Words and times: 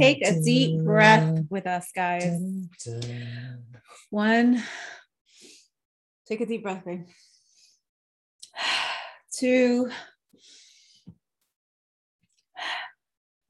take 0.00 0.26
a 0.26 0.40
deep 0.40 0.82
breath 0.82 1.44
with 1.50 1.66
us, 1.66 1.90
guys. 1.94 2.40
One, 4.08 4.62
take 6.26 6.40
a 6.40 6.46
deep 6.46 6.62
breath, 6.62 6.84
babe. 6.84 7.04
Two, 9.38 9.90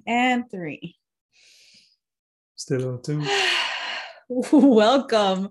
and 0.06 0.50
three. 0.50 0.96
Still 2.56 2.88
on 2.88 3.02
two. 3.02 3.24
Welcome 4.52 5.48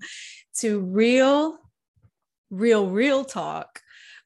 to 0.60 0.82
Real, 0.82 1.58
Real, 2.50 2.90
Real 2.90 3.24
Talk 3.24 3.80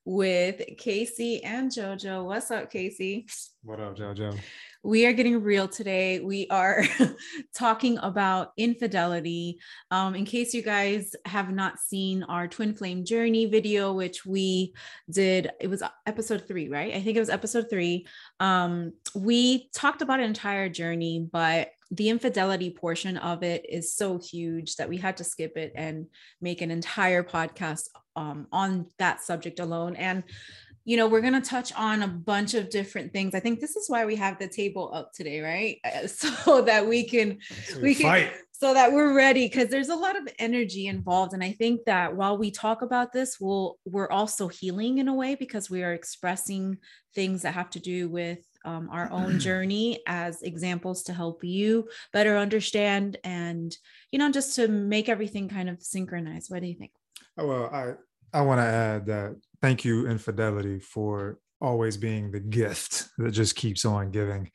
with 0.06 0.62
Casey 0.78 1.44
and 1.44 1.72
JoJo. 1.72 2.26
What's 2.26 2.52
up, 2.52 2.72
Casey? 2.72 3.28
What 3.64 3.80
up, 3.80 3.96
JoJo? 3.96 4.38
We 4.86 5.06
are 5.06 5.14
getting 5.14 5.42
real 5.42 5.70
today. 5.70 6.20
We 6.20 6.46
are 6.50 6.84
talking 7.56 7.98
about 8.00 8.52
infidelity. 8.58 9.60
Um, 9.92 10.14
in 10.14 10.26
case 10.26 10.54
you 10.54 10.62
guys 10.62 11.16
have 11.26 11.54
not 11.54 11.80
seen 11.80 12.24
our 12.24 12.50
twin 12.50 12.76
flame 12.76 13.06
journey 13.06 13.46
video, 13.46 13.94
which 13.94 14.26
we 14.26 14.74
did, 15.10 15.52
it 15.62 15.70
was 15.70 15.84
episode 16.06 16.50
three, 16.50 16.68
right? 16.68 16.94
I 16.94 17.02
think 17.02 17.16
it 17.16 17.22
was 17.22 17.30
episode 17.30 17.70
three. 17.70 18.06
Um, 18.42 18.92
we 19.16 19.70
talked 19.74 20.02
about 20.02 20.20
an 20.20 20.26
entire 20.26 20.68
journey, 20.68 21.30
but 21.32 21.70
the 21.90 22.10
infidelity 22.10 22.70
portion 22.70 23.16
of 23.16 23.42
it 23.42 23.66
is 23.70 23.94
so 23.94 24.18
huge 24.18 24.76
that 24.76 24.90
we 24.90 24.98
had 24.98 25.16
to 25.16 25.24
skip 25.24 25.56
it 25.56 25.72
and 25.76 26.08
make 26.42 26.62
an 26.62 26.72
entire 26.72 27.24
podcast 27.24 27.88
um, 28.18 28.48
on 28.52 28.88
that 29.00 29.22
subject 29.22 29.62
alone. 29.62 29.96
And 29.96 30.24
you 30.86 30.98
know, 30.98 31.08
we're 31.08 31.22
going 31.22 31.40
to 31.40 31.42
touch 31.42 31.72
on 31.74 32.04
a 32.04 32.08
bunch 32.08 32.54
of 32.54 32.70
different 32.70 33.14
things. 33.14 33.34
I 33.34 33.40
think 33.40 33.60
this 33.60 33.76
is 33.76 33.90
why 33.90 34.06
we 34.06 34.16
have 34.18 34.38
the 34.38 34.48
table 34.48 34.92
up 34.94 35.14
today, 35.14 35.40
right? 35.40 35.80
So 36.08 36.62
that 36.62 36.88
we 36.88 37.08
can, 37.08 37.40
we 37.82 37.96
can, 37.96 38.06
fight. 38.06 38.34
so 38.52 38.74
that 38.74 38.92
we're 38.92 39.16
ready 39.16 39.48
because 39.48 39.70
there's 39.70 39.90
a 39.90 39.96
lot 39.96 40.18
of 40.18 40.28
energy 40.40 40.88
involved. 40.88 41.34
And 41.34 41.44
I 41.44 41.54
think 41.54 41.86
that 41.86 42.16
while 42.16 42.38
we 42.38 42.52
talk 42.52 42.82
about 42.82 43.14
this, 43.14 43.40
we'll, 43.40 43.78
we're 43.86 44.10
also 44.10 44.48
healing 44.48 44.98
in 44.98 45.08
a 45.08 45.14
way 45.14 45.36
because 45.36 45.70
we 45.70 45.84
are 45.84 45.94
expressing 45.94 46.78
things 47.16 47.44
that 47.44 47.54
have 47.54 47.70
to 47.72 47.80
do 47.80 48.10
with 48.10 48.40
um, 48.66 48.90
our 48.92 49.10
own 49.12 49.40
journey 49.40 50.02
as 50.06 50.42
examples 50.42 51.04
to 51.04 51.14
help 51.14 51.44
you 51.44 51.88
better 52.12 52.38
understand 52.38 53.18
and, 53.24 53.76
you 54.12 54.20
know, 54.20 54.32
just 54.32 54.56
to 54.58 54.68
make 54.68 55.08
everything 55.08 55.48
kind 55.48 55.70
of 55.70 55.82
synchronized. 55.82 56.52
What 56.52 56.62
do 56.62 56.68
you 56.68 56.76
think? 56.76 56.92
Oh, 57.38 57.48
well, 57.48 57.70
I, 57.72 57.94
I 58.38 58.42
want 58.42 58.60
to 58.60 58.66
add 58.66 59.06
that 59.06 59.36
thank 59.64 59.86
you, 59.86 60.08
infidelity, 60.08 60.78
for 60.78 61.40
always 61.62 61.96
being 61.96 62.32
the 62.32 62.40
gift 62.42 63.08
that 63.18 63.32
just 63.32 63.56
keeps 63.56 63.86
on 63.86 64.12
giving. 64.12 64.52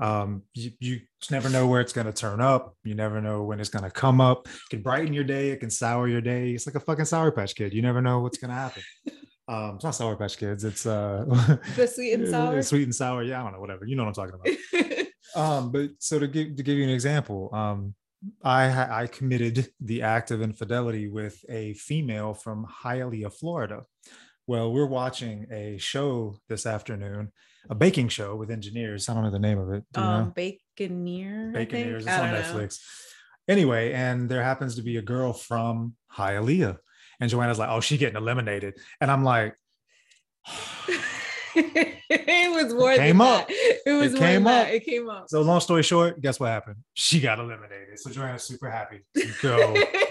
Um, 0.00 0.42
you, 0.52 0.72
you 0.80 0.98
never 1.30 1.48
know 1.48 1.68
where 1.68 1.80
it's 1.80 1.92
going 1.92 2.08
to 2.08 2.12
turn 2.12 2.40
up. 2.40 2.74
You 2.82 2.96
never 2.96 3.20
know 3.20 3.44
when 3.44 3.60
it's 3.60 3.68
going 3.68 3.84
to 3.84 3.90
come 3.90 4.20
up. 4.20 4.48
It 4.48 4.70
can 4.70 4.82
brighten 4.82 5.12
your 5.12 5.22
day. 5.22 5.50
It 5.50 5.60
can 5.60 5.70
sour 5.70 6.08
your 6.08 6.20
day. 6.20 6.50
It's 6.50 6.66
like 6.66 6.74
a 6.74 6.80
fucking 6.80 7.04
Sour 7.04 7.30
Patch 7.30 7.54
Kid. 7.54 7.72
You 7.72 7.82
never 7.82 8.02
know 8.02 8.18
what's 8.18 8.38
going 8.38 8.50
to 8.50 8.56
happen. 8.56 8.82
Um, 9.50 9.76
it's 9.76 9.84
not 9.84 9.94
Sour 9.94 10.14
Patch 10.14 10.36
Kids. 10.36 10.62
It's 10.62 10.84
uh, 10.84 11.24
the 11.74 11.86
sweet 11.86 12.12
and 12.12 12.28
sour. 12.30 12.60
sweet 12.60 12.82
and 12.82 12.94
sour. 12.94 13.22
Yeah, 13.22 13.40
I 13.40 13.44
don't 13.44 13.54
know. 13.54 13.60
Whatever. 13.60 13.86
You 13.86 13.96
know 13.96 14.04
what 14.04 14.18
I'm 14.18 14.28
talking 14.28 14.58
about. 14.74 15.06
um, 15.42 15.72
but 15.72 15.88
so 16.00 16.18
to 16.18 16.28
give 16.28 16.54
to 16.56 16.62
give 16.62 16.76
you 16.76 16.84
an 16.84 16.90
example, 16.90 17.48
um, 17.54 17.94
I 18.44 19.04
I 19.04 19.06
committed 19.06 19.70
the 19.80 20.02
act 20.02 20.32
of 20.32 20.42
infidelity 20.42 21.08
with 21.08 21.42
a 21.48 21.72
female 21.72 22.34
from 22.34 22.66
Hialeah, 22.84 23.32
Florida. 23.32 23.84
Well, 24.48 24.72
we're 24.72 24.86
watching 24.86 25.46
a 25.52 25.76
show 25.76 26.38
this 26.48 26.64
afternoon, 26.64 27.32
a 27.68 27.74
baking 27.74 28.08
show 28.08 28.34
with 28.34 28.50
engineers. 28.50 29.06
I 29.06 29.12
don't 29.12 29.22
know 29.22 29.30
the 29.30 29.38
name 29.38 29.58
of 29.58 29.70
it. 29.74 29.84
Do 29.92 30.00
um, 30.00 30.32
Baconeer. 30.32 31.52
Baconeers. 31.52 31.98
It's 31.98 32.08
on 32.08 32.30
Netflix. 32.30 32.80
Know. 33.46 33.52
Anyway, 33.52 33.92
and 33.92 34.26
there 34.26 34.42
happens 34.42 34.76
to 34.76 34.82
be 34.82 34.96
a 34.96 35.02
girl 35.02 35.34
from 35.34 35.96
Hialeah, 36.16 36.78
and 37.20 37.30
Joanna's 37.30 37.58
like, 37.58 37.68
"Oh, 37.68 37.80
she 37.80 37.98
getting 37.98 38.16
eliminated," 38.16 38.78
and 39.02 39.10
I'm 39.10 39.22
like. 39.22 39.54
it 41.54 42.54
was 42.54 42.72
more 42.72 42.92
it 42.92 42.96
came 42.96 43.20
up. 43.20 43.48
That. 43.48 43.80
It 43.84 43.92
was 43.92 44.14
it 44.14 44.18
came 44.18 44.46
up. 44.46 44.66
That. 44.66 44.74
It 44.74 44.84
came 44.86 45.10
up. 45.10 45.28
So 45.28 45.42
long 45.42 45.60
story 45.60 45.82
short, 45.82 46.22
guess 46.22 46.40
what 46.40 46.48
happened? 46.48 46.76
She 46.94 47.20
got 47.20 47.38
eliminated. 47.38 47.98
So 47.98 48.08
Joanna's 48.08 48.44
super 48.44 48.70
happy 48.70 49.00
go. 49.42 49.74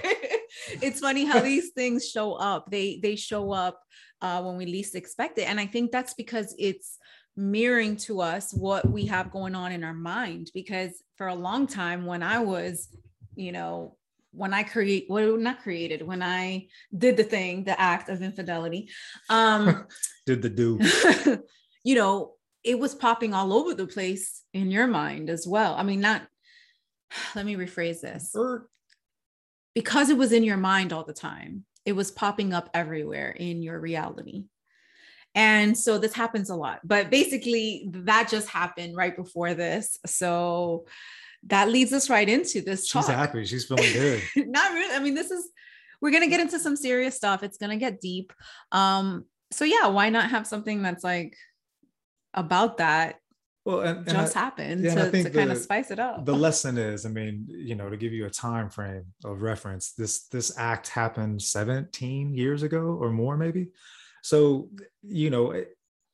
it's 0.81 0.99
funny 0.99 1.25
how 1.25 1.39
these 1.39 1.69
things 1.69 2.09
show 2.09 2.33
up. 2.33 2.69
They 2.71 2.99
they 3.01 3.15
show 3.15 3.51
up 3.51 3.81
uh, 4.21 4.41
when 4.43 4.57
we 4.57 4.65
least 4.65 4.95
expect 4.95 5.37
it. 5.37 5.49
And 5.49 5.59
I 5.59 5.65
think 5.65 5.91
that's 5.91 6.13
because 6.13 6.55
it's 6.57 6.97
mirroring 7.35 7.95
to 7.95 8.21
us 8.21 8.53
what 8.53 8.89
we 8.89 9.05
have 9.05 9.31
going 9.31 9.55
on 9.55 9.71
in 9.71 9.83
our 9.83 9.93
mind. 9.93 10.51
Because 10.53 10.91
for 11.15 11.27
a 11.27 11.35
long 11.35 11.67
time, 11.67 12.05
when 12.05 12.23
I 12.23 12.39
was, 12.39 12.89
you 13.35 13.51
know, 13.51 13.95
when 14.31 14.53
I 14.53 14.63
create, 14.63 15.07
well, 15.09 15.37
not 15.37 15.61
created, 15.61 16.05
when 16.05 16.21
I 16.21 16.67
did 16.95 17.17
the 17.17 17.23
thing, 17.23 17.63
the 17.63 17.79
act 17.79 18.09
of 18.09 18.21
infidelity, 18.21 18.89
um, 19.29 19.85
did 20.25 20.41
the 20.41 20.49
do, 20.49 20.79
you 21.83 21.95
know, 21.95 22.33
it 22.63 22.77
was 22.77 22.93
popping 22.93 23.33
all 23.33 23.53
over 23.53 23.73
the 23.73 23.87
place 23.87 24.43
in 24.53 24.69
your 24.69 24.87
mind 24.87 25.29
as 25.29 25.47
well. 25.47 25.75
I 25.75 25.83
mean, 25.83 26.01
not, 26.01 26.23
let 27.35 27.45
me 27.45 27.55
rephrase 27.55 28.01
this. 28.01 28.35
Because 29.77 30.09
it 30.09 30.17
was 30.17 30.31
in 30.31 30.43
your 30.43 30.57
mind 30.57 30.91
all 30.91 31.03
the 31.03 31.13
time, 31.13 31.63
it 31.85 31.91
was 31.91 32.09
popping 32.09 32.51
up 32.51 32.67
everywhere 32.73 33.29
in 33.29 33.61
your 33.61 33.79
reality. 33.79 34.45
And 35.35 35.77
so 35.77 35.99
this 35.99 36.13
happens 36.13 36.49
a 36.49 36.55
lot, 36.55 36.79
but 36.83 37.11
basically 37.11 37.87
that 37.91 38.27
just 38.27 38.49
happened 38.49 38.95
right 38.95 39.15
before 39.15 39.53
this. 39.53 39.99
So 40.07 40.87
that 41.43 41.69
leads 41.69 41.93
us 41.93 42.09
right 42.09 42.27
into 42.27 42.61
this. 42.61 42.87
She's 42.87 43.05
talk. 43.05 43.15
happy. 43.15 43.45
She's 43.45 43.65
feeling 43.65 43.93
good. 43.93 44.23
Not 44.47 44.71
really. 44.73 44.95
I 44.95 44.99
mean, 44.99 45.13
this 45.13 45.29
is, 45.29 45.47
we're 46.01 46.09
going 46.09 46.23
to 46.23 46.29
get 46.29 46.39
into 46.39 46.57
some 46.57 46.75
serious 46.75 47.15
stuff. 47.15 47.43
It's 47.43 47.59
going 47.59 47.69
to 47.69 47.77
get 47.77 48.01
deep. 48.01 48.33
Um, 48.71 49.25
so 49.51 49.63
yeah, 49.63 49.85
why 49.89 50.09
not 50.09 50.31
have 50.31 50.47
something 50.47 50.81
that's 50.81 51.03
like 51.03 51.37
about 52.33 52.77
that 52.77 53.17
well 53.67 53.81
and, 53.81 53.97
and 53.97 54.07
just 54.07 54.35
I, 54.35 54.39
happened 54.39 54.83
yeah, 54.83 54.95
to, 54.95 55.11
to 55.11 55.23
the, 55.23 55.29
kind 55.29 55.51
of 55.51 55.57
spice 55.57 55.91
it 55.91 55.99
up. 55.99 56.25
the 56.25 56.33
lesson 56.33 56.77
is 56.77 57.05
i 57.05 57.09
mean 57.09 57.45
you 57.49 57.75
know 57.75 57.89
to 57.89 57.97
give 57.97 58.13
you 58.13 58.25
a 58.25 58.29
time 58.29 58.69
frame 58.69 59.05
of 59.25 59.41
reference 59.41 59.91
this 59.91 60.27
this 60.29 60.57
act 60.57 60.87
happened 60.87 61.41
17 61.41 62.33
years 62.33 62.63
ago 62.63 62.79
or 63.01 63.11
more 63.11 63.37
maybe. 63.37 63.67
So 64.21 64.69
you 65.03 65.29
know 65.29 65.63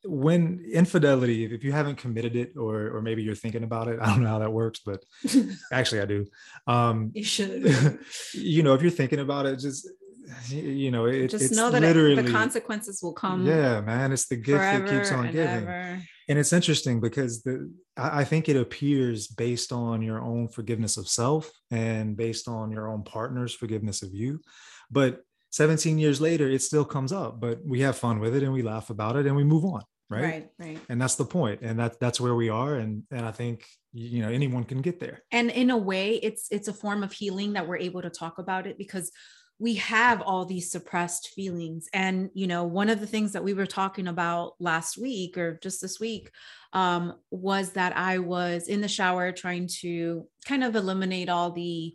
when 0.04 0.64
infidelity 0.70 1.44
if 1.46 1.64
you 1.64 1.72
haven't 1.72 1.96
committed 1.96 2.36
it 2.36 2.52
or 2.56 2.74
or 2.94 3.00
maybe 3.00 3.22
you're 3.22 3.34
thinking 3.34 3.64
about 3.64 3.88
it 3.88 3.98
i 4.02 4.06
don't 4.06 4.22
know 4.22 4.28
how 4.28 4.38
that 4.38 4.52
works 4.52 4.80
but 4.84 5.02
actually 5.72 6.00
i 6.00 6.04
do. 6.04 6.26
Um 6.66 7.10
you 7.14 7.24
should. 7.24 7.98
you 8.34 8.62
know 8.62 8.74
if 8.74 8.82
you're 8.82 8.90
thinking 8.90 9.20
about 9.20 9.46
it 9.46 9.58
just 9.58 9.88
you 10.48 10.90
know 10.90 11.06
it, 11.06 11.28
just 11.28 11.52
know 11.52 11.70
that 11.70 11.82
literally, 11.82 12.18
it, 12.18 12.22
the 12.22 12.32
consequences 12.32 13.00
will 13.02 13.12
come 13.12 13.46
yeah 13.46 13.80
man 13.80 14.12
it's 14.12 14.26
the 14.26 14.36
gift 14.36 14.60
that 14.60 14.88
keeps 14.88 15.12
on 15.12 15.26
and 15.26 15.34
giving. 15.34 15.68
ever. 15.68 16.02
and 16.28 16.38
it's 16.38 16.52
interesting 16.52 17.00
because 17.00 17.42
the 17.42 17.70
i 17.96 18.24
think 18.24 18.48
it 18.48 18.56
appears 18.56 19.26
based 19.26 19.72
on 19.72 20.02
your 20.02 20.20
own 20.20 20.48
forgiveness 20.48 20.96
of 20.96 21.08
self 21.08 21.50
and 21.70 22.16
based 22.16 22.48
on 22.48 22.70
your 22.70 22.88
own 22.88 23.02
partner's 23.02 23.54
forgiveness 23.54 24.02
of 24.02 24.14
you. 24.14 24.40
But 24.90 25.22
17 25.50 25.98
years 25.98 26.20
later 26.20 26.48
it 26.48 26.62
still 26.62 26.84
comes 26.84 27.12
up 27.12 27.40
but 27.40 27.64
we 27.64 27.80
have 27.80 27.96
fun 27.96 28.18
with 28.20 28.34
it 28.34 28.42
and 28.42 28.52
we 28.52 28.62
laugh 28.62 28.90
about 28.90 29.16
it 29.16 29.26
and 29.26 29.36
we 29.36 29.44
move 29.44 29.64
on 29.64 29.82
right? 30.10 30.22
Right 30.22 30.50
right. 30.58 30.78
And 30.88 31.00
that's 31.00 31.14
the 31.14 31.24
point 31.24 31.60
and 31.62 31.78
that 31.78 31.98
that's 32.00 32.20
where 32.20 32.34
we 32.34 32.48
are 32.48 32.76
and 32.76 33.04
and 33.10 33.24
i 33.24 33.30
think 33.30 33.64
you 33.94 34.20
know 34.20 34.28
anyone 34.28 34.64
can 34.64 34.82
get 34.82 34.98
there. 34.98 35.22
And 35.30 35.50
in 35.50 35.70
a 35.70 35.78
way 35.78 36.16
it's 36.16 36.48
it's 36.50 36.68
a 36.68 36.72
form 36.72 37.02
of 37.02 37.12
healing 37.12 37.52
that 37.52 37.66
we're 37.66 37.78
able 37.78 38.02
to 38.02 38.10
talk 38.10 38.38
about 38.38 38.66
it 38.66 38.76
because 38.76 39.10
we 39.64 39.76
have 39.76 40.20
all 40.20 40.44
these 40.44 40.70
suppressed 40.70 41.30
feelings. 41.30 41.88
And 41.94 42.28
you 42.34 42.46
know 42.46 42.64
one 42.64 42.90
of 42.90 43.00
the 43.00 43.06
things 43.06 43.32
that 43.32 43.42
we 43.42 43.54
were 43.54 43.64
talking 43.64 44.08
about 44.08 44.56
last 44.60 44.98
week 44.98 45.38
or 45.38 45.58
just 45.62 45.80
this 45.80 45.98
week 45.98 46.30
um, 46.74 47.14
was 47.30 47.70
that 47.70 47.96
i 47.96 48.18
was 48.18 48.68
in 48.68 48.82
the 48.82 48.88
shower 48.88 49.32
trying 49.32 49.68
to 49.80 50.26
kind 50.46 50.64
of 50.64 50.76
eliminate 50.76 51.30
all 51.30 51.50
the 51.50 51.94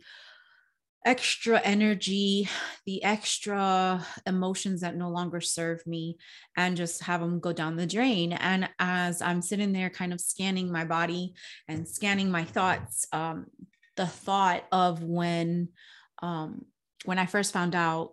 extra 1.06 1.60
energy 1.60 2.48
the 2.86 3.04
extra 3.04 4.04
emotions 4.26 4.80
that 4.80 4.96
no 4.96 5.08
longer 5.08 5.40
serve 5.40 5.86
me 5.86 6.16
and 6.56 6.76
just 6.76 7.04
have 7.04 7.20
them 7.20 7.38
go 7.38 7.52
down 7.52 7.76
the 7.76 7.86
drain. 7.86 8.32
And 8.32 8.68
as 8.80 9.22
i'm 9.22 9.42
sitting 9.42 9.72
there 9.72 9.90
kind 9.90 10.12
of 10.12 10.20
scanning 10.20 10.72
my 10.72 10.84
body 10.84 11.34
and 11.68 11.86
scanning 11.86 12.32
my 12.32 12.42
thoughts 12.42 13.06
um, 13.12 13.46
the 13.94 14.08
thought 14.08 14.64
of 14.72 15.04
when 15.04 15.68
um, 16.22 16.66
when 17.04 17.18
I 17.18 17.26
first 17.26 17.52
found 17.52 17.74
out 17.74 18.12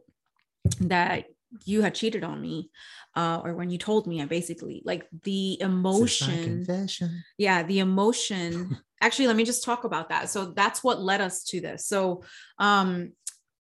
that 0.81 1.25
you 1.65 1.81
had 1.81 1.95
cheated 1.95 2.23
on 2.23 2.41
me, 2.41 2.69
uh, 3.15 3.41
or 3.43 3.55
when 3.55 3.69
you 3.69 3.77
told 3.77 4.05
me, 4.05 4.21
I 4.21 4.25
basically 4.25 4.81
like 4.85 5.07
the 5.23 5.59
emotion. 5.61 6.65
Yeah, 7.37 7.63
the 7.63 7.79
emotion. 7.79 8.77
Actually, 9.01 9.27
let 9.27 9.35
me 9.35 9.43
just 9.43 9.63
talk 9.63 9.83
about 9.83 10.09
that. 10.09 10.29
So 10.29 10.45
that's 10.45 10.83
what 10.83 11.01
led 11.01 11.21
us 11.21 11.43
to 11.45 11.61
this. 11.61 11.85
So, 11.85 12.23
um, 12.59 13.13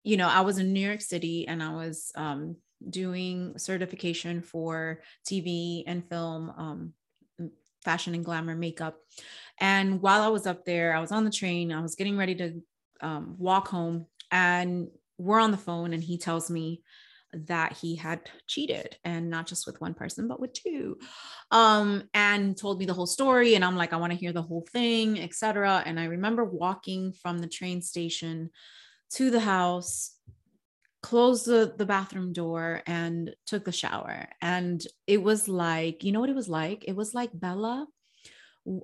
you 0.02 0.16
know, 0.16 0.28
I 0.28 0.40
was 0.40 0.58
in 0.58 0.72
New 0.72 0.86
York 0.86 1.00
City 1.00 1.46
and 1.46 1.62
I 1.62 1.72
was 1.72 2.10
um, 2.16 2.56
doing 2.88 3.54
certification 3.58 4.42
for 4.42 5.02
TV 5.28 5.84
and 5.86 6.08
film, 6.08 6.50
um, 6.56 6.92
fashion 7.84 8.14
and 8.14 8.24
glamour 8.24 8.54
makeup. 8.54 8.96
And 9.58 10.00
while 10.00 10.22
I 10.22 10.28
was 10.28 10.46
up 10.46 10.64
there, 10.64 10.94
I 10.94 11.00
was 11.00 11.12
on 11.12 11.24
the 11.24 11.30
train, 11.30 11.72
I 11.72 11.80
was 11.80 11.94
getting 11.94 12.16
ready 12.16 12.34
to 12.36 12.62
um, 13.00 13.36
walk 13.38 13.68
home, 13.68 14.06
and 14.30 14.88
we're 15.20 15.40
on 15.40 15.50
the 15.50 15.56
phone, 15.56 15.92
and 15.92 16.02
he 16.02 16.18
tells 16.18 16.50
me 16.50 16.82
that 17.32 17.74
he 17.74 17.94
had 17.94 18.20
cheated 18.46 18.96
and 19.04 19.30
not 19.30 19.46
just 19.46 19.66
with 19.66 19.80
one 19.80 19.94
person 19.94 20.26
but 20.26 20.40
with 20.40 20.52
two 20.52 20.98
um 21.52 22.02
and 22.12 22.56
told 22.56 22.80
me 22.80 22.86
the 22.86 22.92
whole 22.92 23.06
story. 23.06 23.54
And 23.54 23.64
i'm 23.64 23.76
like 23.76 23.92
i 23.92 23.96
want 23.96 24.12
to 24.12 24.18
hear 24.18 24.32
the 24.32 24.42
whole 24.42 24.66
thing 24.72 25.20
etc 25.20 25.82
and 25.86 26.00
i 26.00 26.06
remember 26.06 26.44
walking 26.44 27.12
from 27.12 27.38
the 27.38 27.46
train 27.46 27.82
station 27.82 28.50
to 29.10 29.30
the 29.30 29.38
house 29.38 30.16
closed 31.02 31.46
the, 31.46 31.72
the 31.78 31.86
bathroom 31.86 32.32
door 32.32 32.82
and 32.86 33.34
took 33.46 33.66
a 33.68 33.72
shower. 33.72 34.28
And 34.42 34.84
it 35.06 35.22
was 35.22 35.48
like 35.48 36.04
you 36.04 36.12
know 36.12 36.20
what 36.20 36.30
it 36.30 36.36
was 36.36 36.48
like? 36.48 36.84
It 36.86 36.96
was 36.96 37.14
like 37.14 37.30
bella 37.32 37.86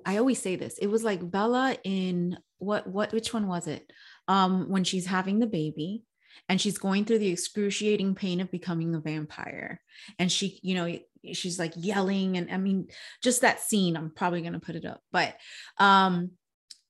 i 0.07 0.17
always 0.17 0.41
say 0.41 0.55
this 0.55 0.79
it 0.79 0.87
was 0.87 1.03
like 1.03 1.29
bella 1.29 1.77
in 1.83 2.35
what 2.57 2.87
what 2.87 3.13
which 3.13 3.33
one 3.33 3.47
was 3.47 3.67
it? 3.67 3.91
Um 4.27 4.69
when 4.69 4.83
she's 4.83 5.05
having 5.05 5.39
the 5.39 5.47
baby 5.47 6.03
and 6.49 6.59
she's 6.59 6.77
going 6.77 7.05
through 7.05 7.19
the 7.19 7.31
excruciating 7.31 8.15
pain 8.15 8.41
of 8.41 8.51
becoming 8.51 8.95
a 8.95 8.99
vampire. 8.99 9.81
And 10.19 10.31
she 10.31 10.59
you 10.63 10.75
know 10.75 10.97
she's 11.33 11.59
like 11.59 11.73
yelling 11.75 12.37
and 12.37 12.51
i 12.51 12.57
mean 12.57 12.87
just 13.21 13.41
that 13.41 13.59
scene 13.59 13.95
i'm 13.95 14.11
probably 14.11 14.41
going 14.41 14.53
to 14.53 14.59
put 14.59 14.75
it 14.75 14.85
up 14.85 15.01
but 15.11 15.35
um 15.79 16.31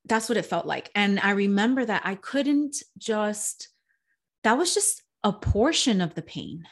that's 0.05 0.29
what 0.29 0.37
it 0.37 0.45
felt 0.45 0.65
like. 0.65 0.89
And 0.95 1.19
i 1.19 1.31
remember 1.31 1.83
that 1.83 2.03
i 2.05 2.15
couldn't 2.15 2.77
just 2.97 3.69
that 4.43 4.57
was 4.57 4.73
just 4.73 5.03
a 5.23 5.33
portion 5.33 5.99
of 5.99 6.13
the 6.15 6.21
pain. 6.21 6.65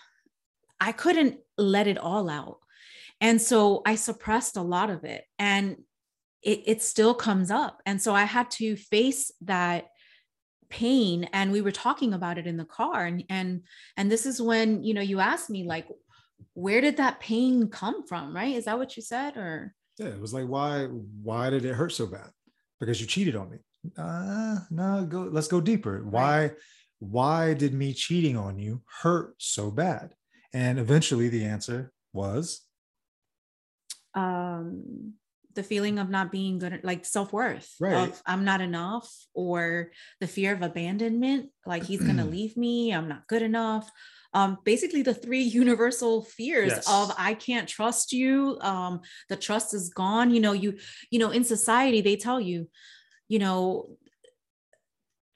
I 0.79 0.91
couldn't 0.91 1.39
let 1.57 1.87
it 1.87 1.97
all 1.97 2.29
out. 2.29 2.59
And 3.19 3.41
so 3.41 3.81
i 3.85 3.95
suppressed 3.95 4.57
a 4.57 4.61
lot 4.61 4.89
of 4.89 5.03
it 5.03 5.23
and 5.39 5.77
it, 6.41 6.63
it 6.67 6.83
still 6.83 7.13
comes 7.13 7.51
up. 7.51 7.81
And 7.85 8.01
so 8.01 8.13
i 8.13 8.23
had 8.23 8.51
to 8.51 8.75
face 8.75 9.31
that 9.41 9.87
pain 10.69 11.29
and 11.33 11.51
we 11.51 11.61
were 11.61 11.71
talking 11.71 12.13
about 12.13 12.37
it 12.37 12.47
in 12.47 12.57
the 12.57 12.65
car 12.65 13.05
and 13.05 13.23
and 13.29 13.61
and 13.97 14.11
this 14.11 14.25
is 14.25 14.41
when 14.41 14.83
you 14.83 14.93
know 14.93 15.01
you 15.01 15.19
asked 15.19 15.49
me 15.49 15.63
like 15.63 15.87
where 16.53 16.81
did 16.81 16.97
that 16.97 17.19
pain 17.19 17.67
come 17.67 18.05
from? 18.07 18.35
Right? 18.35 18.55
Is 18.55 18.65
that 18.65 18.77
what 18.77 18.95
you 18.95 19.03
said 19.03 19.37
or? 19.37 19.73
Yeah 19.97 20.07
it 20.07 20.19
was 20.19 20.33
like 20.33 20.45
why 20.45 20.85
why 20.85 21.49
did 21.49 21.65
it 21.65 21.73
hurt 21.73 21.91
so 21.91 22.05
bad? 22.07 22.29
Because 22.79 22.99
you 22.99 23.07
cheated 23.07 23.35
on 23.35 23.49
me. 23.49 23.57
Uh 23.97 24.59
no 24.69 25.05
go 25.05 25.29
let's 25.31 25.47
go 25.47 25.61
deeper. 25.61 26.03
Why 26.03 26.41
right. 26.41 26.51
why 26.99 27.53
did 27.53 27.73
me 27.73 27.93
cheating 27.93 28.35
on 28.37 28.59
you 28.59 28.81
hurt 29.01 29.35
so 29.37 29.71
bad? 29.71 30.13
And 30.53 30.79
eventually 30.79 31.29
the 31.29 31.45
answer 31.45 31.93
was 32.13 32.61
um 34.13 35.13
the 35.55 35.63
feeling 35.63 35.97
of 35.97 36.09
not 36.09 36.31
being 36.31 36.59
good 36.59 36.81
like 36.83 37.05
self-worth 37.05 37.75
right. 37.79 38.09
of 38.09 38.21
i'm 38.25 38.43
not 38.45 38.61
enough 38.61 39.09
or 39.33 39.91
the 40.19 40.27
fear 40.27 40.53
of 40.53 40.61
abandonment 40.61 41.49
like 41.65 41.83
he's 41.83 42.01
gonna 42.01 42.25
leave 42.35 42.55
me 42.55 42.93
i'm 42.93 43.07
not 43.07 43.27
good 43.27 43.41
enough. 43.41 43.89
Um, 44.33 44.57
basically 44.65 45.01
the 45.01 45.13
three 45.13 45.43
universal 45.61 46.21
fears 46.21 46.71
yes. 46.71 46.91
of 46.91 47.13
i 47.17 47.33
can't 47.33 47.69
trust 47.69 48.11
you 48.11 48.57
um, 48.59 48.99
the 49.29 49.37
trust 49.37 49.73
is 49.73 49.89
gone. 49.89 50.29
You 50.33 50.41
know 50.41 50.51
you 50.51 50.77
you 51.09 51.19
know 51.19 51.29
in 51.29 51.45
society 51.45 52.01
they 52.01 52.17
tell 52.17 52.41
you 52.41 52.67
you 53.29 53.39
know 53.39 53.89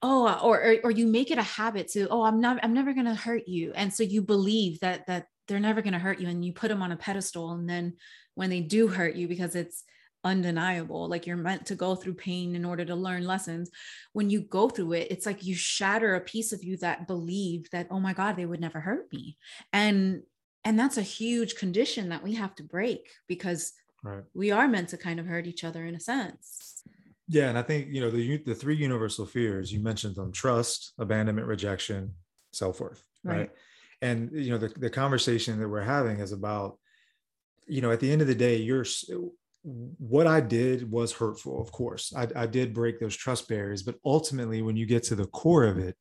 oh 0.01 0.37
or, 0.43 0.61
or 0.61 0.75
or 0.83 0.91
you 0.91 1.07
make 1.07 1.31
it 1.31 1.37
a 1.37 1.43
habit 1.43 1.87
to 1.89 2.07
oh 2.09 2.23
i'm 2.23 2.41
not 2.41 2.59
i'm 2.61 2.73
never 2.73 2.93
going 2.93 3.05
to 3.05 3.15
hurt 3.15 3.47
you. 3.47 3.71
And 3.73 3.93
so 3.93 4.03
you 4.03 4.21
believe 4.21 4.81
that 4.81 5.07
that 5.07 5.27
they're 5.47 5.59
never 5.59 5.81
going 5.81 5.93
to 5.93 5.99
hurt 5.99 6.19
you 6.19 6.27
and 6.27 6.43
you 6.43 6.51
put 6.51 6.67
them 6.67 6.81
on 6.81 6.91
a 6.91 6.97
pedestal 6.97 7.51
and 7.51 7.69
then 7.69 7.93
when 8.35 8.49
they 8.49 8.61
do 8.61 8.87
hurt 8.87 9.15
you 9.15 9.27
because 9.27 9.55
it's 9.55 9.83
undeniable 10.23 11.07
like 11.07 11.25
you're 11.25 11.37
meant 11.37 11.65
to 11.65 11.75
go 11.75 11.95
through 11.95 12.13
pain 12.13 12.55
in 12.55 12.65
order 12.65 12.83
to 12.83 12.95
learn 12.95 13.25
lessons 13.25 13.71
when 14.11 14.29
you 14.29 14.41
go 14.41 14.67
through 14.67 14.91
it 14.91 15.07
it's 15.09 15.25
like 15.25 15.45
you 15.45 15.55
shatter 15.55 16.15
a 16.15 16.21
piece 16.21 16.51
of 16.51 16.63
you 16.63 16.75
that 16.77 17.07
believed 17.07 17.71
that 17.71 17.87
oh 17.89 17.99
my 17.99 18.11
god 18.13 18.35
they 18.35 18.45
would 18.45 18.59
never 18.59 18.81
hurt 18.81 19.11
me 19.13 19.37
and 19.71 20.21
and 20.65 20.77
that's 20.77 20.97
a 20.97 21.01
huge 21.01 21.55
condition 21.55 22.09
that 22.09 22.21
we 22.21 22.35
have 22.35 22.53
to 22.53 22.63
break 22.63 23.07
because 23.27 23.71
right. 24.03 24.23
we 24.33 24.51
are 24.51 24.67
meant 24.67 24.89
to 24.89 24.97
kind 24.97 25.21
of 25.21 25.25
hurt 25.25 25.47
each 25.47 25.63
other 25.63 25.85
in 25.85 25.95
a 25.95 25.99
sense 25.99 26.83
yeah 27.29 27.47
and 27.47 27.57
i 27.57 27.61
think 27.61 27.87
you 27.89 28.01
know 28.01 28.11
the 28.11 28.37
the 28.39 28.55
three 28.55 28.75
universal 28.75 29.25
fears 29.25 29.71
you 29.71 29.79
mentioned 29.79 30.15
them 30.15 30.33
trust 30.33 30.93
abandonment 30.99 31.47
rejection 31.47 32.13
self-worth 32.51 33.05
right, 33.23 33.37
right? 33.37 33.51
and 34.01 34.31
you 34.33 34.49
know 34.49 34.57
the, 34.57 34.67
the 34.67 34.89
conversation 34.89 35.59
that 35.59 35.69
we're 35.69 35.81
having 35.81 36.19
is 36.19 36.33
about 36.33 36.77
you 37.67 37.81
know 37.81 37.91
at 37.91 38.01
the 38.01 38.11
end 38.11 38.21
of 38.21 38.27
the 38.27 38.35
day 38.35 38.57
you're 38.57 38.85
what 39.63 40.27
I 40.27 40.39
did 40.41 40.89
was 40.89 41.13
hurtful, 41.13 41.61
of 41.61 41.71
course. 41.71 42.13
I, 42.15 42.27
I, 42.35 42.45
did 42.45 42.73
break 42.73 42.99
those 42.99 43.15
trust 43.15 43.47
barriers, 43.47 43.83
but 43.83 43.95
ultimately, 44.05 44.61
when 44.61 44.77
you 44.77 44.85
get 44.85 45.03
to 45.03 45.15
the 45.15 45.27
core 45.27 45.65
of 45.65 45.77
it, 45.77 45.97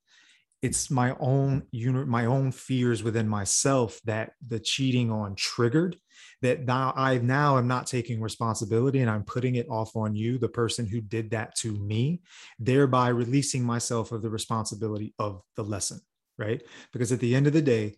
it's 0.62 0.90
my 0.90 1.16
own 1.20 1.64
unit, 1.70 2.08
my 2.08 2.26
own 2.26 2.50
fears 2.52 3.02
within 3.02 3.28
myself 3.28 4.00
that 4.04 4.32
the 4.46 4.58
cheating 4.58 5.10
on 5.10 5.34
triggered. 5.36 5.96
That 6.42 6.64
now 6.64 6.92
I 6.96 7.18
now 7.18 7.58
am 7.58 7.68
not 7.68 7.86
taking 7.86 8.20
responsibility 8.20 9.00
and 9.00 9.10
I'm 9.10 9.24
putting 9.24 9.54
it 9.54 9.68
off 9.68 9.94
on 9.96 10.16
you, 10.16 10.38
the 10.38 10.48
person 10.48 10.86
who 10.86 11.00
did 11.00 11.30
that 11.30 11.54
to 11.56 11.72
me, 11.72 12.22
thereby 12.58 13.08
releasing 13.08 13.64
myself 13.64 14.10
of 14.10 14.22
the 14.22 14.30
responsibility 14.30 15.14
of 15.18 15.42
the 15.56 15.64
lesson. 15.64 16.00
Right. 16.36 16.62
Because 16.92 17.12
at 17.12 17.20
the 17.20 17.34
end 17.34 17.46
of 17.46 17.52
the 17.52 17.62
day, 17.62 17.96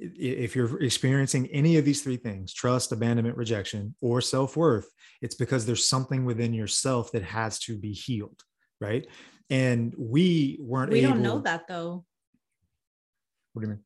if 0.00 0.56
you're 0.56 0.82
experiencing 0.82 1.46
any 1.48 1.76
of 1.76 1.84
these 1.84 2.02
three 2.02 2.16
things 2.16 2.52
trust 2.54 2.92
abandonment 2.92 3.36
rejection 3.36 3.94
or 4.00 4.20
self-worth 4.20 4.88
it's 5.20 5.34
because 5.34 5.66
there's 5.66 5.88
something 5.88 6.24
within 6.24 6.54
yourself 6.54 7.12
that 7.12 7.22
has 7.22 7.58
to 7.58 7.76
be 7.76 7.92
healed 7.92 8.42
right? 8.80 9.06
And 9.48 9.94
we 9.96 10.58
weren't 10.60 10.90
we 10.90 11.00
able... 11.00 11.12
don't 11.12 11.22
know 11.22 11.38
that 11.40 11.68
though. 11.68 12.04
What 13.52 13.62
do 13.62 13.68
you 13.68 13.74
mean? 13.74 13.84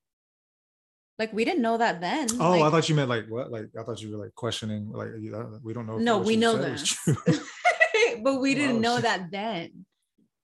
Like 1.19 1.33
we 1.33 1.45
didn't 1.45 1.63
know 1.63 1.79
that 1.79 2.01
then 2.01 2.27
oh 2.41 2.51
like, 2.51 2.63
i 2.63 2.71
thought 2.71 2.89
you 2.89 2.97
meant 2.97 3.09
like 3.09 3.27
what 3.29 3.49
like 3.49 3.67
i 3.79 3.85
thought 3.85 4.03
you 4.03 4.11
were 4.11 4.25
like 4.25 4.35
questioning 4.35 4.91
like 4.91 5.11
uh, 5.11 5.59
we 5.63 5.73
don't 5.73 5.87
know 5.87 5.97
no 5.97 6.19
we 6.19 6.35
know 6.35 6.57
that. 6.57 6.93
but 8.25 8.41
we 8.41 8.57
didn't 8.57 8.79
oh, 8.79 8.81
know 8.81 9.01
that 9.01 9.31
then. 9.31 9.87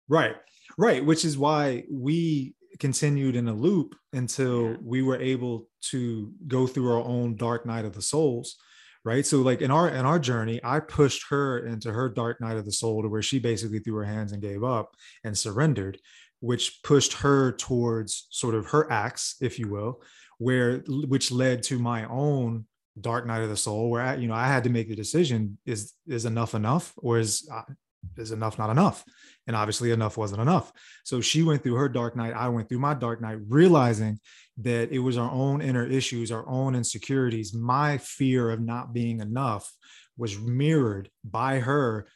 Right. 0.08 0.36
Right 0.78 1.04
which 1.04 1.24
is 1.24 1.36
why 1.36 1.86
we 1.90 2.54
continued 2.80 3.36
in 3.36 3.46
a 3.46 3.54
loop 3.54 3.94
until 4.12 4.70
yeah. 4.70 4.76
we 4.82 5.02
were 5.02 5.20
able 5.20 5.68
to 5.82 6.32
go 6.48 6.66
through 6.66 6.90
our 6.90 7.04
own 7.04 7.36
dark 7.36 7.66
night 7.66 7.84
of 7.84 7.94
the 7.94 8.02
souls 8.02 8.56
right 9.04 9.24
so 9.24 9.38
like 9.38 9.62
in 9.62 9.70
our 9.70 9.88
in 9.88 10.04
our 10.04 10.18
journey 10.18 10.60
i 10.64 10.80
pushed 10.80 11.28
her 11.28 11.66
into 11.66 11.92
her 11.92 12.08
dark 12.08 12.40
night 12.40 12.56
of 12.56 12.64
the 12.64 12.72
soul 12.72 13.02
to 13.02 13.08
where 13.08 13.22
she 13.22 13.38
basically 13.38 13.78
threw 13.78 13.94
her 13.94 14.04
hands 14.04 14.32
and 14.32 14.42
gave 14.42 14.64
up 14.64 14.94
and 15.24 15.36
surrendered 15.36 15.98
which 16.40 16.80
pushed 16.82 17.12
her 17.12 17.52
towards 17.52 18.26
sort 18.30 18.54
of 18.54 18.66
her 18.66 18.90
acts 18.90 19.36
if 19.40 19.58
you 19.58 19.68
will 19.68 20.02
where 20.38 20.78
which 20.88 21.30
led 21.30 21.62
to 21.62 21.78
my 21.78 22.06
own 22.06 22.66
dark 23.00 23.26
night 23.26 23.42
of 23.42 23.48
the 23.48 23.56
soul 23.56 23.90
where 23.90 24.02
I, 24.02 24.14
you 24.16 24.26
know 24.26 24.34
i 24.34 24.48
had 24.48 24.64
to 24.64 24.70
make 24.70 24.88
the 24.88 24.96
decision 24.96 25.58
is 25.64 25.92
is 26.06 26.24
enough 26.24 26.54
enough 26.54 26.92
or 26.96 27.18
is 27.18 27.48
uh, 27.52 27.62
is 28.16 28.32
enough 28.32 28.58
not 28.58 28.70
enough. 28.70 29.04
And 29.46 29.56
obviously 29.56 29.90
enough 29.90 30.16
wasn't 30.16 30.42
enough. 30.42 30.72
So 31.04 31.20
she 31.20 31.42
went 31.42 31.62
through 31.62 31.74
her 31.74 31.88
dark 31.88 32.16
night. 32.16 32.34
I 32.34 32.48
went 32.48 32.68
through 32.68 32.78
my 32.78 32.94
dark 32.94 33.20
night 33.20 33.38
realizing 33.48 34.20
that 34.58 34.92
it 34.92 34.98
was 34.98 35.16
our 35.16 35.30
own 35.30 35.62
inner 35.62 35.86
issues 35.86 36.30
our 36.30 36.46
own 36.48 36.74
insecurities. 36.74 37.54
My 37.54 37.98
fear 37.98 38.50
of 38.50 38.60
not 38.60 38.92
being 38.92 39.20
enough 39.20 39.72
was 40.16 40.38
mirrored 40.38 41.10
by 41.24 41.60
her 41.60 42.06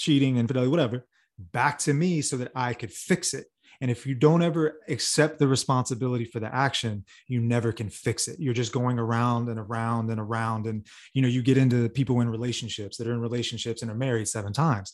cheating 0.00 0.38
infidelity 0.38 0.70
whatever 0.70 1.04
back 1.38 1.78
to 1.78 1.92
me 1.92 2.22
so 2.22 2.38
that 2.38 2.50
i 2.54 2.72
could 2.72 2.90
fix 2.90 3.34
it 3.34 3.46
and 3.80 3.90
if 3.90 4.06
you 4.06 4.14
don't 4.14 4.42
ever 4.42 4.80
accept 4.88 5.38
the 5.38 5.48
responsibility 5.48 6.26
for 6.26 6.38
the 6.38 6.54
action, 6.54 7.04
you 7.26 7.40
never 7.40 7.72
can 7.72 7.88
fix 7.88 8.28
it. 8.28 8.38
You're 8.38 8.52
just 8.52 8.72
going 8.72 8.98
around 8.98 9.48
and 9.48 9.58
around 9.58 10.10
and 10.10 10.20
around. 10.20 10.66
And, 10.66 10.86
you 11.14 11.22
know, 11.22 11.28
you 11.28 11.42
get 11.42 11.56
into 11.56 11.88
people 11.88 12.20
in 12.20 12.28
relationships 12.28 12.98
that 12.98 13.06
are 13.06 13.12
in 13.12 13.20
relationships 13.20 13.80
and 13.80 13.90
are 13.90 13.94
married 13.94 14.28
seven 14.28 14.52
times 14.52 14.92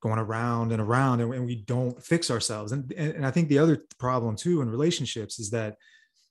going 0.00 0.18
around 0.18 0.72
and 0.72 0.80
around 0.80 1.20
and, 1.20 1.34
and 1.34 1.46
we 1.46 1.56
don't 1.56 2.02
fix 2.04 2.30
ourselves. 2.30 2.72
And, 2.72 2.92
and, 2.96 3.14
and 3.16 3.26
I 3.26 3.30
think 3.30 3.48
the 3.48 3.58
other 3.58 3.84
problem 3.98 4.36
too 4.36 4.60
in 4.60 4.70
relationships 4.70 5.40
is 5.40 5.50
that, 5.50 5.76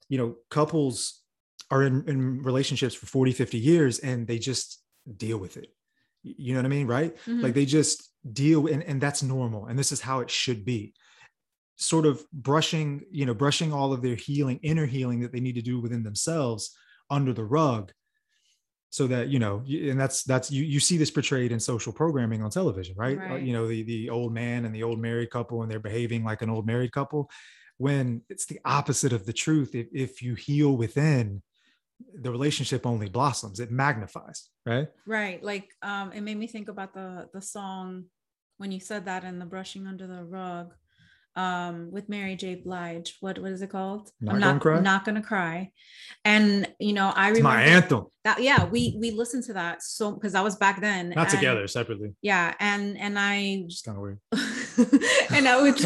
you 0.08 0.18
know, 0.18 0.36
couples 0.50 1.22
are 1.70 1.84
in, 1.84 2.08
in 2.08 2.44
relationships 2.44 2.96
for 2.96 3.08
40, 3.08 3.34
50 3.34 3.58
years 3.58 4.00
and 4.00 4.26
they 4.26 4.40
just 4.40 4.82
deal 5.18 5.38
with 5.38 5.58
it. 5.58 5.68
You 6.24 6.54
know 6.54 6.60
what 6.60 6.66
I 6.66 6.70
mean? 6.70 6.88
Right. 6.88 7.18
Mm-hmm. 7.18 7.42
Like 7.42 7.56
they 7.56 7.66
just 7.66 8.10
deal 8.32 8.68
and, 8.68 8.84
and 8.84 9.02
that's 9.02 9.24
normal. 9.24 9.66
And 9.66 9.78
this 9.78 9.92
is 9.92 10.00
how 10.00 10.20
it 10.20 10.30
should 10.30 10.64
be 10.64 10.94
sort 11.78 12.06
of 12.06 12.24
brushing, 12.34 13.04
you 13.12 13.26
know, 13.26 13.34
brushing 13.34 13.72
all 13.72 13.94
of 13.94 14.02
their 14.02 14.16
healing, 14.16 14.60
inner 14.64 14.86
healing 14.86 15.22
that 15.22 15.32
they 15.32 15.40
need 15.40 15.56
to 15.56 15.62
do 15.62 15.80
within 15.80 16.04
themselves 16.04 16.76
under 17.10 17.34
the 17.34 17.46
rug 17.46 17.92
so 18.90 19.06
that 19.08 19.28
you 19.28 19.38
know 19.38 19.64
and 19.68 20.00
that's 20.00 20.24
that's 20.24 20.50
you 20.50 20.64
you 20.64 20.80
see 20.80 20.98
this 20.98 21.12
portrayed 21.12 21.52
in 21.52 21.60
social 21.60 21.92
programming 21.92 22.42
on 22.42 22.50
television 22.50 22.96
right, 22.98 23.18
uh, 23.18 23.34
right. 23.34 23.44
You 23.44 23.54
know 23.54 23.68
the 23.68 23.84
the 23.84 24.10
old 24.10 24.34
man 24.34 24.66
and 24.66 24.74
the 24.74 24.84
old 24.84 25.00
married 25.00 25.30
couple 25.30 25.62
and 25.62 25.70
they're 25.70 25.80
behaving 25.80 26.24
like 26.24 26.42
an 26.42 26.50
old 26.50 26.66
married 26.66 26.92
couple. 26.92 27.30
When 27.80 28.24
it's 28.28 28.48
the 28.48 28.60
opposite 28.66 29.14
of 29.14 29.26
the 29.26 29.34
truth 29.34 29.76
if, 29.76 29.88
if 29.94 30.22
you 30.24 30.34
heal 30.34 30.76
within 30.76 31.44
the 32.14 32.32
relationship 32.32 32.88
only 32.88 33.10
blossoms 33.10 33.60
it 33.60 33.72
magnifies 33.72 34.50
right? 34.66 34.88
Right 35.06 35.44
like 35.44 35.70
um 35.82 36.12
it 36.12 36.22
made 36.22 36.38
me 36.38 36.48
think 36.48 36.70
about 36.70 36.94
the 36.94 37.30
the 37.34 37.42
song 37.42 38.06
when 38.58 38.72
you 38.72 38.80
said 38.80 39.06
that 39.06 39.24
and 39.24 39.40
the 39.40 39.46
brushing 39.46 39.86
under 39.86 40.08
the 40.08 40.24
rug 40.24 40.74
um 41.38 41.92
with 41.92 42.10
Mary 42.10 42.36
J. 42.36 42.56
Blige. 42.56 43.16
What 43.22 43.38
what 43.40 43.52
is 43.52 43.62
it 43.62 43.70
called? 43.70 44.10
Not 44.20 44.36
I'm 44.36 44.40
not 44.42 44.46
Gonna 44.46 44.54
not 44.54 44.62
Cry? 44.62 44.80
not 44.82 45.06
gonna 45.06 45.22
cry. 45.22 45.72
And 46.26 46.68
you 46.80 46.94
know, 46.94 47.10
I 47.16 47.30
it's 47.30 47.38
remember 47.38 47.58
my 47.58 47.64
anthem 47.64 48.06
that 48.24 48.42
yeah, 48.42 48.66
we 48.66 48.98
we 49.00 49.12
listened 49.12 49.44
to 49.46 49.54
that 49.54 49.82
so 49.84 50.12
because 50.12 50.36
I 50.36 50.42
was 50.42 50.56
back 50.58 50.82
then. 50.82 51.10
not 51.10 51.30
and- 51.30 51.36
together 51.38 51.68
separately 51.68 52.14
Yeah, 52.22 52.54
and 52.60 52.98
and 52.98 53.18
I 53.18 53.64
just 53.68 53.86
kind 53.86 53.98
of 53.98 54.02
weird 54.02 54.20
and 55.32 55.48
I 55.48 55.62
would 55.62 55.80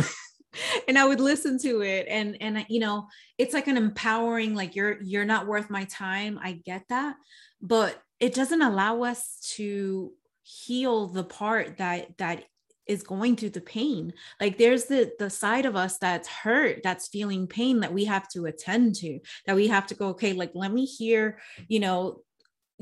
and 0.87 0.97
I 0.97 1.05
would 1.05 1.19
listen 1.19 1.59
to 1.59 1.81
it 1.81 2.07
and 2.09 2.37
and 2.41 2.65
you 2.69 2.79
know 2.79 3.07
it's 3.37 3.53
like 3.53 3.67
an 3.67 3.77
empowering 3.77 4.55
like 4.55 4.75
you're 4.75 5.01
you're 5.01 5.25
not 5.25 5.47
worth 5.47 5.69
my 5.69 5.83
time 5.85 6.39
I 6.41 6.53
get 6.53 6.83
that 6.89 7.15
but 7.61 8.01
it 8.19 8.33
doesn't 8.33 8.61
allow 8.61 9.03
us 9.03 9.37
to 9.55 10.11
heal 10.43 11.07
the 11.07 11.23
part 11.23 11.77
that 11.77 12.17
that 12.17 12.43
is 12.91 13.03
going 13.03 13.37
through 13.37 13.51
the 13.51 13.61
pain. 13.61 14.13
Like 14.39 14.57
there's 14.57 14.85
the 14.85 15.11
the 15.17 15.29
side 15.29 15.65
of 15.65 15.75
us 15.75 15.97
that's 15.97 16.27
hurt 16.27 16.81
that's 16.83 17.07
feeling 17.07 17.47
pain 17.47 17.79
that 17.79 17.93
we 17.93 18.05
have 18.05 18.27
to 18.29 18.45
attend 18.45 18.95
to 18.95 19.19
that 19.45 19.55
we 19.55 19.67
have 19.67 19.87
to 19.87 19.95
go 19.95 20.09
okay 20.09 20.33
like 20.33 20.51
let 20.53 20.73
me 20.73 20.85
hear 20.85 21.39
you 21.69 21.79
know 21.79 22.21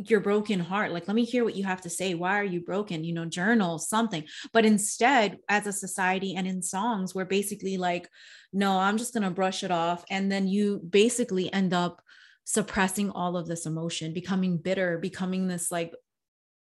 your 0.07 0.21
broken 0.21 0.59
heart. 0.59 0.91
Like 0.91 1.07
let 1.07 1.15
me 1.15 1.25
hear 1.25 1.43
what 1.43 1.55
you 1.55 1.65
have 1.65 1.81
to 1.81 1.89
say. 1.89 2.13
Why 2.13 2.39
are 2.39 2.51
you 2.55 2.61
broken? 2.61 3.03
You 3.03 3.13
know 3.13 3.25
journal 3.25 3.77
something. 3.77 4.23
But 4.53 4.65
instead 4.65 5.37
as 5.49 5.67
a 5.67 5.73
society 5.73 6.35
and 6.35 6.47
in 6.47 6.61
songs 6.61 7.13
we're 7.13 7.25
basically 7.25 7.77
like 7.77 8.09
no 8.51 8.79
i'm 8.79 8.97
just 8.97 9.13
going 9.13 9.23
to 9.23 9.29
brush 9.29 9.63
it 9.63 9.71
off. 9.71 10.03
And 10.09 10.31
then 10.31 10.47
you 10.47 10.79
basically 10.89 11.51
end 11.53 11.73
up 11.73 12.01
suppressing 12.45 13.11
all 13.11 13.37
of 13.37 13.47
this 13.47 13.67
emotion 13.67 14.11
becoming 14.11 14.57
bitter 14.57 14.97
becoming 14.97 15.47
this 15.47 15.69
like 15.71 15.93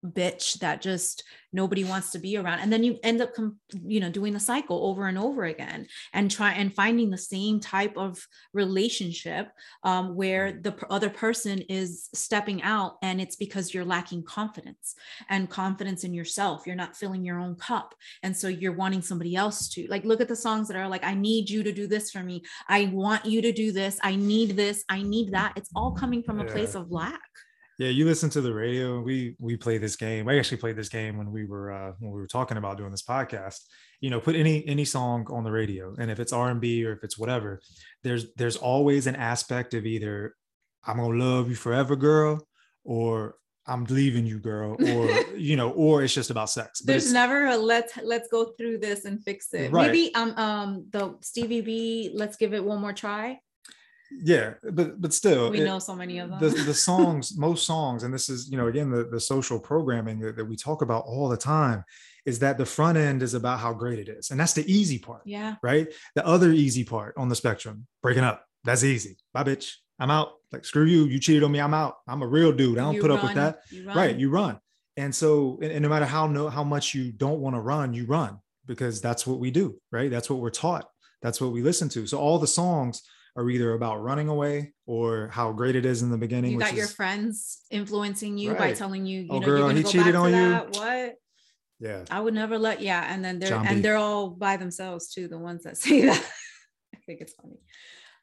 bitch 0.05 0.59
that 0.59 0.81
just 0.81 1.23
nobody 1.51 1.83
wants 1.83 2.11
to 2.11 2.19
be 2.19 2.37
around. 2.37 2.59
And 2.59 2.71
then 2.71 2.83
you 2.83 2.99
end 3.03 3.21
up 3.21 3.31
you 3.83 3.99
know 3.99 4.09
doing 4.09 4.33
the 4.33 4.39
cycle 4.39 4.85
over 4.85 5.07
and 5.07 5.17
over 5.17 5.45
again 5.45 5.87
and 6.13 6.29
try 6.29 6.51
and 6.53 6.73
finding 6.73 7.09
the 7.09 7.17
same 7.17 7.59
type 7.59 7.97
of 7.97 8.25
relationship 8.53 9.51
um, 9.83 10.15
where 10.15 10.53
the 10.53 10.75
other 10.89 11.09
person 11.09 11.59
is 11.69 12.09
stepping 12.13 12.61
out 12.61 12.97
and 13.01 13.19
it's 13.19 13.35
because 13.35 13.73
you're 13.73 13.85
lacking 13.85 14.23
confidence 14.23 14.95
and 15.29 15.49
confidence 15.49 16.03
in 16.03 16.13
yourself. 16.13 16.65
You're 16.65 16.75
not 16.75 16.95
filling 16.95 17.23
your 17.23 17.39
own 17.39 17.55
cup. 17.55 17.95
And 18.23 18.35
so 18.35 18.47
you're 18.47 18.73
wanting 18.73 19.01
somebody 19.01 19.35
else 19.35 19.69
to 19.69 19.87
like 19.89 20.05
look 20.05 20.21
at 20.21 20.27
the 20.27 20.35
songs 20.35 20.67
that 20.67 20.77
are 20.77 20.87
like 20.87 21.03
i 21.03 21.13
need 21.13 21.49
you 21.49 21.63
to 21.63 21.71
do 21.71 21.87
this 21.87 22.11
for 22.11 22.23
me. 22.23 22.43
I 22.67 22.91
want 22.93 23.25
you 23.25 23.41
to 23.41 23.51
do 23.51 23.71
this. 23.71 23.99
I 24.03 24.15
need 24.15 24.55
this. 24.55 24.83
I 24.89 25.01
need 25.01 25.31
that. 25.31 25.53
It's 25.55 25.69
all 25.75 25.91
coming 25.91 26.23
from 26.23 26.39
a 26.39 26.45
Yeah. 26.45 26.51
place 26.51 26.75
of 26.75 26.91
lack 26.91 27.19
Yeah, 27.79 27.87
you 27.87 28.03
listen 28.03 28.29
to 28.31 28.41
the 28.41 28.53
radio. 28.53 28.99
We 28.99 29.37
we 29.39 29.55
play 29.55 29.77
this 29.77 29.95
game. 29.95 30.27
I 30.27 30.37
actually 30.37 30.57
played 30.57 30.75
this 30.75 30.89
game 30.89 31.17
when 31.17 31.31
we 31.31 31.45
were 31.45 31.71
uh, 31.71 31.93
when 31.99 32.11
we 32.11 32.19
were 32.19 32.27
talking 32.27 32.57
about 32.57 32.77
doing 32.77 32.91
this 32.91 33.03
podcast. 33.03 33.59
You 34.01 34.09
know, 34.09 34.19
put 34.19 34.35
any 34.35 34.67
any 34.67 34.83
song 34.83 35.25
on 35.29 35.45
the 35.45 35.51
radio, 35.51 35.95
and 35.97 36.11
if 36.11 36.19
it's 36.19 36.33
R 36.33 36.49
and 36.49 36.59
B 36.59 36.85
or 36.85 36.91
if 36.91 37.05
it's 37.05 37.17
whatever, 37.17 37.61
there's 38.03 38.33
there's 38.35 38.57
always 38.57 39.07
an 39.07 39.15
aspect 39.15 39.73
of 39.73 39.85
either 39.85 40.35
I'm 40.85 40.97
gonna 40.97 41.17
love 41.17 41.49
you 41.49 41.55
forever, 41.55 41.95
girl, 41.95 42.45
or 42.83 43.35
I'm 43.65 43.85
leaving 43.85 44.25
you, 44.25 44.39
girl, 44.39 44.71
or 44.93 45.35
you 45.37 45.55
know, 45.55 45.71
or 45.71 46.03
it's 46.03 46.13
just 46.13 46.31
about 46.31 46.49
sex. 46.49 46.81
But 46.81 46.91
there's 46.91 47.13
never 47.13 47.45
a 47.45 47.55
let's 47.55 47.97
let's 48.03 48.27
go 48.27 48.51
through 48.57 48.79
this 48.79 49.05
and 49.05 49.23
fix 49.23 49.53
it 49.53 49.71
Right. 49.71 49.87
maybe 49.87 50.13
um 50.15 50.33
um 50.37 50.85
the 50.89 51.15
stevie 51.21 51.61
b 51.61 52.11
let's 52.13 52.35
give 52.35 52.53
it 52.53 52.63
one 52.63 52.81
more 52.81 52.93
try 52.93 53.39
yeah, 54.11 54.53
but 54.71 54.99
but 54.99 55.13
still, 55.13 55.51
we 55.51 55.61
it- 55.61 55.65
know 55.65 55.79
so 55.79 55.95
many 55.95 56.19
of 56.19 56.29
them. 56.29 56.39
the, 56.39 56.49
the 56.49 56.73
songs 56.73 57.37
most 57.37 57.65
songs 57.65 58.03
and 58.03 58.13
this 58.13 58.29
is 58.29 58.49
you 58.49 58.57
know 58.57 58.67
again 58.67 58.89
the, 58.89 59.05
the 59.05 59.19
social 59.19 59.59
programming 59.59 60.19
that, 60.19 60.35
that 60.35 60.45
we 60.45 60.55
talk 60.55 60.81
about 60.81 61.03
all 61.05 61.29
the 61.29 61.37
time 61.37 61.83
is 62.25 62.39
that 62.39 62.57
the 62.57 62.65
front 62.65 62.97
end 62.97 63.23
is 63.23 63.33
about 63.33 63.59
how 63.59 63.73
great 63.73 63.99
it 63.99 64.09
is 64.09 64.31
and 64.31 64.39
that's 64.39 64.53
the 64.53 64.71
easy 64.71 64.99
part 64.99 65.21
yeah. 65.25 65.55
right? 65.63 65.87
The 66.15 66.25
other 66.25 66.51
easy 66.51 66.83
part 66.83 67.13
on 67.17 67.29
the 67.29 67.35
spectrum 67.35 67.87
breaking 68.01 68.23
up 68.23 68.45
that's 68.63 68.83
easy. 68.83 69.17
Bye 69.33 69.43
bitch. 69.43 69.73
I'm 69.99 70.11
out. 70.11 70.33
Like 70.51 70.65
screw 70.65 70.85
you. 70.85 71.05
You 71.05 71.19
cheated 71.19 71.43
on 71.43 71.51
me. 71.51 71.59
I'm 71.59 71.73
out. 71.73 71.95
I'm 72.07 72.21
a 72.21 72.27
real 72.27 72.51
dude. 72.51 72.77
I 72.77 72.83
don't 72.83 72.95
You 72.95 73.01
put 73.01 73.11
up 73.11 73.23
with 73.23 73.35
that. 73.35 73.59
You 73.69 73.85
right 73.91 74.15
you 74.15 74.29
run. 74.29 74.59
And 74.97 75.13
so 75.13 75.59
and, 75.61 75.71
and 75.71 75.83
no 75.83 75.89
matter 75.89 76.05
how 76.05 76.27
no 76.27 76.49
how 76.49 76.63
much 76.63 76.93
you 76.93 77.11
don't 77.11 77.39
want 77.39 77.55
to 77.55 77.59
run 77.59 77.93
you 77.93 78.05
run 78.05 78.39
because 78.65 79.01
that's 79.01 79.25
what 79.27 79.39
we 79.39 79.51
do 79.51 79.79
right? 79.91 80.09
That's 80.09 80.29
what 80.29 80.39
we're 80.39 80.49
taught. 80.49 80.89
That's 81.21 81.41
what 81.41 81.51
we 81.51 81.61
listen 81.61 81.89
to. 81.89 82.07
So 82.07 82.17
all 82.17 82.39
the 82.39 82.47
songs 82.47 83.03
are 83.35 83.49
either 83.49 83.73
about 83.73 84.01
running 84.01 84.27
away 84.27 84.73
or 84.85 85.27
how 85.27 85.51
great 85.51 85.75
it 85.75 85.85
is 85.85 86.01
in 86.01 86.09
the 86.09 86.17
beginning 86.17 86.51
you 86.51 86.59
got 86.59 86.73
your 86.73 86.87
friends 86.87 87.61
influencing 87.71 88.37
you 88.37 88.53
by 88.55 88.73
telling 88.73 89.05
you 89.05 89.21
you 89.21 89.27
Oh, 89.29 89.39
know 89.39 89.45
girl, 89.45 89.59
you're 89.67 89.71
he 89.77 89.83
go 89.83 89.89
cheated 89.91 90.15
on 90.15 90.33
you. 90.33 90.55
what? 90.79 91.15
Yeah. 91.79 92.03
I 92.11 92.19
would 92.19 92.33
never 92.33 92.57
let 92.57 92.81
yeah 92.81 93.05
and 93.13 93.23
then 93.23 93.39
they're 93.39 93.49
John 93.49 93.63
B. 93.63 93.69
and 93.71 93.83
they're 93.85 93.97
all 93.97 94.29
by 94.31 94.57
themselves 94.57 95.09
too 95.13 95.27
the 95.27 95.37
ones 95.37 95.63
that 95.63 95.77
say 95.83 96.01
that. 96.01 96.23
I 96.93 96.97
think 97.05 97.21
it's 97.21 97.33
funny. 97.33 97.59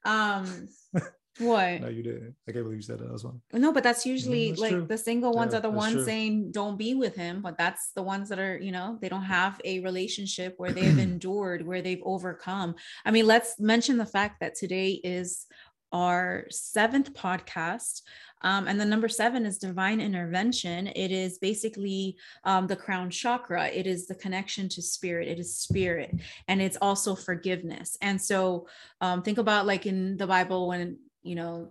Um 0.05 0.69
what 1.39 1.81
no 1.83 1.89
you 1.89 2.03
didn't 2.03 2.35
i 2.49 2.53
can't 2.53 2.65
believe 2.65 2.79
you 2.79 2.83
said 2.83 2.99
that 2.99 3.13
as 3.13 3.23
well 3.25 3.39
No, 3.53 3.73
but 3.73 3.83
that's 3.83 4.07
usually 4.07 4.51
that's 4.51 4.61
like 4.61 4.73
true. 4.73 4.87
the 4.87 4.97
single 4.99 5.33
ones 5.33 5.53
Yeah, 5.53 5.59
are 5.59 5.63
the 5.63 5.71
ones 5.71 5.93
true. 5.95 6.05
saying 6.05 6.53
don't 6.53 6.77
be 6.79 6.95
with 6.95 7.15
him, 7.15 7.43
but 7.43 7.59
that's 7.59 7.91
the 7.95 8.03
ones 8.03 8.29
that 8.31 8.39
are, 8.39 8.57
you 8.59 8.73
know, 8.73 8.99
they 9.01 9.09
don't 9.09 9.23
have 9.25 9.61
a 9.65 9.81
relationship 9.81 10.55
where 10.57 10.73
they've 10.77 10.99
endured, 10.99 11.67
where 11.67 11.83
they've 11.83 12.03
overcome. 12.05 12.75
I 13.05 13.11
mean, 13.11 13.27
let's 13.27 13.59
mention 13.61 13.99
the 13.99 14.07
fact 14.07 14.41
that 14.41 14.55
today 14.55 14.93
is 15.05 15.47
our 15.93 16.47
seventh 16.51 17.13
podcast. 17.15 18.03
Um, 18.43 18.69
and 18.69 18.79
the 18.79 18.85
number 18.85 19.09
seven 19.09 19.47
is 19.47 19.59
divine 19.59 20.01
intervention. 20.01 20.89
It 20.89 21.11
is 21.11 21.39
basically 21.39 22.17
um, 22.45 22.67
the 22.67 22.77
crown 22.77 23.09
chakra. 23.11 23.67
It 23.69 23.87
is 23.87 24.07
the 24.07 24.15
connection 24.15 24.69
to 24.71 24.83
spirit. 24.83 25.27
It 25.29 25.39
is 25.39 25.57
spirit, 25.57 26.11
and 26.49 26.61
it's 26.61 26.77
also 26.83 27.15
forgiveness. 27.15 27.97
And 28.03 28.21
so, 28.21 28.67
um, 29.01 29.23
think 29.23 29.39
about 29.39 29.67
like 29.67 29.87
in 29.87 30.17
the 30.19 30.27
Bible 30.27 30.69
when 30.69 30.99
you 31.27 31.35
know 31.35 31.71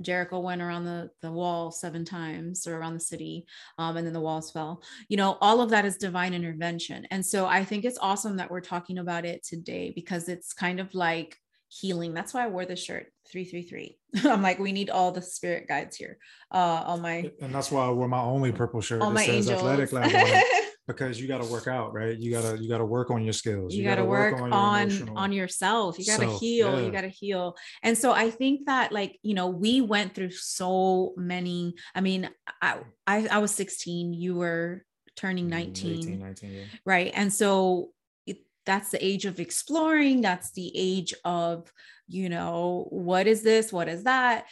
Jericho 0.00 0.40
went 0.40 0.62
around 0.62 0.84
the, 0.84 1.10
the 1.20 1.30
wall 1.30 1.70
seven 1.70 2.04
times 2.04 2.66
or 2.66 2.76
around 2.76 2.94
the 2.94 3.00
city, 3.00 3.46
um, 3.78 3.96
and 3.96 4.06
then 4.06 4.14
the 4.14 4.20
walls 4.20 4.50
fell. 4.50 4.82
You 5.08 5.16
know, 5.16 5.38
all 5.40 5.60
of 5.60 5.70
that 5.70 5.84
is 5.84 5.96
divine 5.96 6.34
intervention. 6.34 7.06
And 7.10 7.24
so 7.24 7.46
I 7.46 7.64
think 7.64 7.84
it's 7.84 7.98
awesome 8.00 8.36
that 8.36 8.50
we're 8.50 8.60
talking 8.60 8.98
about 8.98 9.24
it 9.24 9.44
today 9.44 9.92
because 9.94 10.28
it's 10.28 10.52
kind 10.52 10.80
of 10.80 10.92
like 10.94 11.36
healing. 11.68 12.12
That's 12.14 12.34
why 12.34 12.44
I 12.44 12.48
wore 12.48 12.66
this 12.66 12.82
shirt 12.82 13.06
333. 13.30 13.98
I'm 14.30 14.42
like, 14.42 14.58
we 14.58 14.72
need 14.72 14.90
all 14.90 15.12
the 15.12 15.22
spirit 15.22 15.68
guides 15.68 15.96
here. 15.96 16.18
Uh, 16.50 16.82
on 16.86 17.00
my 17.00 17.30
and 17.40 17.54
that's 17.54 17.70
why 17.70 17.86
i 17.86 17.90
wore 17.90 18.08
my 18.08 18.20
only 18.20 18.52
purple 18.52 18.80
shirt 18.80 19.00
all 19.00 19.08
that 19.08 19.14
my 19.14 19.24
says 19.24 19.48
angels. 19.48 19.60
athletic 19.62 19.92
lab 19.92 20.10
because 20.86 21.20
you 21.20 21.28
got 21.28 21.42
to 21.42 21.50
work 21.50 21.68
out 21.68 21.94
right? 21.94 22.18
You 22.18 22.30
got 22.32 22.42
to 22.42 22.62
you 22.62 22.68
got 22.68 22.78
to 22.78 22.84
work 22.84 23.10
on 23.10 23.22
your 23.22 23.32
skills. 23.32 23.74
You 23.74 23.84
got 23.84 23.96
to 23.96 24.02
gotta 24.02 24.08
work 24.08 24.36
your 24.36 24.52
on 24.52 24.82
emotional- 24.82 25.18
on 25.18 25.32
yourself. 25.32 25.98
You 25.98 26.06
got 26.06 26.20
to 26.20 26.30
heal 26.38 26.78
yeah. 26.78 26.86
you 26.86 26.92
got 26.92 27.02
to 27.02 27.08
heal. 27.08 27.56
And 27.82 27.96
so 27.96 28.12
i 28.12 28.30
think 28.30 28.66
that 28.66 28.92
like 28.92 29.18
you 29.22 29.34
know 29.34 29.48
we 29.48 29.80
went 29.80 30.14
through 30.14 30.30
so 30.30 31.14
many 31.16 31.74
i 31.94 32.00
mean 32.00 32.28
i 32.60 32.78
i, 33.06 33.26
I 33.30 33.38
was 33.38 33.54
16 33.54 34.12
you 34.14 34.34
were 34.34 34.84
turning 35.16 35.46
Mm, 35.46 35.50
19 35.50 35.98
18, 35.98 36.20
19 36.20 36.50
yeah. 36.52 36.62
right? 36.84 37.12
And 37.14 37.32
so 37.32 37.90
it, 38.26 38.38
that's 38.64 38.90
the 38.90 39.04
age 39.04 39.24
of 39.26 39.40
exploring 39.40 40.20
that's 40.20 40.52
the 40.52 40.72
age 40.74 41.14
of 41.24 41.70
you 42.08 42.28
know 42.28 42.86
what 42.90 43.26
is 43.26 43.42
this 43.42 43.72
what 43.72 43.88
is 43.88 44.04
that? 44.04 44.46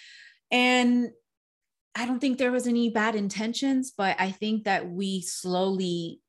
And 0.50 1.10
i 1.94 2.06
don't 2.06 2.20
think 2.20 2.38
there 2.38 2.52
was 2.52 2.66
any 2.66 2.90
bad 2.90 3.14
intentions 3.14 3.92
but 3.96 4.16
i 4.18 4.30
think 4.30 4.64
that 4.64 4.88
we 4.88 5.20
slowly 5.22 6.20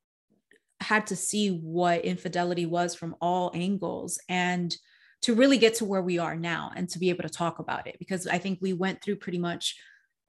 had 0.79 1.05
to 1.07 1.15
see 1.15 1.49
what 1.49 2.03
infidelity 2.03 2.65
was 2.65 2.95
from 2.95 3.15
all 3.21 3.51
angles 3.53 4.19
and 4.27 4.75
to 5.21 5.35
really 5.35 5.59
get 5.59 5.75
to 5.75 5.85
where 5.85 6.01
we 6.01 6.17
are 6.17 6.35
now 6.35 6.71
and 6.75 6.89
to 6.89 6.97
be 6.97 7.09
able 7.09 7.21
to 7.23 7.29
talk 7.29 7.59
about 7.59 7.87
it 7.87 7.97
because 7.99 8.27
i 8.27 8.37
think 8.37 8.59
we 8.61 8.73
went 8.73 9.01
through 9.01 9.15
pretty 9.15 9.37
much 9.37 9.75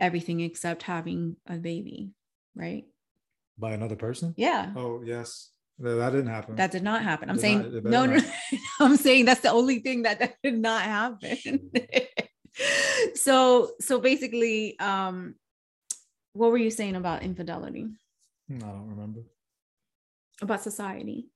everything 0.00 0.40
except 0.40 0.82
having 0.82 1.36
a 1.46 1.56
baby 1.56 2.10
right 2.54 2.84
by 3.58 3.72
another 3.72 3.96
person 3.96 4.34
yeah 4.36 4.72
oh 4.76 5.02
yes 5.04 5.52
that, 5.78 5.94
that 5.94 6.10
didn't 6.10 6.28
happen 6.28 6.56
that 6.56 6.70
did 6.70 6.82
not 6.82 7.02
happen. 7.02 7.28
I'm 7.28 7.36
Did 7.36 7.42
saying 7.42 7.58
not- 7.58 7.74
it 7.74 7.84
no, 7.84 8.06
no. 8.06 8.20
I'm 8.80 8.96
saying 8.96 9.24
that's 9.24 9.40
the 9.40 9.50
only 9.50 9.80
thing 9.80 10.02
that, 10.02 10.20
that 10.20 10.34
did 10.42 10.58
not 10.58 10.82
happen. 10.82 11.70
so, 13.14 13.73
so 13.81 14.00
basically, 14.00 14.78
um, 14.81 15.35
what 16.33 16.50
were 16.50 16.59
you 16.59 16.71
saying 16.71 16.97
about 16.97 17.23
infidelity, 17.23 17.87
Hmm, 18.49 18.57
i 18.64 18.69
don't 18.73 18.88
remember 18.88 19.21
about 20.40 20.62
society? 20.62 21.28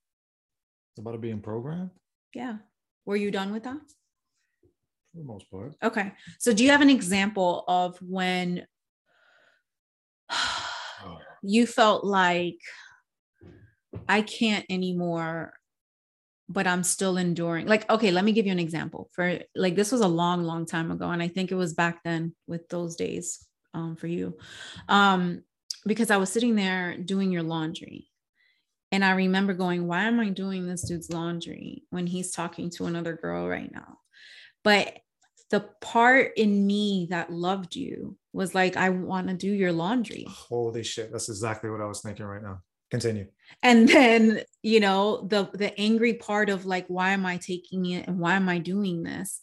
it's 0.92 1.00
about 1.00 1.14
it 1.14 1.20
being 1.20 1.40
programmed 1.40 1.90
Yeah. 2.34 2.56
Were 3.04 3.16
you 3.16 3.30
done 3.30 3.52
with 3.52 3.64
that? 3.64 3.78
for 5.12 5.18
the 5.18 5.24
most 5.24 5.50
part 5.50 5.74
Okay. 5.82 6.12
So, 6.38 6.52
do 6.52 6.64
you 6.64 6.70
have 6.70 6.80
an 6.82 6.90
example 6.90 7.64
of 7.68 7.96
when 8.02 8.66
oh, 10.30 11.18
you 11.42 11.66
felt 11.66 12.04
like 12.04 12.58
I 14.08 14.22
can't 14.22 14.64
anymore 14.70 15.52
but 16.48 16.66
I'm 16.66 16.84
still 16.84 17.16
enduring. 17.16 17.66
Like, 17.66 17.88
okay, 17.90 18.10
let 18.10 18.24
me 18.24 18.32
give 18.32 18.46
you 18.46 18.52
an 18.52 18.58
example. 18.58 19.10
For 19.12 19.40
like, 19.54 19.74
this 19.74 19.92
was 19.92 20.00
a 20.00 20.08
long, 20.08 20.44
long 20.44 20.66
time 20.66 20.90
ago, 20.90 21.10
and 21.10 21.22
I 21.22 21.28
think 21.28 21.50
it 21.50 21.56
was 21.56 21.74
back 21.74 22.02
then 22.04 22.34
with 22.46 22.68
those 22.68 22.96
days 22.96 23.44
um, 23.74 23.96
for 23.96 24.06
you, 24.06 24.36
um, 24.88 25.42
because 25.86 26.10
I 26.10 26.16
was 26.16 26.30
sitting 26.30 26.54
there 26.54 26.96
doing 26.96 27.32
your 27.32 27.42
laundry, 27.42 28.08
and 28.92 29.04
I 29.04 29.12
remember 29.12 29.54
going, 29.54 29.86
"Why 29.86 30.04
am 30.04 30.20
I 30.20 30.30
doing 30.30 30.66
this 30.66 30.88
dude's 30.88 31.10
laundry 31.10 31.84
when 31.90 32.06
he's 32.06 32.30
talking 32.30 32.70
to 32.70 32.86
another 32.86 33.14
girl 33.14 33.48
right 33.48 33.70
now?" 33.72 33.98
But 34.62 34.98
the 35.50 35.60
part 35.80 36.32
in 36.36 36.66
me 36.66 37.08
that 37.10 37.32
loved 37.32 37.74
you 37.74 38.16
was 38.32 38.54
like, 38.54 38.76
"I 38.76 38.90
want 38.90 39.28
to 39.28 39.34
do 39.34 39.50
your 39.50 39.72
laundry." 39.72 40.26
Holy 40.28 40.84
shit! 40.84 41.10
That's 41.10 41.28
exactly 41.28 41.70
what 41.70 41.80
I 41.80 41.86
was 41.86 42.02
thinking 42.02 42.24
right 42.24 42.42
now 42.42 42.62
continue. 43.00 43.26
And 43.62 43.88
then 43.88 44.42
you 44.62 44.80
know 44.80 45.26
the 45.26 45.48
the 45.52 45.78
angry 45.78 46.14
part 46.14 46.50
of 46.50 46.66
like 46.66 46.86
why 46.88 47.10
am 47.10 47.24
i 47.24 47.36
taking 47.36 47.86
it 47.86 48.06
and 48.06 48.18
why 48.18 48.34
am 48.34 48.48
i 48.48 48.58
doing 48.58 49.02
this? 49.02 49.40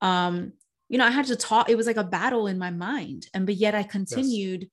Um 0.00 0.52
you 0.88 0.98
know 0.98 1.06
i 1.06 1.10
had 1.10 1.26
to 1.26 1.36
talk 1.36 1.68
it 1.68 1.76
was 1.76 1.86
like 1.86 1.96
a 1.96 2.04
battle 2.04 2.46
in 2.46 2.58
my 2.58 2.70
mind 2.70 3.28
and 3.32 3.46
but 3.46 3.56
yet 3.56 3.74
i 3.74 3.82
continued. 3.82 4.62
Yes. 4.62 4.70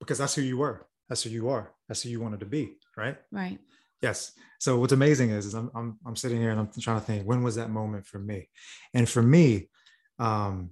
because 0.00 0.18
that's 0.18 0.34
who 0.34 0.42
you 0.42 0.58
were. 0.58 0.86
That's 1.08 1.22
who 1.22 1.30
you 1.30 1.48
are. 1.50 1.72
That's 1.86 2.02
who 2.02 2.10
you 2.10 2.20
wanted 2.20 2.40
to 2.40 2.46
be 2.46 2.76
right? 2.96 3.16
Right. 3.30 3.58
Yes. 4.02 4.32
So 4.58 4.78
what's 4.78 4.92
amazing 4.92 5.30
is, 5.30 5.46
is 5.46 5.54
I'm, 5.54 5.70
I'm 5.74 5.98
i'm 6.06 6.16
sitting 6.16 6.40
here 6.40 6.50
and 6.50 6.60
i'm 6.60 6.70
trying 6.80 7.00
to 7.00 7.06
think 7.06 7.26
when 7.26 7.42
was 7.42 7.56
that 7.56 7.70
moment 7.70 8.06
for 8.06 8.18
me? 8.18 8.48
And 8.94 9.08
for 9.08 9.22
me 9.22 9.68
um 10.18 10.70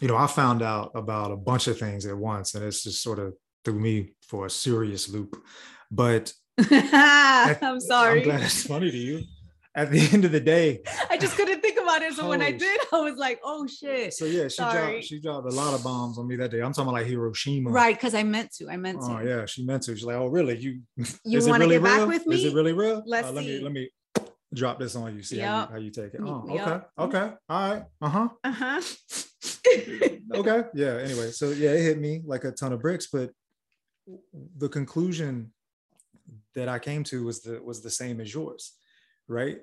you 0.00 0.08
know 0.08 0.16
i 0.16 0.26
found 0.26 0.62
out 0.62 0.90
about 0.94 1.30
a 1.30 1.36
bunch 1.36 1.66
of 1.68 1.78
things 1.78 2.06
at 2.06 2.16
once 2.16 2.54
and 2.54 2.64
it's 2.64 2.82
just 2.82 3.02
sort 3.02 3.18
of 3.18 3.34
threw 3.64 3.78
me 3.78 4.12
for 4.28 4.46
a 4.46 4.50
serious 4.50 5.08
loop 5.08 5.42
but 5.90 6.32
I'm 6.70 7.80
sorry. 7.80 8.20
I'm 8.20 8.24
glad 8.24 8.42
it's 8.42 8.66
funny 8.66 8.90
to 8.90 8.96
you. 8.96 9.22
At 9.74 9.92
the 9.92 10.00
end 10.12 10.24
of 10.24 10.32
the 10.32 10.40
day, 10.40 10.80
I 11.08 11.16
just 11.16 11.36
couldn't 11.36 11.60
think 11.60 11.78
about 11.78 12.02
it. 12.02 12.12
So 12.14 12.28
when 12.28 12.42
I 12.42 12.50
did, 12.50 12.80
I 12.92 13.00
was 13.00 13.16
like, 13.16 13.38
"Oh 13.44 13.66
shit!" 13.66 14.12
So 14.12 14.24
yeah, 14.24 14.44
she 14.44 14.56
sorry. 14.56 14.92
dropped 14.92 15.04
she 15.04 15.20
dropped 15.20 15.46
a 15.46 15.54
lot 15.54 15.74
of 15.74 15.84
bombs 15.84 16.18
on 16.18 16.26
me 16.26 16.36
that 16.36 16.50
day. 16.50 16.60
I'm 16.60 16.72
talking 16.72 16.88
about 16.88 16.94
like 16.94 17.06
Hiroshima, 17.06 17.70
right? 17.70 17.94
Because 17.94 18.14
I 18.14 18.24
meant 18.24 18.52
to. 18.54 18.68
I 18.68 18.76
meant 18.76 19.00
to. 19.02 19.06
Oh 19.06 19.20
yeah, 19.20 19.46
she 19.46 19.64
meant 19.64 19.84
to. 19.84 19.94
She's 19.94 20.04
like, 20.04 20.16
"Oh 20.16 20.26
really? 20.26 20.58
You 20.58 20.80
you 21.24 21.38
want 21.46 21.62
to 21.62 21.68
really 21.68 21.76
get 21.76 21.82
real? 21.82 21.98
back 21.98 22.08
with 22.08 22.26
me? 22.26 22.36
Is 22.36 22.44
it 22.44 22.54
really 22.54 22.72
real? 22.72 23.02
Let's 23.06 23.28
uh, 23.28 23.32
let 23.32 23.44
see. 23.44 23.58
me 23.58 23.62
let 23.62 23.72
me 23.72 23.90
drop 24.52 24.80
this 24.80 24.96
on 24.96 25.14
you. 25.14 25.22
See 25.22 25.36
yep. 25.36 25.48
how, 25.48 25.60
you, 25.60 25.68
how 25.70 25.76
you 25.76 25.90
take 25.90 26.14
it. 26.14 26.20
Oh, 26.24 26.44
okay, 26.48 26.54
yep. 26.54 26.90
okay, 26.98 27.32
all 27.48 27.70
right, 27.70 27.84
uh 28.00 28.08
huh, 28.08 28.28
uh 28.42 28.52
huh. 28.52 28.80
okay, 30.34 30.64
yeah. 30.74 30.96
Anyway, 30.96 31.30
so 31.30 31.50
yeah, 31.50 31.70
it 31.70 31.82
hit 31.82 32.00
me 32.00 32.22
like 32.24 32.42
a 32.42 32.50
ton 32.50 32.72
of 32.72 32.80
bricks, 32.80 33.06
but 33.12 33.30
the 34.56 34.68
conclusion 34.68 35.52
that 36.54 36.68
I 36.68 36.78
came 36.78 37.04
to 37.04 37.24
was 37.24 37.40
the 37.40 37.62
was 37.62 37.80
the 37.80 37.90
same 37.90 38.20
as 38.20 38.32
yours, 38.32 38.74
right? 39.26 39.58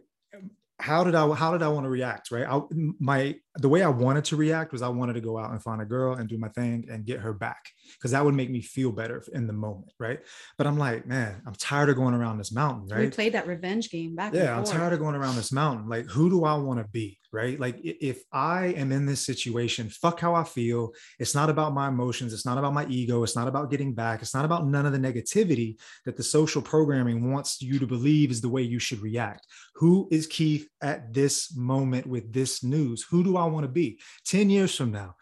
How 0.79 1.03
did 1.03 1.15
I 1.15 1.31
how 1.33 1.51
did 1.51 1.61
I 1.61 1.67
want 1.69 1.85
to 1.85 1.89
react, 1.89 2.31
right? 2.31 2.47
I, 2.47 2.61
my 2.99 3.35
the 3.57 3.69
way 3.69 3.83
I 3.83 3.87
wanted 3.87 4.25
to 4.25 4.35
react 4.35 4.71
was 4.71 4.81
I 4.81 4.89
wanted 4.89 5.13
to 5.13 5.21
go 5.21 5.37
out 5.37 5.51
and 5.51 5.61
find 5.61 5.81
a 5.81 5.85
girl 5.85 6.15
and 6.15 6.27
do 6.27 6.37
my 6.37 6.49
thing 6.49 6.87
and 6.89 7.05
get 7.05 7.19
her 7.21 7.33
back 7.33 7.63
because 7.93 8.11
that 8.11 8.23
would 8.23 8.35
make 8.35 8.49
me 8.49 8.61
feel 8.61 8.91
better 8.91 9.23
in 9.33 9.47
the 9.47 9.53
moment, 9.53 9.91
right? 9.99 10.19
But 10.57 10.67
I'm 10.67 10.77
like, 10.77 11.05
man, 11.05 11.41
I'm 11.47 11.55
tired 11.55 11.89
of 11.89 11.95
going 11.95 12.13
around 12.13 12.37
this 12.37 12.51
mountain, 12.51 12.87
right? 12.89 13.05
We 13.05 13.09
played 13.09 13.33
that 13.33 13.47
revenge 13.47 13.89
game 13.89 14.15
back. 14.15 14.33
Yeah, 14.33 14.57
I'm 14.57 14.65
tired 14.65 14.93
of 14.93 14.99
going 14.99 15.15
around 15.15 15.35
this 15.35 15.51
mountain. 15.51 15.87
Like, 15.87 16.05
who 16.07 16.29
do 16.29 16.43
I 16.43 16.55
want 16.55 16.79
to 16.79 16.87
be, 16.87 17.17
right? 17.31 17.59
Like, 17.59 17.79
if 17.81 18.23
I 18.33 18.67
am 18.67 18.91
in 18.91 19.05
this 19.05 19.25
situation, 19.25 19.89
fuck 19.89 20.19
how 20.19 20.35
I 20.35 20.43
feel. 20.43 20.91
It's 21.19 21.35
not 21.35 21.49
about 21.49 21.73
my 21.73 21.87
emotions. 21.87 22.33
It's 22.33 22.45
not 22.45 22.57
about 22.57 22.73
my 22.73 22.85
ego. 22.87 23.23
It's 23.23 23.35
not 23.35 23.47
about 23.47 23.71
getting 23.71 23.93
back. 23.93 24.21
It's 24.21 24.33
not 24.33 24.45
about 24.45 24.67
none 24.67 24.85
of 24.85 24.91
the 24.91 24.99
negativity 24.99 25.77
that 26.05 26.17
the 26.17 26.23
social 26.23 26.61
programming 26.61 27.31
wants 27.31 27.61
you 27.61 27.79
to 27.79 27.87
believe 27.87 28.31
is 28.31 28.41
the 28.41 28.49
way 28.49 28.61
you 28.61 28.79
should 28.79 29.01
react. 29.01 29.47
Who 29.75 30.07
is 30.11 30.27
Keith 30.27 30.67
at 30.81 31.13
this 31.13 31.55
moment 31.55 32.05
with 32.05 32.31
this 32.31 32.63
news? 32.63 33.03
Who 33.09 33.23
do 33.23 33.37
I 33.37 33.44
want 33.45 33.65
to 33.65 33.71
be? 33.71 33.99
10 34.25 34.49
years 34.49 34.75
from 34.75 34.91
now, 34.91 35.15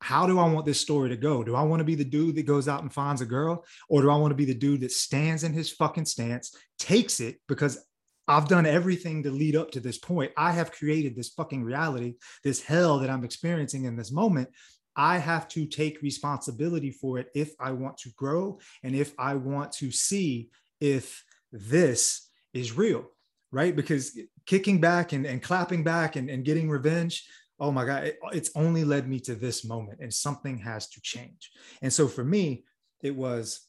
how 0.00 0.26
do 0.26 0.38
I 0.38 0.48
want 0.48 0.66
this 0.66 0.80
story 0.80 1.08
to 1.08 1.16
go? 1.16 1.42
Do 1.42 1.56
I 1.56 1.62
want 1.62 1.80
to 1.80 1.84
be 1.84 1.94
the 1.94 2.04
dude 2.04 2.36
that 2.36 2.46
goes 2.46 2.68
out 2.68 2.82
and 2.82 2.92
finds 2.92 3.20
a 3.20 3.26
girl? 3.26 3.64
Or 3.88 4.02
do 4.02 4.10
I 4.10 4.16
want 4.16 4.30
to 4.30 4.36
be 4.36 4.44
the 4.44 4.54
dude 4.54 4.82
that 4.82 4.92
stands 4.92 5.44
in 5.44 5.52
his 5.52 5.70
fucking 5.72 6.04
stance, 6.04 6.54
takes 6.78 7.20
it 7.20 7.40
because 7.48 7.84
I've 8.28 8.46
done 8.46 8.66
everything 8.66 9.22
to 9.22 9.30
lead 9.30 9.56
up 9.56 9.70
to 9.72 9.80
this 9.80 9.98
point. 9.98 10.32
I 10.36 10.52
have 10.52 10.70
created 10.70 11.16
this 11.16 11.30
fucking 11.30 11.64
reality, 11.64 12.16
this 12.44 12.62
hell 12.62 12.98
that 12.98 13.10
I'm 13.10 13.24
experiencing 13.24 13.84
in 13.84 13.96
this 13.96 14.12
moment. 14.12 14.50
I 14.94 15.18
have 15.18 15.48
to 15.48 15.64
take 15.66 16.02
responsibility 16.02 16.90
for 16.90 17.18
it 17.18 17.28
if 17.34 17.54
I 17.58 17.72
want 17.72 17.96
to 17.98 18.10
grow 18.10 18.58
and 18.82 18.94
if 18.94 19.14
I 19.18 19.34
want 19.34 19.72
to 19.74 19.90
see 19.90 20.50
if 20.80 21.24
this 21.52 22.28
is 22.52 22.76
real, 22.76 23.06
right? 23.50 23.74
Because 23.74 24.18
kicking 24.44 24.80
back 24.80 25.12
and, 25.12 25.24
and 25.24 25.42
clapping 25.42 25.82
back 25.82 26.16
and, 26.16 26.28
and 26.28 26.44
getting 26.44 26.68
revenge, 26.68 27.26
oh 27.60 27.72
my 27.72 27.84
God, 27.84 28.04
it, 28.04 28.18
it's 28.32 28.50
only 28.54 28.84
led 28.84 29.08
me 29.08 29.20
to 29.20 29.34
this 29.34 29.64
moment 29.64 29.98
and 30.00 30.12
something 30.12 30.58
has 30.58 30.88
to 30.90 31.00
change. 31.00 31.50
And 31.82 31.92
so 31.92 32.06
for 32.08 32.24
me, 32.24 32.64
it 33.02 33.14
was 33.14 33.60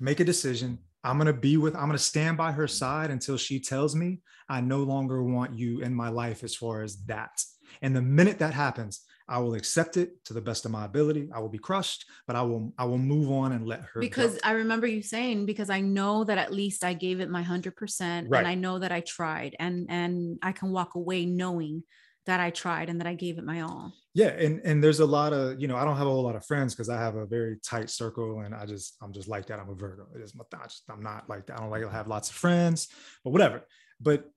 make 0.00 0.20
a 0.20 0.24
decision. 0.24 0.78
I'm 1.04 1.16
going 1.16 1.26
to 1.26 1.32
be 1.32 1.56
with, 1.56 1.74
I'm 1.74 1.86
going 1.86 1.92
to 1.92 1.98
stand 1.98 2.36
by 2.36 2.52
her 2.52 2.66
side 2.66 3.10
until 3.10 3.36
she 3.36 3.60
tells 3.60 3.94
me 3.94 4.20
I 4.48 4.60
no 4.60 4.78
longer 4.78 5.22
want 5.22 5.54
you 5.54 5.80
in 5.80 5.94
my 5.94 6.08
life 6.08 6.42
as 6.42 6.54
far 6.54 6.82
as 6.82 7.04
that. 7.04 7.42
And 7.82 7.94
the 7.94 8.02
minute 8.02 8.38
that 8.38 8.54
happens, 8.54 9.04
I 9.28 9.38
will 9.38 9.54
accept 9.54 9.98
it 9.98 10.24
to 10.24 10.32
the 10.32 10.40
best 10.40 10.64
of 10.64 10.70
my 10.70 10.86
ability. 10.86 11.28
I 11.34 11.38
will 11.40 11.50
be 11.50 11.58
crushed, 11.58 12.06
but 12.26 12.34
I 12.34 12.40
will 12.42 12.72
I 12.78 12.86
will 12.86 12.98
move 12.98 13.30
on 13.30 13.52
and 13.52 13.66
let 13.66 13.82
her 13.82 14.00
Because 14.00 14.34
go. 14.34 14.40
I 14.42 14.52
remember 14.52 14.86
you 14.86 15.02
saying 15.02 15.44
because 15.44 15.68
I 15.68 15.82
know 15.82 16.24
that 16.24 16.38
at 16.38 16.52
least 16.52 16.82
I 16.82 16.94
gave 16.94 17.20
it 17.20 17.28
my 17.28 17.42
100% 17.42 18.24
right. 18.28 18.38
and 18.38 18.48
I 18.48 18.54
know 18.54 18.78
that 18.78 18.90
I 18.90 19.00
tried 19.00 19.54
and 19.58 19.86
and 19.90 20.38
I 20.42 20.52
can 20.52 20.70
walk 20.70 20.94
away 20.94 21.26
knowing 21.26 21.82
that 22.26 22.40
I 22.40 22.50
tried 22.50 22.90
and 22.90 23.00
that 23.00 23.06
I 23.06 23.14
gave 23.14 23.38
it 23.38 23.44
my 23.44 23.62
all. 23.62 23.92
Yeah, 24.14 24.28
and 24.28 24.60
and 24.64 24.82
there's 24.82 25.00
a 25.00 25.06
lot 25.06 25.32
of 25.32 25.60
you 25.60 25.68
know 25.68 25.76
I 25.76 25.84
don't 25.84 25.96
have 25.96 26.06
a 26.06 26.10
whole 26.10 26.24
lot 26.24 26.36
of 26.36 26.44
friends 26.44 26.74
because 26.74 26.88
I 26.88 26.98
have 26.98 27.16
a 27.16 27.26
very 27.26 27.56
tight 27.64 27.90
circle 27.90 28.40
and 28.40 28.54
I 28.54 28.66
just 28.66 28.96
I'm 29.00 29.12
just 29.12 29.28
like 29.28 29.46
that. 29.46 29.58
I'm 29.58 29.68
a 29.68 29.74
Virgo. 29.74 30.06
It 30.14 30.22
is 30.22 30.34
my 30.34 30.44
just, 30.64 30.82
I'm 30.90 31.02
not 31.02 31.28
like 31.28 31.46
that. 31.46 31.58
I 31.58 31.62
don't 31.62 31.70
like 31.70 31.82
to 31.82 31.88
have 31.88 32.08
lots 32.08 32.30
of 32.30 32.36
friends, 32.36 32.88
but 33.24 33.30
whatever. 33.30 33.66
But 34.00 34.30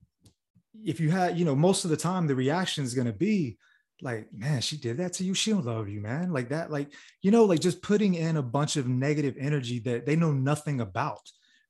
if 0.84 1.00
you 1.00 1.10
had 1.12 1.38
you 1.38 1.46
know 1.46 1.56
most 1.56 1.84
of 1.84 1.90
the 1.90 1.98
time 1.98 2.28
the 2.28 2.36
reaction 2.36 2.84
is 2.84 2.94
going 2.94 3.08
to 3.08 3.14
be 3.14 3.58
like 4.02 4.28
man 4.34 4.62
she 4.62 4.78
did 4.78 4.98
that 4.98 5.14
to 5.14 5.24
you 5.24 5.34
she 5.34 5.52
don't 5.52 5.66
love 5.66 5.90
you 5.90 6.02
man 6.02 6.32
like 6.32 6.50
that 6.50 6.72
like 6.72 6.92
you 7.22 7.30
know 7.30 7.46
like 7.46 7.60
just 7.60 7.82
putting 7.82 8.16
in 8.16 8.38
a 8.38 8.42
bunch 8.42 8.78
of 8.78 8.88
negative 8.88 9.36
energy 9.40 9.80
that 9.80 10.06
they 10.06 10.16
know 10.16 10.32
nothing 10.32 10.82
about 10.82 11.22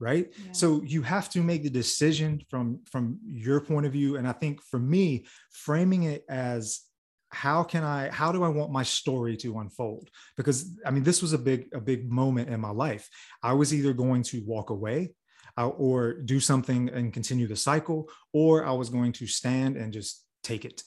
right? 0.02 0.28
Yeah. 0.36 0.52
so 0.52 0.82
you 0.84 1.02
have 1.04 1.30
to 1.30 1.42
make 1.42 1.64
the 1.64 1.70
decision 1.70 2.42
from 2.50 2.80
from 2.92 3.20
your 3.24 3.62
point 3.62 3.86
of 3.86 3.94
view. 3.94 4.18
And 4.18 4.28
i 4.28 4.34
think 4.34 4.62
for 4.62 4.80
me 4.80 5.26
framing 5.52 6.04
it 6.04 6.26
as 6.28 6.82
how 7.30 7.64
can 7.64 7.84
i 7.84 8.10
how 8.10 8.32
do 8.34 8.44
i 8.44 8.50
want 8.50 8.72
my 8.72 8.84
story 8.84 9.38
to 9.38 9.60
unfold? 9.60 10.10
Because 10.36 10.76
i 10.86 10.92
mean 10.92 11.04
this 11.04 11.22
was 11.22 11.34
a 11.34 11.38
big 11.38 11.70
a 11.74 11.80
big 11.80 12.12
moment 12.12 12.50
in 12.50 12.60
my 12.60 12.72
life. 12.72 13.08
I 13.42 13.54
was 13.54 13.74
either 13.74 13.94
going 13.94 14.24
to 14.24 14.44
walk 14.46 14.72
away 14.72 15.14
uh, 15.58 15.70
or 15.70 16.14
do 16.14 16.40
something 16.40 16.90
and 16.90 17.14
continue 17.14 17.48
the 17.48 17.56
cycle 17.56 18.10
or 18.32 18.66
i 18.66 18.72
was 18.72 18.90
going 18.90 19.12
to 19.12 19.28
stand 19.28 19.76
and 19.76 19.92
just 19.94 20.26
take 20.44 20.66
it 20.66 20.82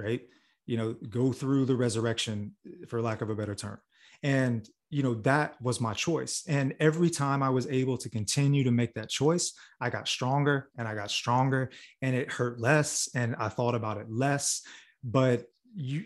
right? 0.00 0.22
You 0.66 0.76
know 0.76 0.92
go 1.08 1.32
through 1.32 1.66
the 1.66 1.76
resurrection 1.76 2.52
for 2.88 3.02
lack 3.02 3.22
of 3.22 3.30
a 3.30 3.34
better 3.34 3.54
term. 3.54 3.78
And 4.22 4.68
you 4.90 5.02
know 5.02 5.14
that 5.14 5.54
was 5.62 5.80
my 5.80 5.94
choice. 5.94 6.42
And 6.48 6.74
every 6.80 7.10
time 7.10 7.42
i 7.42 7.48
was 7.48 7.66
able 7.68 7.96
to 7.98 8.10
continue 8.10 8.64
to 8.64 8.70
make 8.70 8.94
that 8.94 9.08
choice 9.08 9.52
i 9.80 9.88
got 9.88 10.08
stronger 10.08 10.68
and 10.76 10.86
i 10.86 10.94
got 10.94 11.10
stronger 11.10 11.70
and 12.02 12.14
it 12.14 12.30
hurt 12.30 12.60
less 12.60 13.08
and 13.14 13.36
i 13.38 13.48
thought 13.48 13.74
about 13.74 13.98
it 13.98 14.06
less. 14.10 14.62
But 15.02 15.46
you 15.74 16.04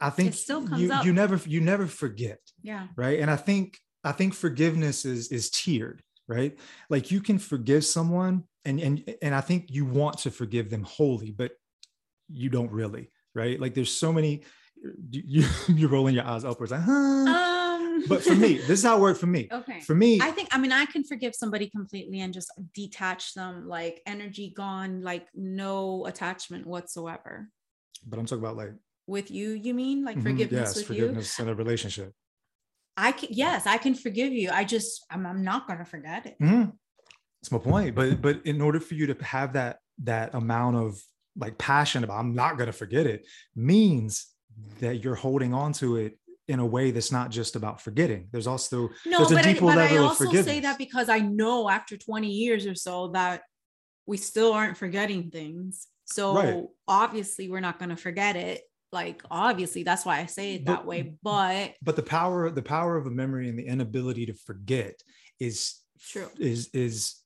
i 0.00 0.10
think 0.10 0.34
you, 0.76 0.92
you 1.04 1.12
never 1.12 1.40
you 1.46 1.60
never 1.60 1.86
forget 1.86 2.40
yeah. 2.62 2.88
right? 2.96 3.20
And 3.20 3.30
i 3.30 3.36
think 3.36 3.78
i 4.02 4.12
think 4.12 4.34
forgiveness 4.34 5.04
is 5.04 5.30
is 5.32 5.50
tiered 5.50 6.02
right? 6.26 6.58
Like 6.88 7.10
you 7.10 7.20
can 7.20 7.38
forgive 7.38 7.84
someone 7.84 8.44
and 8.64 8.80
and 8.80 9.14
and 9.20 9.34
i 9.34 9.42
think 9.42 9.66
you 9.68 9.84
want 9.84 10.18
to 10.18 10.30
forgive 10.30 10.70
them 10.70 10.82
wholly 10.82 11.30
but 11.30 11.52
you 12.32 12.48
don't 12.48 12.72
really 12.72 13.10
right? 13.34 13.60
Like 13.60 13.74
there's 13.74 13.92
so 13.92 14.12
many 14.12 14.44
you, 15.10 15.46
you're 15.68 15.90
rolling 15.90 16.14
your 16.14 16.24
eyes 16.24 16.44
upwards 16.44 16.72
like 16.72 16.82
huh? 16.82 16.92
um, 16.92 17.63
but 18.08 18.22
for 18.22 18.34
me 18.34 18.58
this 18.58 18.80
is 18.80 18.84
how 18.84 18.96
it 18.96 19.00
worked 19.00 19.20
for 19.20 19.26
me. 19.26 19.48
Okay. 19.50 19.80
For 19.80 19.94
me 19.94 20.20
i 20.20 20.30
think 20.30 20.48
i 20.52 20.58
mean 20.58 20.72
i 20.72 20.86
can 20.86 21.04
forgive 21.04 21.34
somebody 21.34 21.68
completely 21.68 22.20
and 22.20 22.32
just 22.32 22.50
detach 22.74 23.34
them 23.34 23.68
like 23.68 24.02
energy 24.06 24.52
gone 24.56 25.02
like 25.02 25.26
no 25.34 26.06
attachment 26.06 26.66
whatsoever. 26.66 27.48
But 28.06 28.18
i'm 28.18 28.26
talking 28.26 28.44
about 28.44 28.56
like 28.56 28.72
with 29.06 29.30
you 29.30 29.50
you 29.50 29.74
mean? 29.74 30.04
Like 30.04 30.16
mm-hmm, 30.16 30.26
forgiveness 30.26 30.68
yes, 30.68 30.76
with 30.76 30.86
forgiveness 30.86 31.38
you 31.38 31.44
in 31.44 31.50
a 31.50 31.54
relationship. 31.54 32.12
I 32.96 33.12
can 33.12 33.28
yes 33.32 33.66
i 33.66 33.78
can 33.78 33.94
forgive 33.94 34.32
you. 34.32 34.50
I 34.50 34.64
just 34.64 35.04
i'm, 35.10 35.26
I'm 35.26 35.44
not 35.44 35.66
going 35.66 35.78
to 35.78 35.84
forget 35.84 36.26
it. 36.26 36.36
Mm-hmm. 36.40 36.70
that's 37.40 37.52
my 37.52 37.58
point. 37.58 37.94
But 37.94 38.22
but 38.22 38.40
in 38.44 38.60
order 38.60 38.80
for 38.80 38.94
you 38.94 39.06
to 39.12 39.24
have 39.24 39.54
that 39.54 39.78
that 40.02 40.34
amount 40.34 40.76
of 40.76 41.00
like 41.36 41.58
passion 41.58 42.04
about 42.04 42.18
i'm 42.18 42.34
not 42.34 42.56
going 42.56 42.66
to 42.66 42.72
forget 42.72 43.06
it 43.06 43.26
means 43.54 44.26
that 44.80 45.02
you're 45.02 45.14
holding 45.14 45.52
on 45.52 45.72
to 45.72 45.96
it 45.96 46.18
in 46.48 46.58
a 46.58 46.66
way 46.66 46.90
that's 46.90 47.10
not 47.12 47.30
just 47.30 47.56
about 47.56 47.80
forgetting. 47.80 48.28
There's 48.30 48.46
also 48.46 48.90
no, 49.06 49.18
there's 49.24 49.30
but, 49.30 49.46
I, 49.46 49.54
but 49.58 49.78
I 49.78 49.96
also 49.96 50.30
say 50.30 50.60
that 50.60 50.76
because 50.78 51.08
I 51.08 51.20
know 51.20 51.68
after 51.70 51.96
20 51.96 52.28
years 52.28 52.66
or 52.66 52.74
so 52.74 53.08
that 53.08 53.42
we 54.06 54.16
still 54.18 54.52
aren't 54.52 54.76
forgetting 54.76 55.30
things. 55.30 55.86
So 56.04 56.34
Right. 56.36 56.64
obviously 56.86 57.48
we're 57.48 57.60
not 57.60 57.78
going 57.78 57.88
to 57.88 57.96
forget 57.96 58.36
it. 58.36 58.62
Like 58.92 59.22
obviously 59.30 59.82
that's 59.82 60.04
why 60.04 60.20
I 60.20 60.26
say 60.26 60.54
it 60.54 60.66
that 60.66 60.84
way, 60.86 61.14
but 61.22 61.72
but 61.82 61.96
the 61.96 62.02
power 62.02 62.50
the 62.50 62.62
power 62.62 62.96
of 62.96 63.06
a 63.06 63.10
memory 63.10 63.48
and 63.48 63.58
the 63.58 63.66
inability 63.66 64.26
to 64.26 64.34
forget 64.34 64.94
is 65.40 65.80
True. 65.98 66.28
is 66.38 66.68
is 66.74 67.16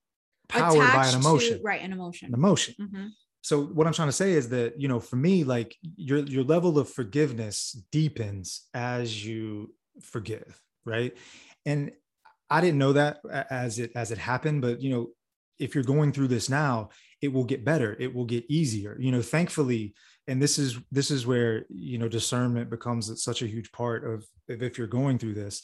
powered 0.48 0.78
by 0.78 1.06
an 1.06 1.12
to- 1.12 1.18
emotion 1.18 1.60
right, 1.62 1.82
an 1.82 1.92
emotion. 1.92 2.28
an 2.28 2.34
emotion 2.34 2.74
Mhm. 2.80 3.08
So 3.48 3.62
what 3.62 3.86
i'm 3.86 3.92
trying 3.92 4.08
to 4.08 4.12
say 4.12 4.32
is 4.32 4.48
that 4.50 4.78
you 4.78 4.88
know 4.88 5.00
for 5.00 5.16
me 5.16 5.42
like 5.42 5.74
your 5.96 6.18
your 6.18 6.44
level 6.44 6.78
of 6.78 6.88
forgiveness 6.88 7.82
deepens 7.90 8.68
as 8.74 9.24
you 9.24 9.72
forgive 10.02 10.60
right? 10.84 11.16
And 11.66 11.92
i 12.50 12.60
didn't 12.60 12.78
know 12.78 12.94
that 12.94 13.18
as 13.50 13.78
it 13.78 13.92
as 13.94 14.10
it 14.10 14.18
happened 14.18 14.62
but 14.62 14.80
you 14.80 14.90
know 14.90 15.08
if 15.58 15.74
you're 15.74 15.84
going 15.84 16.12
through 16.12 16.28
this 16.28 16.48
now 16.48 16.90
it 17.20 17.32
will 17.32 17.42
get 17.42 17.64
better. 17.64 17.96
It 17.98 18.14
will 18.14 18.26
get 18.26 18.44
easier. 18.48 18.96
You 19.00 19.10
know 19.12 19.22
thankfully 19.22 19.94
and 20.28 20.40
this 20.40 20.58
is 20.58 20.78
this 20.92 21.10
is 21.10 21.26
where 21.26 21.64
you 21.68 21.98
know 21.98 22.08
discernment 22.08 22.70
becomes 22.70 23.22
such 23.22 23.42
a 23.42 23.46
huge 23.46 23.72
part 23.72 24.04
of, 24.04 24.26
if 24.46 24.78
you're 24.78 24.86
going 24.86 25.18
through 25.18 25.34
this. 25.34 25.62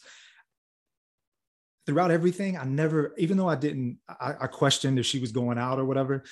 Throughout 1.86 2.10
everything 2.10 2.56
i 2.56 2.64
never 2.64 3.14
even 3.18 3.36
though 3.36 3.52
i 3.54 3.56
didn't 3.56 3.98
I, 4.08 4.30
I 4.40 4.46
questioned 4.46 4.98
if 4.98 5.04
she 5.04 5.20
was 5.20 5.32
going 5.32 5.58
out 5.58 5.78
or 5.78 5.84
whatever 5.84 6.24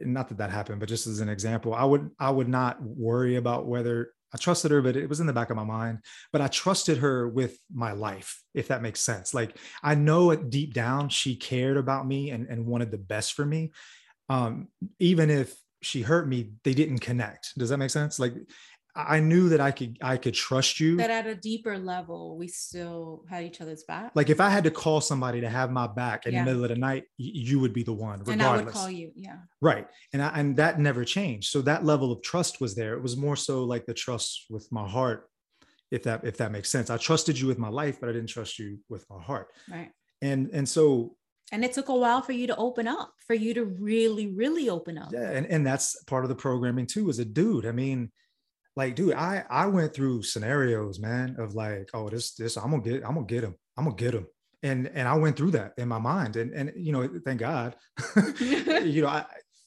not 0.00 0.28
that 0.28 0.38
that 0.38 0.50
happened 0.50 0.80
but 0.80 0.88
just 0.88 1.06
as 1.06 1.20
an 1.20 1.28
example 1.28 1.74
i 1.74 1.84
would 1.84 2.10
i 2.18 2.30
would 2.30 2.48
not 2.48 2.80
worry 2.82 3.36
about 3.36 3.66
whether 3.66 4.12
i 4.34 4.36
trusted 4.36 4.70
her 4.70 4.82
but 4.82 4.96
it 4.96 5.08
was 5.08 5.20
in 5.20 5.26
the 5.26 5.32
back 5.32 5.50
of 5.50 5.56
my 5.56 5.64
mind 5.64 5.98
but 6.32 6.40
i 6.40 6.48
trusted 6.48 6.98
her 6.98 7.28
with 7.28 7.58
my 7.72 7.92
life 7.92 8.42
if 8.54 8.68
that 8.68 8.82
makes 8.82 9.00
sense. 9.00 9.32
Like 9.32 9.56
i 9.82 9.94
know 9.94 10.34
deep 10.34 10.74
down 10.74 11.08
she 11.08 11.36
cared 11.36 11.76
about 11.76 12.06
me 12.06 12.30
and, 12.30 12.46
and 12.48 12.66
wanted 12.66 12.90
the 12.90 12.98
best 12.98 13.34
for 13.34 13.46
me. 13.46 13.72
Um 14.28 14.68
even 14.98 15.30
if 15.30 15.56
she 15.80 16.02
hurt 16.02 16.28
me 16.28 16.50
they 16.64 16.74
didn't 16.74 16.98
connect. 16.98 17.56
Does 17.56 17.68
that 17.70 17.78
make 17.78 17.90
sense? 17.90 18.18
Like 18.18 18.34
i 19.06 19.20
knew 19.20 19.48
that 19.48 19.60
i 19.60 19.70
could 19.70 19.96
i 20.02 20.16
could 20.16 20.34
trust 20.34 20.80
you 20.80 20.96
That 20.96 21.10
at 21.10 21.26
a 21.26 21.34
deeper 21.34 21.78
level, 21.78 22.36
we 22.36 22.48
still 22.48 23.24
had 23.30 23.44
each 23.44 23.60
other's 23.60 23.84
back. 23.84 24.10
like 24.14 24.28
if 24.28 24.40
i 24.40 24.50
had 24.50 24.64
to 24.64 24.70
call 24.70 25.00
somebody 25.00 25.40
to 25.40 25.48
have 25.48 25.70
my 25.70 25.86
back 25.86 26.26
in 26.26 26.32
Yeah. 26.34 26.40
the 26.40 26.46
middle 26.50 26.64
of 26.64 26.70
the 26.70 26.76
night 26.76 27.04
you 27.16 27.60
would 27.60 27.72
be 27.72 27.84
the 27.84 27.92
one 27.92 28.18
regardless 28.20 28.32
and 28.32 28.42
I 28.42 28.56
would 28.64 28.72
call 28.74 28.90
you. 28.90 29.12
Yeah. 29.14 29.36
right 29.60 29.86
and 30.12 30.20
I, 30.22 30.28
and 30.38 30.56
that 30.56 30.80
never 30.80 31.04
changed 31.04 31.50
so 31.52 31.62
that 31.62 31.84
level 31.84 32.10
of 32.12 32.22
trust 32.22 32.60
was 32.60 32.74
there 32.74 32.94
it 32.94 33.02
was 33.02 33.16
more 33.16 33.36
so 33.36 33.64
like 33.64 33.86
the 33.86 33.94
trust 33.94 34.46
with 34.50 34.66
my 34.72 34.86
heart 34.88 35.28
if 35.90 36.02
that 36.02 36.24
if 36.24 36.36
that 36.38 36.50
makes 36.52 36.68
sense 36.68 36.90
i 36.90 36.96
trusted 36.96 37.38
you 37.38 37.46
with 37.46 37.58
my 37.58 37.68
life 37.68 37.98
but 38.00 38.08
i 38.08 38.12
didn't 38.12 38.28
trust 38.28 38.58
you 38.58 38.78
with 38.88 39.04
my 39.08 39.20
heart 39.22 39.48
Right. 39.70 39.90
and 40.22 40.50
and 40.52 40.68
so 40.68 41.14
And 41.52 41.64
it 41.64 41.72
took 41.72 41.88
a 41.88 41.96
while 42.04 42.20
for 42.28 42.32
you 42.40 42.46
to 42.52 42.56
open 42.56 42.86
up, 42.86 43.08
for 43.26 43.32
you 43.44 43.54
to 43.54 43.64
really, 43.64 44.26
really 44.42 44.68
open 44.68 44.98
up. 44.98 45.10
yeah 45.12 45.30
and, 45.36 45.46
and 45.46 45.62
that's 45.66 45.86
part 46.04 46.24
of 46.24 46.28
the 46.28 46.40
programming 46.46 46.86
too 46.86 47.08
as 47.08 47.18
a 47.20 47.24
dude 47.24 47.64
i 47.64 47.72
mean 47.72 48.00
like 48.78 48.94
dude 48.94 49.14
i 49.14 49.44
i 49.50 49.66
went 49.66 49.92
through 49.92 50.22
scenarios 50.22 51.00
man 51.00 51.34
of 51.38 51.54
like 51.54 51.90
oh 51.94 52.08
this 52.08 52.34
this 52.34 52.56
i'm 52.56 52.70
gonna 52.70 52.82
get 52.82 53.04
i'm 53.04 53.14
gonna 53.14 53.26
get 53.26 53.42
him 53.42 53.54
i'm 53.76 53.84
gonna 53.84 53.96
get 53.96 54.14
him 54.14 54.26
and 54.62 54.88
and 54.94 55.08
i 55.08 55.14
went 55.14 55.36
through 55.36 55.50
that 55.50 55.72
in 55.76 55.88
my 55.88 55.98
mind. 55.98 56.36
And 56.36 56.52
and 56.54 56.72
you 56.76 56.92
know 56.92 57.08
thank 57.24 57.40
god 57.40 57.74
you 58.40 59.02
know 59.02 59.08
i 59.08 59.24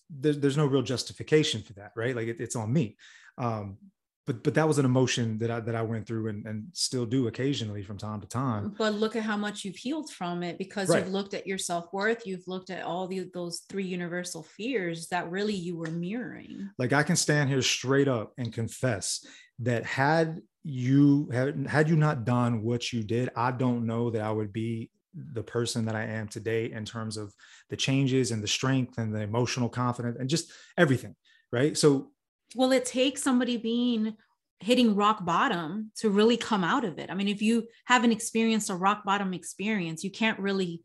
there, 0.09 0.33
there's 0.33 0.57
no 0.57 0.65
real 0.65 0.81
justification 0.81 1.61
for 1.61 1.73
that 1.73 1.91
right? 1.95 2.15
Like 2.15 2.27
it, 2.27 2.39
it's 2.39 2.55
on 2.55 2.71
me. 2.71 2.97
Um 3.37 3.77
but 4.27 4.43
but 4.43 4.53
that 4.53 4.67
was 4.67 4.77
an 4.77 4.85
emotion 4.85 5.37
that 5.39 5.49
i 5.51 5.59
that 5.59 5.75
i 5.75 5.81
went 5.81 6.05
through 6.07 6.27
and, 6.27 6.45
and 6.45 6.65
still 6.73 7.05
do 7.05 7.27
occasionally 7.27 7.83
from 7.83 7.97
time 7.97 8.21
to 8.21 8.27
time 8.27 8.73
But 8.77 8.93
look 8.93 9.15
at 9.15 9.23
how 9.23 9.37
much 9.37 9.65
you've 9.65 9.75
healed 9.75 10.09
from 10.11 10.43
it 10.43 10.57
because 10.57 10.89
Right. 10.89 11.03
you've 11.03 11.13
looked 11.13 11.33
at 11.33 11.47
your 11.47 11.57
self 11.57 11.91
worth. 11.93 12.25
You've 12.25 12.47
looked 12.47 12.69
at 12.69 12.83
all 12.83 13.07
the, 13.07 13.29
those 13.33 13.61
three 13.69 13.85
universal 13.85 14.43
fears 14.43 15.07
that 15.07 15.29
really 15.29 15.53
you 15.55 15.75
were 15.77 15.91
mirroring. 15.91 16.69
like 16.77 16.93
i 16.93 17.03
can 17.03 17.15
stand 17.15 17.49
here 17.49 17.61
straight 17.61 18.07
up 18.07 18.33
and 18.37 18.53
confess 18.53 19.25
that 19.59 19.85
had 19.85 20.41
you 20.63 21.27
had, 21.31 21.65
had 21.67 21.89
you 21.89 21.95
not 21.95 22.23
done 22.23 22.61
what 22.61 22.93
you 22.93 23.03
did 23.03 23.29
i 23.35 23.49
don't 23.51 23.85
know 23.85 24.09
that 24.11 24.21
i 24.21 24.31
would 24.31 24.53
be 24.53 24.89
the 25.33 25.43
person 25.43 25.85
that 25.85 25.95
i 25.95 26.03
am 26.03 26.27
today 26.27 26.71
in 26.71 26.85
terms 26.85 27.17
of 27.17 27.33
the 27.69 27.75
changes 27.75 28.31
and 28.31 28.41
the 28.43 28.47
strength 28.47 28.97
and 28.97 29.13
the 29.13 29.21
emotional 29.21 29.67
confidence 29.69 30.17
and 30.19 30.29
just 30.29 30.51
everything 30.77 31.15
right 31.51 31.77
so 31.77 32.11
Well, 32.55 32.71
it 32.71 32.85
takes 32.85 33.23
somebody 33.23 33.57
being 33.57 34.15
hitting 34.59 34.95
rock 34.95 35.25
bottom 35.25 35.91
to 35.95 36.09
really 36.09 36.37
come 36.37 36.63
out 36.63 36.85
of 36.85 36.99
it. 36.99 37.09
I 37.09 37.15
mean, 37.15 37.27
if 37.27 37.41
you 37.41 37.67
haven't 37.85 38.11
experienced 38.11 38.69
a 38.69 38.75
rock 38.75 39.03
bottom 39.03 39.33
experience, 39.33 40.03
you 40.03 40.11
can't 40.11 40.39
really 40.39 40.81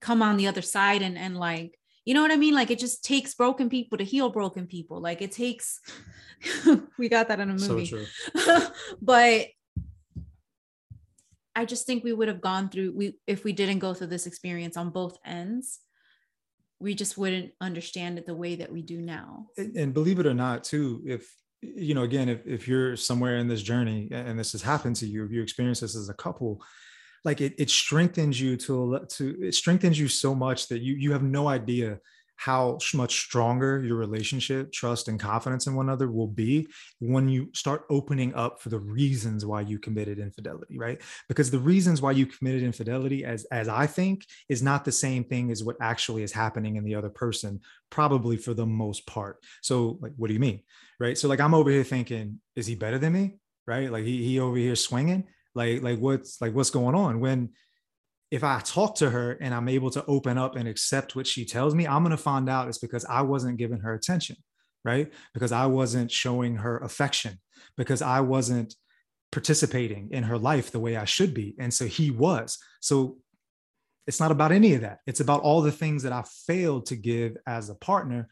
come 0.00 0.22
on 0.22 0.36
the 0.36 0.46
other 0.46 0.62
side 0.62 1.02
and 1.02 1.16
and 1.16 1.38
like 1.38 1.78
you 2.04 2.12
know 2.12 2.20
what 2.20 2.30
I 2.30 2.36
mean? 2.36 2.54
Like 2.54 2.70
it 2.70 2.78
just 2.78 3.02
takes 3.02 3.34
broken 3.34 3.70
people 3.70 3.96
to 3.96 4.04
heal 4.04 4.28
broken 4.28 4.66
people. 4.66 5.00
Like 5.00 5.22
it 5.22 5.32
takes 5.32 5.80
we 6.98 7.08
got 7.08 7.28
that 7.28 7.40
in 7.40 7.50
a 7.50 7.58
so 7.58 7.74
movie. 7.74 7.86
true 7.86 8.06
but 9.02 9.46
I 11.56 11.64
just 11.64 11.86
think 11.86 12.04
we 12.04 12.12
would 12.12 12.28
have 12.28 12.40
gone 12.40 12.68
through 12.68 12.92
we 12.94 13.16
if 13.26 13.44
we 13.44 13.52
didn't 13.52 13.78
go 13.78 13.94
through 13.94 14.08
this 14.08 14.26
experience 14.26 14.76
on 14.76 14.90
both 14.90 15.16
ends, 15.24 15.80
we 16.80 16.94
just 16.94 17.16
wouldn't 17.16 17.52
understand 17.60 18.18
it 18.18 18.26
the 18.26 18.34
way 18.34 18.56
that 18.56 18.72
we 18.72 18.82
do 18.82 19.00
now. 19.00 19.46
and, 19.56 19.94
believe 19.94 20.18
it 20.18 20.26
or 20.26 20.34
not 20.34 20.64
too 20.64 21.02
if 21.06 21.34
you 21.62 21.94
know 21.94 22.02
again 22.02 22.28
if, 22.28 22.46
if 22.46 22.68
you're 22.68 22.96
somewhere 22.96 23.38
in 23.38 23.48
this 23.48 23.62
journey 23.62 24.08
and 24.10 24.38
this 24.38 24.52
has 24.52 24.60
happened 24.60 24.96
to 24.96 25.06
you 25.06 25.24
if 25.24 25.30
you 25.32 25.42
experience 25.42 25.80
this 25.80 25.96
as 25.96 26.10
a 26.10 26.14
couple 26.14 26.62
like 27.24 27.40
it, 27.40 27.54
it 27.58 27.70
strengthens 27.70 28.38
you 28.38 28.56
to 28.56 29.00
to 29.08 29.36
it 29.40 29.54
strengthens 29.54 29.98
you 29.98 30.08
so 30.08 30.34
much 30.34 30.68
that 30.68 30.82
you 30.82 30.94
you 30.94 31.12
have 31.12 31.22
no 31.22 31.48
idea 31.48 31.98
how 32.36 32.78
much 32.94 33.20
stronger 33.20 33.82
your 33.82 33.96
relationship 33.96 34.72
trust 34.72 35.08
and 35.08 35.20
confidence 35.20 35.66
in 35.66 35.74
one 35.74 35.88
another 35.88 36.10
will 36.10 36.26
be 36.26 36.66
when 36.98 37.28
you 37.28 37.48
start 37.54 37.84
opening 37.90 38.34
up 38.34 38.60
for 38.60 38.68
the 38.68 38.78
reasons 38.78 39.46
why 39.46 39.60
you 39.60 39.78
committed 39.78 40.18
infidelity 40.18 40.78
right? 40.78 41.00
Because 41.28 41.50
the 41.50 41.58
reasons 41.58 42.02
why 42.02 42.12
you 42.12 42.26
committed 42.26 42.62
infidelity 42.62 43.24
as 43.24 43.44
as 43.46 43.68
i 43.68 43.86
think 43.86 44.26
is 44.48 44.62
not 44.62 44.84
the 44.84 44.92
same 44.92 45.24
thing 45.24 45.50
as 45.50 45.62
what 45.62 45.76
actually 45.80 46.22
is 46.22 46.32
happening 46.32 46.76
in 46.76 46.84
the 46.84 46.94
other 46.94 47.08
person 47.08 47.60
probably 47.90 48.36
for 48.36 48.54
the 48.54 48.66
most 48.66 49.06
part. 49.06 49.38
So 49.62 49.98
like 50.00 50.12
what 50.16 50.28
do 50.28 50.34
you 50.34 50.40
mean 50.40 50.60
right? 51.00 51.16
So 51.16 51.28
like 51.28 51.40
i'm 51.40 51.54
over 51.54 51.70
here 51.70 51.84
thinking 51.84 52.40
is 52.56 52.66
he 52.66 52.74
better 52.74 52.98
than 52.98 53.12
me? 53.12 53.36
Right? 53.66 53.90
Like 53.90 54.04
he, 54.04 54.22
he 54.22 54.40
over 54.40 54.56
here 54.56 54.76
swinging? 54.76 55.24
Like 55.54 55.82
like 55.82 55.98
what's 55.98 56.40
like 56.40 56.54
what's 56.54 56.70
going 56.70 56.94
on? 56.94 57.20
When 57.20 57.50
if 58.30 58.42
i 58.42 58.60
talk 58.60 58.94
to 58.96 59.10
her 59.10 59.32
and 59.40 59.54
i'm 59.54 59.68
able 59.68 59.90
to 59.90 60.04
open 60.06 60.38
up 60.38 60.56
and 60.56 60.68
accept 60.68 61.14
what 61.14 61.26
she 61.26 61.44
tells 61.44 61.74
me 61.74 61.86
i'm 61.86 62.02
going 62.02 62.10
to 62.10 62.16
find 62.16 62.48
out 62.48 62.68
it's 62.68 62.78
because 62.78 63.04
i 63.06 63.20
wasn't 63.20 63.56
giving 63.56 63.80
her 63.80 63.94
attention 63.94 64.36
right? 64.84 65.12
Because 65.32 65.52
i 65.52 65.66
wasn't 65.66 66.10
showing 66.10 66.56
her 66.56 66.78
affection 66.78 67.40
because 67.76 68.02
i 68.02 68.20
wasn't 68.20 68.74
participating 69.32 70.10
in 70.12 70.24
her 70.24 70.38
life 70.38 70.70
the 70.70 70.78
way 70.78 70.96
i 70.96 71.04
should 71.04 71.34
be 71.34 71.56
and 71.58 71.72
so 71.72 71.86
he 71.86 72.10
was. 72.10 72.58
So 72.80 73.18
it's 74.06 74.20
not 74.20 74.30
about 74.30 74.52
any 74.52 74.74
of 74.74 74.82
that. 74.82 74.98
It's 75.06 75.20
about 75.20 75.40
all 75.40 75.62
the 75.62 75.72
things 75.72 76.02
that 76.02 76.12
i 76.12 76.22
failed 76.46 76.86
to 76.86 76.96
give 76.96 77.36
as 77.46 77.70
a 77.70 77.74
partner 77.74 78.28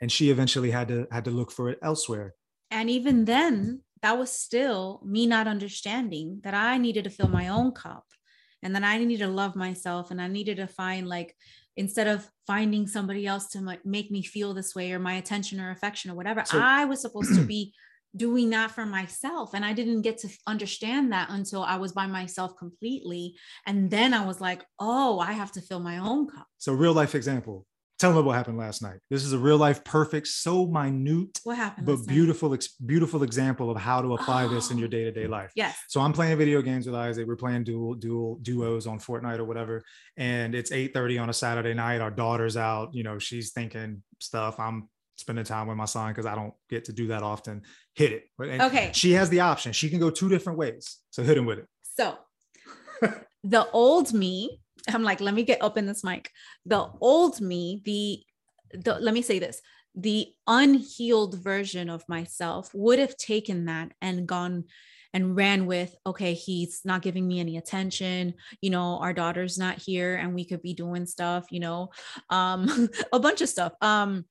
and 0.00 0.10
she 0.10 0.30
eventually 0.30 0.70
had 0.70 0.88
to 0.88 1.06
had 1.10 1.24
to 1.26 1.30
look 1.30 1.50
for 1.50 1.70
it 1.70 1.78
elsewhere. 1.82 2.34
And 2.70 2.88
even 2.88 3.24
then, 3.24 3.82
that 4.02 4.18
was 4.18 4.32
still 4.32 5.00
me 5.04 5.26
not 5.26 5.46
understanding 5.46 6.40
that 6.44 6.54
I 6.54 6.78
needed 6.78 7.04
to 7.04 7.10
fill 7.10 7.28
my 7.28 7.48
own 7.48 7.72
cup 7.72 8.04
and 8.62 8.74
then 8.74 8.84
I 8.84 8.98
needed 8.98 9.24
to 9.24 9.30
love 9.30 9.56
myself 9.56 10.10
and 10.10 10.20
I 10.20 10.28
needed 10.28 10.56
to 10.58 10.66
find 10.66 11.06
like 11.08 11.34
instead 11.76 12.06
of 12.06 12.28
finding 12.46 12.86
somebody 12.86 13.26
else 13.26 13.48
to 13.50 13.78
make 13.84 14.10
me 14.10 14.22
feel 14.22 14.52
this 14.54 14.74
way 14.74 14.92
or 14.92 14.98
my 14.98 15.14
attention 15.14 15.60
or 15.60 15.70
affection 15.70 16.10
or 16.10 16.14
whatever, 16.14 16.44
So- 16.44 16.60
I 16.60 16.84
was 16.84 17.00
supposed 17.00 17.34
to 17.34 17.42
be 17.56 17.72
doing 18.16 18.50
that 18.50 18.72
for 18.72 18.84
myself 18.84 19.54
and 19.54 19.64
I 19.64 19.72
didn't 19.72 20.02
get 20.02 20.18
to 20.18 20.28
understand 20.46 21.12
that 21.12 21.28
until 21.30 21.62
I 21.62 21.76
was 21.76 21.92
by 21.92 22.08
myself 22.08 22.56
completely 22.58 23.36
and 23.66 23.88
then 23.88 24.12
I 24.12 24.24
was 24.26 24.40
like, 24.40 24.64
"Oh, 24.80 25.20
I 25.20 25.30
have 25.32 25.52
to 25.52 25.60
fill 25.60 25.78
my 25.80 25.98
own 25.98 26.26
cup." 26.28 26.48
so 26.58 26.72
real 26.72 26.92
life 26.92 27.14
example 27.14 27.66
tell 28.00 28.12
me 28.12 28.20
what 28.22 28.34
happened 28.34 28.56
last 28.58 28.80
night 28.82 28.98
this 29.10 29.22
is 29.24 29.32
a 29.32 29.38
real 29.38 29.58
life 29.58 29.84
perfect 29.84 30.26
so 30.26 30.66
minute 30.66 31.38
What 31.44 31.56
happened? 31.56 31.86
but 31.86 31.98
beautiful 32.06 32.54
ex- 32.54 32.74
beautiful 32.92 33.22
example 33.22 33.70
of 33.70 33.76
how 33.76 34.00
to 34.02 34.14
apply 34.14 34.46
this 34.48 34.70
in 34.70 34.78
your 34.78 34.88
Oh. 34.88 34.90
day-to-day 34.96 35.26
life 35.26 35.52
Yes. 35.54 35.76
So 35.88 36.00
I'm 36.00 36.12
playing 36.12 36.36
video 36.38 36.62
games 36.62 36.86
with 36.86 36.94
Isaac. 36.94 37.26
We're 37.28 37.36
playing 37.36 37.64
dual 37.64 37.94
dual 37.94 38.38
duos 38.42 38.86
on 38.86 38.98
Fortnite 38.98 39.38
or 39.38 39.44
whatever. 39.44 39.82
And 40.16 40.54
it's 40.54 40.70
8:30 40.72 41.18
on 41.22 41.28
a 41.30 41.32
Saturday 41.32 41.74
night. 41.74 42.00
Our 42.00 42.10
daughter's 42.10 42.56
out, 42.56 42.94
you 42.94 43.02
know, 43.02 43.18
she's 43.18 43.52
thinking 43.52 44.02
stuff. 44.20 44.58
I'm 44.58 44.88
spending 45.16 45.44
time 45.44 45.66
with 45.68 45.76
my 45.76 45.84
son 45.84 46.08
because 46.12 46.24
I 46.26 46.34
don't 46.34 46.54
get 46.70 46.86
to 46.86 46.92
do 46.92 47.08
that 47.08 47.22
often. 47.22 47.62
Hit 47.94 48.12
it. 48.12 48.22
And 48.38 48.62
Okay. 48.62 48.90
She 48.94 49.12
has 49.12 49.28
the 49.28 49.40
option. 49.40 49.72
She 49.72 49.90
can 49.90 50.00
go 50.00 50.08
two 50.10 50.28
different 50.30 50.58
ways. 50.58 50.84
So 51.10 51.22
hit 51.22 51.36
him 51.36 51.44
with 51.46 51.58
it. 51.58 51.66
So 51.98 52.16
the 53.44 53.68
old 53.72 54.12
me, 54.12 54.60
I'm 54.88 55.02
like, 55.02 55.20
let 55.20 55.34
me 55.34 55.42
get 55.44 55.62
up 55.62 55.76
in 55.76 55.86
this 55.86 56.04
mic. 56.04 56.30
The 56.66 56.88
old 57.00 57.40
me, 57.40 57.82
the, 57.84 58.22
the 58.78 59.00
let 59.00 59.14
me 59.14 59.22
say 59.22 59.38
this. 59.38 59.60
the 59.94 60.28
unhealed 60.46 61.34
version 61.42 61.88
of 61.90 62.08
myself 62.08 62.70
would 62.74 62.98
have 62.98 63.16
taken 63.16 63.66
that 63.66 63.92
and 64.00 64.26
gone 64.26 64.64
and 65.12 65.34
ran 65.36 65.66
with 65.66 65.94
okay 66.06 66.34
he's 66.34 66.82
not 66.84 67.02
giving 67.02 67.26
me 67.26 67.40
any 67.40 67.56
attention 67.56 68.34
you 68.60 68.70
know 68.70 68.98
our 68.98 69.12
daughter's 69.12 69.58
not 69.58 69.76
here 69.78 70.14
and 70.14 70.34
we 70.34 70.44
could 70.44 70.62
be 70.62 70.74
doing 70.74 71.06
stuff 71.06 71.46
you 71.50 71.58
know 71.58 71.90
um 72.30 72.88
a 73.12 73.18
bunch 73.18 73.40
of 73.40 73.48
stuff 73.48 73.72
um 73.80 74.24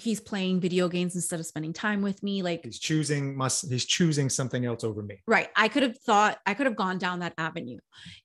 he's 0.00 0.20
playing 0.20 0.60
video 0.60 0.88
games 0.88 1.14
instead 1.14 1.38
of 1.38 1.46
spending 1.46 1.72
time 1.72 2.02
with 2.02 2.22
me 2.22 2.42
like 2.42 2.64
he's 2.64 2.78
choosing 2.78 3.36
must 3.36 3.70
he's 3.70 3.84
choosing 3.84 4.28
something 4.28 4.64
else 4.64 4.84
over 4.84 5.02
me. 5.02 5.22
Right 5.26 5.48
i 5.56 5.68
could 5.68 5.82
have 5.82 5.98
thought 5.98 6.38
i 6.46 6.54
could 6.54 6.66
have 6.66 6.76
gone 6.76 6.98
down 6.98 7.20
that 7.20 7.34
avenue. 7.38 7.78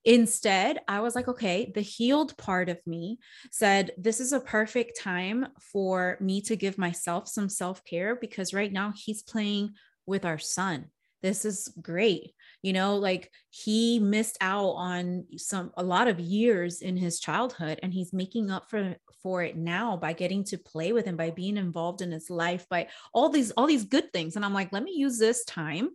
Instead 0.04 0.80
i 0.88 0.99
was 1.02 1.15
like 1.15 1.28
okay 1.28 1.71
the 1.73 1.82
healed 1.82 2.36
part 2.38 2.69
of 2.69 2.80
me 2.86 3.19
said 3.52 3.91
this 3.97 4.19
is 4.19 4.34
a 4.34 4.39
perfect 4.39 4.99
time 4.99 5.47
for 5.60 6.17
me 6.19 6.41
to 6.41 6.56
give 6.56 6.78
myself 6.78 7.28
some 7.28 7.49
self-care 7.49 8.15
because 8.15 8.54
right 8.54 8.71
now 8.71 8.93
he's 8.95 9.21
playing 9.21 9.71
with 10.06 10.25
our 10.25 10.39
son. 10.39 10.86
This 11.21 11.45
is 11.45 11.71
great. 11.82 12.32
You 12.63 12.73
know 12.73 12.97
like 12.97 13.32
he 13.49 13.99
missed 13.99 14.38
out 14.41 14.71
on 14.71 15.25
some 15.38 15.71
a 15.78 15.84
lot 15.84 16.08
of 16.08 16.19
years 16.19 16.82
in 16.82 16.97
his 16.97 17.19
childhood 17.19 17.80
and 17.84 17.93
he's 17.93 18.13
making 18.13 18.49
up 18.49 18.69
for 18.69 18.95
for 19.21 19.43
it 19.43 19.55
now 19.58 19.97
by 19.97 20.13
getting 20.13 20.43
to 20.45 20.58
play 20.58 20.91
with 20.93 21.05
him 21.05 21.17
by 21.17 21.29
being 21.29 21.58
involved 21.58 22.01
in 22.01 22.12
his 22.12 22.29
life 22.29 22.67
by 22.69 22.88
all 23.13 23.29
these 23.29 23.51
all 23.51 23.67
these 23.67 23.86
good 23.86 24.12
things. 24.13 24.36
And 24.36 24.45
i'm 24.45 24.53
like 24.53 24.71
let 24.71 24.84
me 24.84 24.93
use 24.95 25.17
this 25.17 25.43
time 25.45 25.89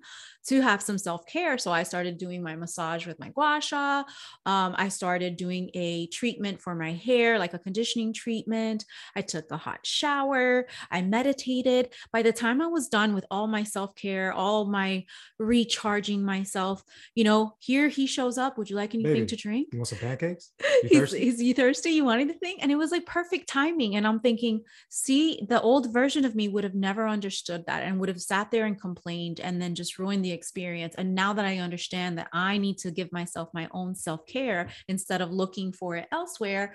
to 0.46 0.60
have 0.60 0.82
some 0.82 0.98
self-care. 0.98 1.58
So 1.58 1.72
i 1.72 1.82
started 1.82 2.18
doing 2.18 2.42
my 2.42 2.54
massage 2.56 3.06
with 3.06 3.18
my 3.18 3.30
gua 3.30 3.60
sha. 3.60 4.04
Um, 4.46 4.74
i 4.76 4.88
started 4.88 5.36
doing 5.36 5.70
a 5.74 6.06
treatment 6.08 6.60
for 6.60 6.74
my 6.74 6.92
hair 6.92 7.38
like 7.38 7.54
a 7.54 7.58
conditioning 7.58 8.12
treatment. 8.12 8.84
I 9.16 9.22
took 9.22 9.50
a 9.50 9.56
hot 9.56 9.80
shower. 9.86 10.66
I 10.90 11.02
meditated. 11.02 11.90
By 12.12 12.22
the 12.22 12.32
time 12.32 12.60
i 12.60 12.66
was 12.66 12.88
done 12.88 13.14
with 13.14 13.26
all 13.30 13.46
my 13.46 13.62
self-care 13.62 14.32
all 14.32 14.64
my 14.66 15.04
recharging 15.38 16.24
myself 16.24 16.82
you 17.14 17.24
know 17.24 17.54
here 17.58 17.88
he 17.88 18.06
shows 18.06 18.38
up. 18.38 18.58
Would 18.58 18.70
you 18.70 18.76
like 18.76 18.94
anything 18.94 19.14
Baby, 19.14 19.26
to 19.26 19.36
drink? 19.36 19.68
you 19.72 19.78
want 19.78 19.88
some 19.88 19.98
pancakes? 19.98 20.50
You 20.84 20.88
he's, 20.90 20.98
thirsty? 20.98 21.28
is 21.28 21.42
you 21.42 21.54
thirsty? 21.54 21.90
You 21.92 22.04
want 22.04 22.20
anything? 22.20 22.56
And 22.60 22.70
it 22.70 22.76
was 22.76 22.90
like 22.90 23.06
perfect 23.06 23.48
timing. 23.48 23.96
And 23.96 24.06
i'm 24.06 24.20
thinking 24.20 24.62
see 24.90 25.44
the 25.48 25.60
old 25.60 25.92
version 25.92 26.24
of 26.24 26.34
me 26.34 26.48
would 26.48 26.64
have 26.64 26.74
never 26.74 27.08
understood 27.08 27.64
that 27.66 27.82
and 27.82 27.98
would 27.98 28.08
have 28.08 28.20
sat 28.20 28.50
there 28.50 28.66
and 28.66 28.80
complained 28.80 29.40
and 29.40 29.60
then 29.60 29.74
just 29.74 29.98
ruined 29.98 30.24
the 30.24 30.33
experience. 30.34 30.94
And 30.96 31.14
now 31.14 31.32
that 31.32 31.44
I 31.44 31.58
understand 31.58 32.18
that 32.18 32.28
I 32.32 32.58
need 32.58 32.78
to 32.78 32.90
give 32.90 33.10
myself 33.12 33.48
my 33.54 33.68
own 33.72 33.94
self 33.94 34.26
care 34.26 34.68
instead 34.88 35.22
of 35.22 35.30
looking 35.30 35.72
for 35.72 35.96
it 35.96 36.06
elsewhere, 36.12 36.74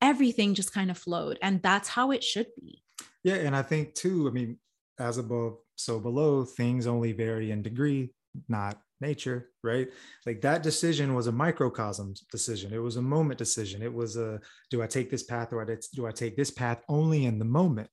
everything 0.00 0.54
just 0.54 0.72
kind 0.72 0.90
of 0.90 0.96
flowed. 0.96 1.38
And 1.42 1.62
that's 1.62 1.88
how 1.88 2.10
it 2.10 2.24
should 2.24 2.48
be. 2.58 2.82
Yeah. 3.22 3.34
And 3.34 3.54
I 3.54 3.62
think, 3.62 3.94
too, 3.94 4.28
I 4.28 4.30
mean, 4.30 4.58
as 4.98 5.18
above, 5.18 5.58
so 5.76 5.98
below, 6.00 6.44
things 6.44 6.86
only 6.86 7.12
vary 7.12 7.50
in 7.50 7.62
degree, 7.62 8.14
not 8.48 8.78
nature, 9.00 9.50
right? 9.62 9.88
Like 10.26 10.40
that 10.42 10.62
decision 10.62 11.14
was 11.14 11.26
a 11.26 11.32
microcosm 11.32 12.14
decision. 12.30 12.72
It 12.72 12.78
was 12.82 12.96
a 12.96 13.02
moment 13.02 13.38
decision. 13.38 13.82
It 13.82 13.92
was 13.92 14.16
a 14.16 14.40
do 14.70 14.82
I 14.82 14.86
take 14.86 15.10
this 15.10 15.22
path 15.22 15.52
or 15.52 15.64
do 15.94 16.06
I 16.06 16.12
take 16.12 16.36
this 16.36 16.50
path 16.50 16.82
only 16.88 17.24
in 17.24 17.38
the 17.38 17.44
moment? 17.44 17.88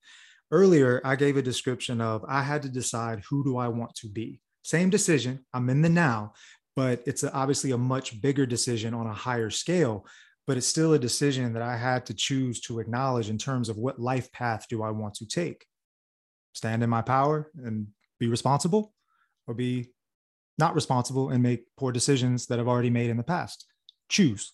Earlier, 0.52 1.02
I 1.04 1.16
gave 1.16 1.36
a 1.38 1.42
description 1.42 2.00
of 2.00 2.24
I 2.28 2.42
had 2.42 2.62
to 2.64 2.70
decide 2.70 3.24
who 3.30 3.44
do 3.44 3.58
I 3.58 3.68
want 3.68 3.96
to 3.96 4.08
be. 4.08 4.40
Same 4.68 4.90
decision. 4.90 5.46
I'm 5.54 5.70
in 5.70 5.82
the 5.82 5.88
now, 5.88 6.34
but 6.76 7.02
it's 7.06 7.24
obviously 7.24 7.72
a 7.72 7.78
much 7.78 8.22
bigger 8.22 8.46
decision 8.46 8.94
on 8.94 9.08
a 9.08 9.14
higher 9.14 9.50
scale. 9.50 10.06
But 10.46 10.58
it's 10.58 10.68
still 10.68 10.92
a 10.92 11.00
decision 11.00 11.54
that 11.54 11.62
I 11.62 11.78
had 11.78 12.06
to 12.08 12.14
choose 12.14 12.60
to 12.62 12.80
acknowledge 12.80 13.30
in 13.30 13.38
terms 13.38 13.70
of 13.70 13.78
what 13.78 13.98
life 13.98 14.30
path 14.34 14.66
do 14.70 14.84
I 14.84 14.92
want 14.92 15.14
to 15.16 15.26
take? 15.26 15.66
Stand 16.54 16.84
in 16.84 16.90
my 16.90 17.02
power 17.02 17.50
and 17.64 17.88
be 18.20 18.28
responsible, 18.28 18.94
or 19.48 19.54
be 19.54 19.94
not 20.58 20.76
responsible 20.76 21.30
and 21.30 21.42
make 21.42 21.64
poor 21.78 21.94
decisions 21.94 22.48
that 22.48 22.60
I've 22.60 22.68
already 22.68 22.90
made 22.90 23.10
in 23.10 23.16
the 23.16 23.24
past. 23.24 23.66
Choose. 24.10 24.52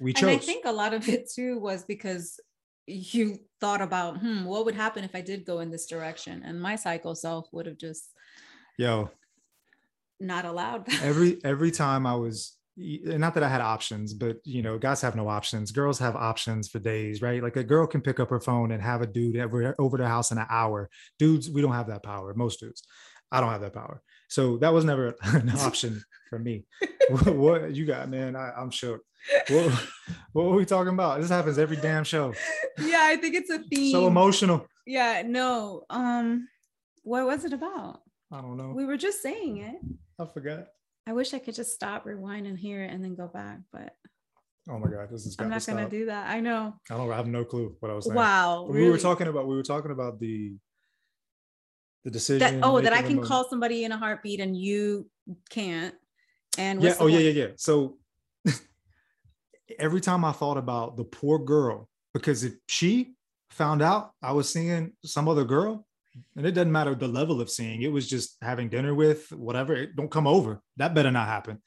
We 0.00 0.12
chose. 0.12 0.22
And 0.22 0.32
I 0.32 0.36
think 0.36 0.66
a 0.66 0.72
lot 0.72 0.92
of 0.92 1.08
it 1.08 1.30
too 1.30 1.58
was 1.58 1.82
because 1.82 2.38
you 2.86 3.38
thought 3.58 3.80
about, 3.80 4.18
hmm, 4.18 4.44
what 4.44 4.66
would 4.66 4.74
happen 4.74 5.02
if 5.02 5.14
I 5.14 5.22
did 5.22 5.46
go 5.46 5.60
in 5.60 5.70
this 5.70 5.86
direction? 5.86 6.42
And 6.44 6.60
my 6.60 6.76
psycho 6.76 7.14
self 7.14 7.48
would 7.52 7.64
have 7.64 7.78
just, 7.78 8.04
yo, 8.76 9.10
not 10.20 10.44
allowed. 10.44 10.86
Every 11.02 11.38
every 11.44 11.70
time 11.70 12.06
i 12.06 12.14
was 12.14 12.56
not 12.76 13.34
that 13.34 13.42
i 13.42 13.48
had 13.48 13.60
options 13.60 14.14
but 14.14 14.38
you 14.44 14.62
know 14.62 14.78
guys 14.78 15.00
have 15.00 15.16
no 15.16 15.28
options. 15.28 15.72
Girls 15.72 15.98
have 15.98 16.16
options 16.16 16.68
for 16.68 16.78
days 16.78 17.20
right? 17.22 17.42
Like 17.42 17.56
a 17.56 17.64
girl 17.64 17.86
can 17.86 18.00
pick 18.00 18.20
up 18.20 18.30
her 18.30 18.40
phone 18.40 18.70
and 18.72 18.82
have 18.82 19.02
a 19.02 19.06
dude 19.06 19.36
over, 19.36 19.74
over 19.78 19.96
their 19.98 20.06
house 20.08 20.30
in 20.30 20.38
an 20.38 20.46
hour. 20.50 20.88
Dudes 21.18 21.50
we 21.50 21.62
don't 21.62 21.72
have 21.72 21.88
that 21.88 22.02
power. 22.02 22.32
Most 22.34 22.60
dudes 22.60 22.82
i 23.32 23.40
don't 23.40 23.50
have 23.50 23.60
that 23.62 23.74
power. 23.74 24.02
So 24.28 24.58
that 24.58 24.72
was 24.72 24.84
never 24.84 25.16
an 25.22 25.50
option 25.50 26.02
for 26.28 26.38
me. 26.38 26.64
What, 27.10 27.34
what, 27.34 27.74
you 27.74 27.86
got 27.86 28.08
man? 28.08 28.36
I, 28.36 28.52
i'm 28.56 28.70
sure 28.70 29.00
what, 29.48 29.88
what 30.32 30.46
were 30.46 30.54
we 30.54 30.64
talking 30.64 30.92
about? 30.92 31.20
This 31.20 31.28
happens 31.28 31.58
every 31.58 31.76
damn 31.76 32.04
show. 32.04 32.34
Yeah 32.78 33.00
i 33.02 33.16
think 33.16 33.34
it's 33.34 33.50
a 33.50 33.58
theme. 33.58 33.90
so 33.90 34.06
emotional. 34.06 34.64
Yeah 34.86 35.22
no 35.26 35.82
um 35.90 36.46
what 37.02 37.26
was 37.26 37.44
it 37.44 37.52
about? 37.52 38.00
I 38.32 38.40
don't 38.40 38.56
know. 38.56 38.72
We 38.76 38.84
were 38.84 38.96
just 38.96 39.22
saying 39.22 39.56
it. 39.58 39.74
I 40.20 40.26
forgot. 40.26 40.66
I 41.06 41.12
wish 41.12 41.32
I 41.34 41.38
could 41.38 41.54
just 41.54 41.72
stop, 41.72 42.04
rewind, 42.04 42.46
and 42.46 42.58
hear 42.58 42.82
it, 42.82 42.92
and 42.92 43.02
then 43.02 43.14
go 43.14 43.26
back. 43.26 43.58
But 43.72 43.94
oh 44.68 44.78
my 44.78 44.90
god, 44.90 45.08
this 45.10 45.26
is. 45.26 45.36
I'm 45.38 45.48
not 45.48 45.62
to 45.62 45.70
gonna 45.72 45.88
do 45.88 46.06
that. 46.06 46.28
I 46.28 46.40
know. 46.40 46.74
I 46.90 46.96
don't. 46.96 47.10
I 47.10 47.16
have 47.16 47.26
no 47.26 47.44
clue 47.44 47.74
what 47.80 47.90
I 47.90 47.94
was 47.94 48.04
saying. 48.04 48.16
Wow. 48.16 48.66
Really? 48.68 48.86
We 48.86 48.90
were 48.90 48.98
talking 48.98 49.26
about. 49.26 49.48
We 49.48 49.56
were 49.56 49.62
talking 49.62 49.90
about 49.90 50.20
the. 50.20 50.54
The 52.04 52.10
decision. 52.10 52.60
That, 52.60 52.66
oh, 52.66 52.80
that 52.80 52.94
I 52.94 53.02
can 53.02 53.20
call 53.22 53.46
somebody 53.48 53.84
in 53.84 53.92
a 53.92 53.98
heartbeat 53.98 54.40
and 54.40 54.56
you 54.56 55.10
can't. 55.50 55.94
And 56.56 56.82
yeah. 56.82 56.94
Oh 56.98 57.08
yeah, 57.08 57.18
yeah, 57.18 57.30
yeah. 57.30 57.46
So 57.56 57.98
every 59.78 60.00
time 60.00 60.24
I 60.24 60.32
thought 60.32 60.56
about 60.56 60.96
the 60.96 61.04
poor 61.04 61.38
girl, 61.38 61.88
because 62.14 62.42
if 62.42 62.54
she 62.68 63.14
found 63.50 63.82
out 63.82 64.12
I 64.22 64.32
was 64.32 64.50
seeing 64.50 64.92
some 65.04 65.28
other 65.28 65.44
girl, 65.44 65.86
and 66.36 66.46
it 66.46 66.52
doesn't 66.52 66.72
matter 66.72 66.94
the 66.94 67.08
level 67.08 67.40
of 67.40 67.50
seeing 67.50 67.82
it 67.82 67.92
was 67.92 68.08
just 68.08 68.36
having 68.42 68.68
dinner 68.68 68.94
with 68.94 69.30
whatever 69.32 69.74
it, 69.74 69.96
don't 69.96 70.10
come 70.10 70.26
over. 70.26 70.60
That 70.76 70.94
better 70.94 71.10
not 71.10 71.28
happen. 71.28 71.60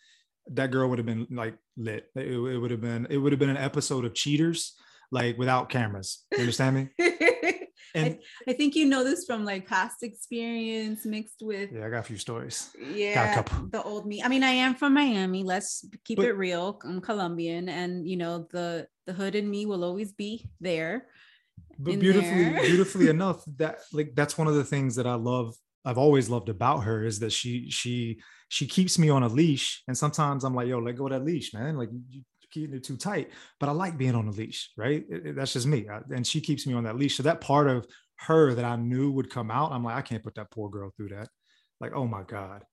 That 0.47 0.71
girl 0.71 0.89
would 0.89 0.99
have 0.99 1.05
been 1.05 1.27
like 1.31 1.55
lit. 1.77 2.09
It, 2.15 2.27
it 2.27 2.57
would 2.57 2.71
have 2.71 2.81
been 2.81 3.07
it 3.09 3.17
would 3.17 3.31
have 3.31 3.39
been 3.39 3.49
an 3.49 3.57
episode 3.57 4.05
of 4.05 4.13
cheaters 4.13 4.73
like 5.11 5.37
without 5.37 5.69
cameras. 5.69 6.25
You 6.31 6.39
understand 6.39 6.75
me? 6.75 7.09
And 7.95 8.17
I, 8.47 8.51
I, 8.51 8.53
think 8.53 8.75
you 8.75 8.85
know 8.85 9.03
this 9.03 9.25
from 9.25 9.45
like 9.45 9.67
past 9.67 10.01
experience 10.01 11.05
mixed 11.05 11.43
with 11.43 11.71
yeah 11.71 11.85
i 11.85 11.89
got 11.89 11.99
a 11.99 12.03
few 12.03 12.17
stories. 12.17 12.71
Yeah 12.91 13.43
the 13.71 13.83
old 13.83 14.07
me. 14.07 14.23
I 14.23 14.29
mean 14.29 14.43
i 14.43 14.49
am 14.49 14.73
from 14.73 14.95
miami. 14.95 15.43
Let's 15.43 15.85
keep 16.03 16.17
but, 16.17 16.25
it 16.25 16.33
real. 16.33 16.79
I'm 16.83 17.01
colombian 17.01 17.69
and 17.69 18.07
you 18.07 18.17
know 18.17 18.47
the 18.51 18.87
the 19.05 19.13
hood 19.13 19.35
in 19.35 19.47
me 19.47 19.67
will 19.67 19.83
always 19.83 20.11
be 20.11 20.49
there 20.59 21.05
but 21.79 21.99
beautifully 21.99 22.43
there. 22.43 22.61
beautifully 22.65 23.07
enough 23.09 23.43
that 23.57 23.79
like 23.91 24.13
that's 24.15 24.37
one 24.37 24.47
of 24.47 24.55
the 24.55 24.63
things 24.63 24.95
that 24.95 25.07
i 25.07 25.13
love 25.13 25.55
i've 25.85 25.97
always 25.97 26.29
loved 26.29 26.49
about 26.49 26.79
her 26.79 27.05
is 27.05 27.19
that 27.19 27.31
she 27.31 27.69
she 27.69 28.19
she 28.49 28.67
keeps 28.67 28.99
me 28.99 29.09
on 29.09 29.23
a 29.23 29.27
leash. 29.27 29.81
And 29.87 29.97
sometimes 29.97 30.43
i'm 30.43 30.55
like 30.55 30.67
yo 30.67 30.79
let 30.79 30.95
go 30.95 31.05
of 31.05 31.11
that 31.11 31.25
leash 31.25 31.53
man. 31.53 31.77
Like 31.77 31.89
you 32.09 32.21
keeping 32.51 32.75
it 32.75 32.83
too 32.83 32.97
tight. 32.97 33.31
But 33.59 33.69
i 33.69 33.71
like 33.71 33.97
being 33.97 34.15
on 34.15 34.27
a 34.27 34.31
leash 34.31 34.71
right? 34.77 35.03
It, 35.09 35.27
it, 35.27 35.35
that's 35.35 35.53
just 35.53 35.67
me. 35.67 35.87
I, 35.89 36.01
and 36.13 36.25
she 36.25 36.39
keeps 36.39 36.67
me 36.67 36.73
on 36.73 36.83
that 36.83 36.97
leash. 36.97 37.17
So 37.17 37.23
that 37.23 37.41
part 37.41 37.67
of 37.67 37.87
her 38.19 38.53
that 38.53 38.65
i 38.65 38.75
knew 38.75 39.11
would 39.11 39.29
come 39.29 39.49
out 39.51 39.71
i'm 39.71 39.83
like 39.83 39.95
i 39.95 40.01
can't 40.01 40.23
put 40.23 40.35
that 40.35 40.51
poor 40.51 40.69
girl 40.69 40.91
through 40.95 41.09
that. 41.09 41.29
Like 41.79 41.93
oh 41.93 42.07
my 42.07 42.23
god 42.23 42.63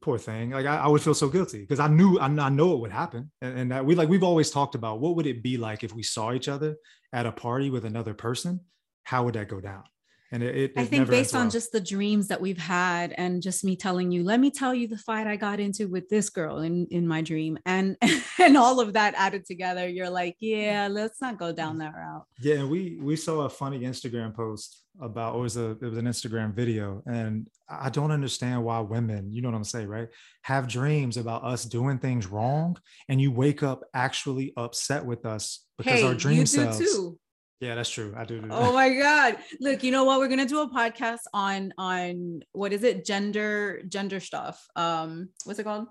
poor 0.00 0.18
thing. 0.18 0.50
Like 0.50 0.66
I, 0.66 0.76
I 0.76 0.86
would 0.86 1.02
feel 1.02 1.14
so 1.14 1.28
guilty 1.28 1.60
because 1.60 1.80
I 1.80 1.88
knew 1.88 2.18
I, 2.18 2.26
I, 2.26 2.48
know 2.48 2.72
it 2.72 2.80
would 2.80 2.92
happen, 2.92 3.30
and, 3.42 3.72
and 3.72 3.86
we 3.86 3.94
like 3.94 4.08
we've 4.08 4.22
always 4.22 4.50
talked 4.50 4.74
about 4.74 5.00
what 5.00 5.16
would 5.16 5.26
it 5.26 5.42
be 5.42 5.56
like 5.56 5.82
if 5.84 5.92
we 5.92 6.02
saw 6.02 6.32
each 6.32 6.48
other 6.48 6.76
at 7.12 7.26
a 7.26 7.32
party 7.32 7.70
with 7.70 7.84
another 7.84 8.14
person? 8.14 8.60
How 9.04 9.24
would 9.24 9.34
that 9.34 9.48
go 9.48 9.60
down? 9.60 9.84
And 10.30 10.42
it, 10.42 10.56
it 10.56 10.72
I 10.76 10.84
think 10.84 11.08
based 11.08 11.34
on 11.34 11.42
well. 11.42 11.50
just 11.50 11.72
the 11.72 11.80
dreams 11.80 12.28
that 12.28 12.40
we've 12.40 12.58
had, 12.58 13.14
and 13.16 13.40
just 13.40 13.64
me 13.64 13.76
telling 13.76 14.12
you, 14.12 14.22
let 14.24 14.40
me 14.40 14.50
tell 14.50 14.74
you 14.74 14.86
the 14.86 14.98
fight 14.98 15.26
I 15.26 15.36
got 15.36 15.58
into 15.58 15.88
with 15.88 16.08
this 16.08 16.28
girl 16.28 16.58
in 16.58 16.86
in 16.90 17.08
my 17.08 17.22
dream, 17.22 17.58
and 17.64 17.96
and 18.38 18.56
all 18.56 18.80
of 18.80 18.92
that 18.92 19.14
added 19.16 19.46
together, 19.46 19.88
you're 19.88 20.10
like, 20.10 20.36
yeah, 20.40 20.88
let's 20.90 21.20
not 21.22 21.38
go 21.38 21.52
down 21.52 21.76
mm. 21.76 21.78
that 21.80 21.94
route. 21.94 22.24
Yeah, 22.40 22.56
and 22.56 22.70
we 22.70 22.98
we 23.00 23.16
saw 23.16 23.42
a 23.42 23.48
funny 23.48 23.80
Instagram 23.80 24.34
post 24.34 24.84
about 25.00 25.36
it 25.36 25.38
was 25.38 25.56
a 25.56 25.70
it 25.70 25.82
was 25.82 25.98
an 25.98 26.04
Instagram 26.04 26.54
video, 26.54 27.02
and 27.06 27.48
I 27.68 27.88
don't 27.88 28.10
understand 28.10 28.62
why 28.64 28.80
women, 28.80 29.32
you 29.32 29.40
know 29.40 29.48
what 29.48 29.56
I'm 29.56 29.64
saying, 29.64 29.88
right, 29.88 30.08
have 30.42 30.68
dreams 30.68 31.16
about 31.16 31.42
us 31.42 31.64
doing 31.64 31.98
things 31.98 32.26
wrong, 32.26 32.76
and 33.08 33.18
you 33.18 33.32
wake 33.32 33.62
up 33.62 33.82
actually 33.94 34.52
upset 34.58 35.06
with 35.06 35.24
us 35.24 35.64
because 35.78 36.00
hey, 36.00 36.06
our 36.06 36.14
dream 36.14 36.44
selves. 36.44 36.78
Too 36.78 37.18
yeah, 37.60 37.74
that's 37.74 37.90
true. 37.90 38.14
I 38.16 38.24
do. 38.24 38.40
do 38.40 38.48
oh 38.50 38.72
my 38.72 38.94
god! 38.94 39.38
Look, 39.60 39.82
you 39.82 39.90
know 39.90 40.04
what? 40.04 40.20
We're 40.20 40.28
gonna 40.28 40.46
do 40.46 40.60
a 40.60 40.70
podcast 40.70 41.20
on 41.34 41.72
on 41.76 42.42
what 42.52 42.72
is 42.72 42.84
it? 42.84 43.04
Gender 43.04 43.82
gender 43.88 44.20
stuff. 44.20 44.64
Um, 44.76 45.30
what's 45.44 45.58
it 45.58 45.64
called? 45.64 45.88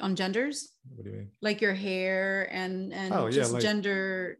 On 0.00 0.16
genders. 0.16 0.72
What 0.94 1.04
do 1.04 1.10
you 1.10 1.16
mean? 1.16 1.30
Like 1.40 1.62
your 1.62 1.74
hair 1.74 2.48
and 2.52 2.92
and 2.92 3.14
oh, 3.14 3.30
just 3.30 3.50
yeah, 3.50 3.54
like, 3.54 3.62
gender 3.62 4.38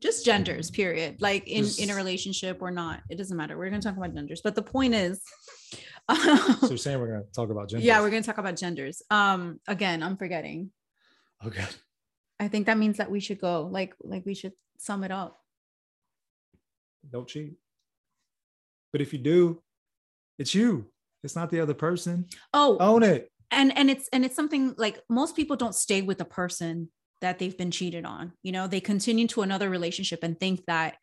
just 0.00 0.24
genders 0.24 0.70
period 0.70 1.16
like 1.22 1.48
in 1.48 1.64
just, 1.64 1.80
in 1.80 1.88
a 1.88 1.94
relationship 1.94 2.60
or 2.60 2.70
not 2.70 3.00
it 3.08 3.16
doesn't 3.16 3.38
matter 3.38 3.56
we're 3.56 3.70
going 3.70 3.80
to 3.80 3.88
talk 3.88 3.96
about 3.96 4.14
genders 4.14 4.42
but 4.44 4.54
the 4.54 4.60
point 4.60 4.92
is 4.92 5.22
so 6.12 6.68
you're 6.68 6.76
saying 6.76 7.00
we're 7.00 7.08
going 7.08 7.22
to 7.22 7.32
talk 7.32 7.48
about 7.48 7.70
genders 7.70 7.86
yeah 7.86 8.02
we're 8.02 8.10
going 8.10 8.22
to 8.22 8.26
talk 8.26 8.36
about 8.36 8.54
genders 8.54 9.02
um 9.10 9.58
again 9.66 10.02
i'm 10.02 10.18
forgetting 10.18 10.70
okay 11.46 11.64
i 12.38 12.48
think 12.48 12.66
that 12.66 12.76
means 12.76 12.98
that 12.98 13.10
we 13.10 13.18
should 13.18 13.40
go 13.40 13.66
like 13.72 13.94
like 14.02 14.26
we 14.26 14.34
should 14.34 14.52
sum 14.78 15.04
it 15.04 15.10
up. 15.10 15.40
Don't 17.10 17.28
cheat. 17.28 17.54
But 18.92 19.00
if 19.00 19.12
you 19.12 19.18
do 19.18 19.62
it's 20.38 20.54
you. 20.54 20.86
It's 21.22 21.36
not 21.36 21.50
the 21.50 21.60
other 21.60 21.74
person. 21.74 22.26
Oh 22.52 22.76
own 22.80 23.02
it. 23.02 23.30
and 23.50 23.76
and 23.76 23.90
it's 23.90 24.08
and 24.12 24.24
it's 24.24 24.36
something 24.36 24.74
like 24.76 25.00
most 25.08 25.36
people 25.36 25.56
don't 25.56 25.74
stay 25.74 26.02
with 26.02 26.18
the 26.18 26.24
person 26.24 26.90
that 27.20 27.38
they've 27.38 27.56
been 27.56 27.70
cheated 27.70 28.04
on. 28.04 28.32
You 28.42 28.52
know 28.52 28.66
they 28.66 28.80
continue 28.80 29.26
to 29.28 29.42
another 29.42 29.70
relationship 29.70 30.22
and 30.22 30.38
think 30.38 30.64
that 30.66 30.96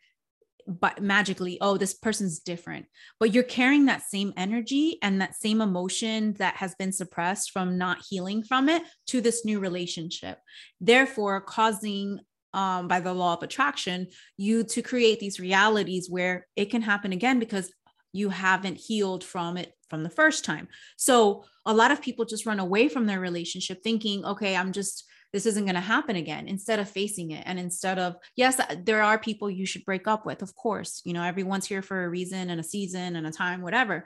but 0.67 1.01
magically 1.01 1.57
oh 1.59 1.77
this 1.77 1.95
person's 1.95 2.39
different. 2.39 2.85
But 3.19 3.33
you're 3.33 3.43
carrying 3.43 3.85
that 3.85 4.03
same 4.03 4.31
energy 4.37 4.99
and 5.01 5.21
that 5.21 5.35
same 5.35 5.59
emotion 5.59 6.33
that 6.33 6.57
has 6.57 6.75
been 6.75 6.91
suppressed 6.91 7.51
from 7.51 7.79
not 7.79 8.03
healing 8.07 8.43
from 8.43 8.69
it 8.69 8.83
to 9.07 9.21
this 9.21 9.43
new 9.43 9.59
relationship. 9.59 10.37
Therefore 10.79 11.41
causing 11.41 12.19
um, 12.53 12.87
by 12.87 12.99
the 12.99 13.13
law 13.13 13.33
of 13.33 13.43
attraction 13.43 14.07
you 14.37 14.63
to 14.63 14.81
create 14.81 15.19
these 15.19 15.39
realities 15.39 16.09
where 16.09 16.47
it 16.55 16.65
can 16.65 16.81
happen 16.81 17.11
again 17.11 17.39
because 17.39 17.71
you 18.13 18.29
haven't 18.29 18.75
healed 18.75 19.23
from 19.23 19.57
it 19.57 19.73
from 19.89 20.03
the 20.03 20.09
first 20.09 20.43
time. 20.43 20.67
So 20.97 21.45
a 21.65 21.73
lot 21.73 21.91
of 21.91 22.01
people 22.01 22.25
just 22.25 22.45
run 22.45 22.59
away 22.59 22.89
from 22.89 23.05
their 23.05 23.19
relationship 23.19 23.83
thinking 23.83 24.25
okay 24.25 24.55
i'm 24.55 24.71
just 24.71 25.05
this 25.33 25.45
isn't 25.45 25.63
going 25.63 25.75
to 25.75 25.81
happen 25.81 26.17
again 26.17 26.47
instead 26.47 26.79
of 26.79 26.89
facing 26.89 27.31
it. 27.31 27.43
And 27.45 27.57
instead 27.59 27.97
of 27.99 28.15
yes 28.35 28.59
uh, 28.59 28.75
there 28.83 29.01
are 29.01 29.17
people 29.17 29.49
you 29.49 29.65
should 29.65 29.85
break 29.85 30.07
up 30.07 30.25
with 30.25 30.41
of 30.41 30.55
course 30.55 31.01
you 31.05 31.13
know 31.13 31.23
everyone's 31.23 31.67
here 31.67 31.81
for 31.81 32.03
a 32.03 32.09
reason 32.09 32.49
and 32.49 32.59
a 32.59 32.63
season 32.63 33.15
and 33.15 33.25
a 33.25 33.31
time 33.31 33.61
whatever. 33.61 34.05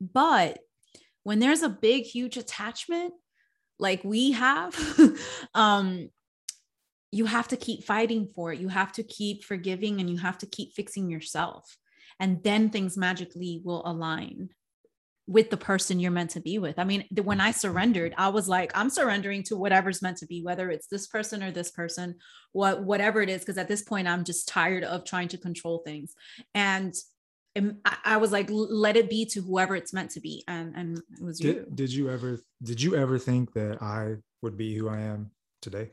But 0.00 0.58
when 1.22 1.38
there's 1.38 1.62
a 1.62 1.68
big 1.68 2.04
huge 2.04 2.36
attachment 2.36 3.14
like 3.78 4.02
we 4.04 4.32
have 4.32 4.76
um 5.54 6.10
you 7.12 7.26
have 7.26 7.48
to 7.48 7.56
keep 7.56 7.84
fighting 7.84 8.26
for 8.34 8.52
it 8.52 8.60
you 8.60 8.68
have 8.68 8.92
to 8.92 9.02
keep 9.02 9.44
forgiving 9.44 10.00
and 10.00 10.10
you 10.10 10.18
have 10.18 10.38
to 10.38 10.46
keep 10.46 10.72
fixing 10.72 11.08
yourself 11.08 11.76
and 12.18 12.42
then 12.42 12.70
things 12.70 12.96
magically 12.96 13.60
will 13.64 13.82
align 13.86 14.50
with 15.28 15.50
the 15.50 15.56
person 15.56 15.98
you're 15.98 16.12
meant 16.12 16.30
to 16.30 16.40
be 16.40 16.58
with. 16.58 16.78
I 16.78 16.84
mean, 16.84 17.04
when 17.22 17.40
I 17.40 17.50
surrendered, 17.50 18.14
I 18.16 18.28
was 18.28 18.48
like, 18.48 18.70
I'm 18.76 18.90
surrendering 18.90 19.42
to 19.44 19.56
whatever's 19.56 20.00
meant 20.00 20.18
to 20.18 20.26
be, 20.26 20.42
whether 20.42 20.70
it's 20.70 20.86
this 20.86 21.08
person 21.08 21.42
or 21.42 21.50
this 21.50 21.70
person, 21.70 22.16
what 22.52 22.84
whatever 22.84 23.20
it 23.22 23.28
is. 23.28 23.40
Because 23.40 23.58
at 23.58 23.68
this 23.68 23.82
point, 23.82 24.06
I'm 24.06 24.22
just 24.22 24.46
tired 24.46 24.84
of 24.84 25.04
trying 25.04 25.28
to 25.28 25.38
control 25.38 25.82
things, 25.84 26.14
and 26.54 26.94
I 28.04 28.18
was 28.18 28.32
like, 28.32 28.48
let 28.50 28.96
it 28.96 29.08
be 29.08 29.24
to 29.26 29.40
whoever 29.40 29.74
it's 29.74 29.92
meant 29.92 30.10
to 30.12 30.20
be, 30.20 30.44
and 30.46 30.74
and 30.76 30.98
it 30.98 31.24
was 31.24 31.40
did, 31.40 31.56
you. 31.56 31.66
Did 31.74 31.92
you 31.92 32.10
ever 32.10 32.38
did 32.62 32.80
you 32.80 32.94
ever 32.94 33.18
think 33.18 33.52
that 33.54 33.82
I 33.82 34.16
would 34.42 34.56
be 34.56 34.74
who 34.74 34.88
I 34.88 35.00
am 35.00 35.30
today? 35.60 35.90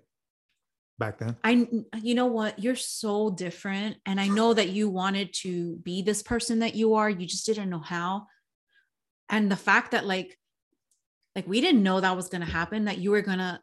Back 1.03 1.19
then, 1.19 1.37
I 1.43 1.67
you 2.01 2.15
know 2.15 2.27
what? 2.27 2.59
You're 2.59 2.75
so 2.75 3.29
different, 3.29 3.97
and 4.05 4.19
I 4.21 4.27
know 4.27 4.53
that 4.53 4.69
you 4.69 4.89
wanted 4.89 5.33
to 5.41 5.75
be 5.77 6.01
this 6.01 6.23
person 6.23 6.59
that 6.59 6.75
you 6.75 6.95
are. 6.95 7.09
You 7.09 7.25
just 7.25 7.45
didn't 7.45 7.69
know 7.69 7.79
how. 7.79 8.27
And 9.29 9.51
the 9.51 9.55
fact 9.55 9.91
that 9.91 10.05
like 10.05 10.37
like 11.35 11.47
we 11.47 11.61
didn't 11.61 11.83
know 11.83 11.99
that 11.99 12.15
was 12.15 12.29
going 12.29 12.45
to 12.45 12.49
happen 12.49 12.85
that 12.85 12.99
you 12.99 13.11
were 13.11 13.21
going 13.21 13.39
to 13.39 13.59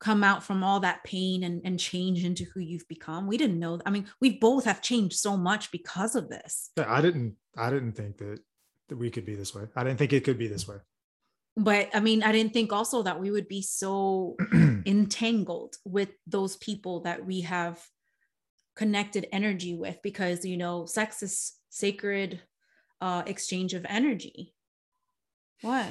come 0.00 0.24
out 0.24 0.42
from 0.42 0.64
all 0.64 0.80
that 0.80 1.04
pain 1.04 1.44
and, 1.44 1.60
and 1.64 1.78
change 1.78 2.24
into 2.24 2.44
who 2.44 2.60
you've 2.60 2.88
become 2.88 3.26
we 3.26 3.36
didn't 3.36 3.58
know 3.58 3.78
i 3.84 3.90
mean 3.90 4.06
we 4.18 4.38
both 4.38 4.64
have 4.64 4.80
changed 4.80 5.16
so 5.16 5.36
much 5.36 5.70
because 5.70 6.14
of 6.14 6.28
this. 6.28 6.70
Yeah, 6.76 6.90
i 6.92 7.00
didn't 7.00 7.36
i 7.56 7.68
didn't 7.70 7.92
think 7.92 8.16
that, 8.18 8.40
that 8.88 8.96
we 8.96 9.10
could 9.10 9.26
be 9.26 9.34
this 9.34 9.54
way. 9.54 9.64
I 9.76 9.84
didn't 9.84 9.98
think 9.98 10.12
it 10.12 10.24
could 10.24 10.38
be 10.38 10.48
this 10.48 10.66
way 10.66 10.76
but 11.62 11.88
i 11.94 12.00
mean 12.00 12.22
i 12.22 12.32
didn't 12.32 12.52
think 12.52 12.72
also 12.72 13.02
that 13.02 13.20
we 13.20 13.30
would 13.30 13.48
be 13.48 13.62
so 13.62 14.36
entangled 14.86 15.76
with 15.84 16.10
those 16.26 16.56
people 16.56 17.00
that 17.00 17.24
we 17.24 17.42
have 17.42 17.80
connected 18.76 19.26
energy 19.32 19.74
with 19.74 19.98
because 20.02 20.44
you 20.44 20.56
know 20.56 20.86
sex 20.86 21.22
is 21.22 21.52
sacred 21.68 22.40
uh, 23.00 23.22
exchange 23.26 23.72
of 23.72 23.86
energy 23.88 24.52
what? 25.62 25.86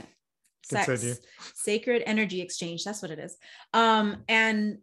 Sex. 0.63 1.19
Sacred 1.55 2.03
energy 2.05 2.41
exchange. 2.41 2.83
That's 2.83 3.01
what 3.01 3.11
it 3.11 3.19
is. 3.19 3.37
Um, 3.73 4.23
and 4.27 4.79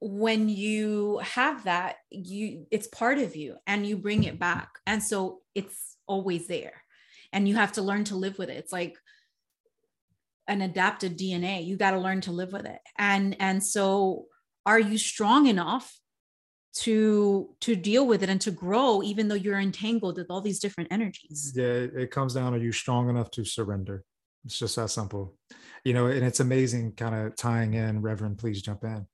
when 0.00 0.48
you 0.48 1.18
have 1.22 1.64
that, 1.64 1.96
you 2.10 2.66
it's 2.70 2.86
part 2.86 3.18
of 3.18 3.34
you 3.34 3.56
and 3.66 3.86
you 3.86 3.96
bring 3.96 4.24
it 4.24 4.38
back. 4.38 4.70
And 4.86 5.02
so 5.02 5.40
it's 5.54 5.96
always 6.06 6.46
there. 6.46 6.82
And 7.32 7.48
you 7.48 7.56
have 7.56 7.72
to 7.72 7.82
learn 7.82 8.04
to 8.04 8.16
live 8.16 8.38
with 8.38 8.48
it. 8.48 8.56
It's 8.56 8.72
like 8.72 8.96
an 10.48 10.62
adapted 10.62 11.18
DNA. 11.18 11.64
You 11.64 11.76
got 11.76 11.92
to 11.92 12.00
learn 12.00 12.20
to 12.22 12.32
live 12.32 12.52
with 12.52 12.66
it. 12.66 12.80
And 12.98 13.36
and 13.38 13.62
so 13.62 14.26
are 14.66 14.80
you 14.80 14.98
strong 14.98 15.46
enough 15.46 15.94
to 16.74 17.54
to 17.60 17.76
deal 17.76 18.06
with 18.06 18.22
it 18.22 18.28
and 18.28 18.40
to 18.40 18.50
grow 18.50 19.02
even 19.02 19.28
though 19.28 19.34
you're 19.34 19.58
entangled 19.58 20.18
with 20.18 20.26
all 20.30 20.42
these 20.42 20.60
different 20.60 20.92
energies 20.92 21.54
yeah 21.56 21.64
it 21.64 22.10
comes 22.10 22.34
down 22.34 22.54
are 22.54 22.58
you 22.58 22.70
strong 22.70 23.08
enough 23.08 23.30
to 23.30 23.42
surrender 23.42 24.04
it's 24.44 24.58
just 24.58 24.76
that 24.76 24.90
simple. 24.90 25.36
You 25.84 25.92
know, 25.92 26.06
and 26.06 26.24
it's 26.24 26.40
amazing 26.40 26.92
kind 26.92 27.14
of 27.14 27.36
tying 27.36 27.74
in, 27.74 28.02
Reverend, 28.02 28.38
please 28.38 28.62
jump 28.62 28.84
in. 28.84 29.06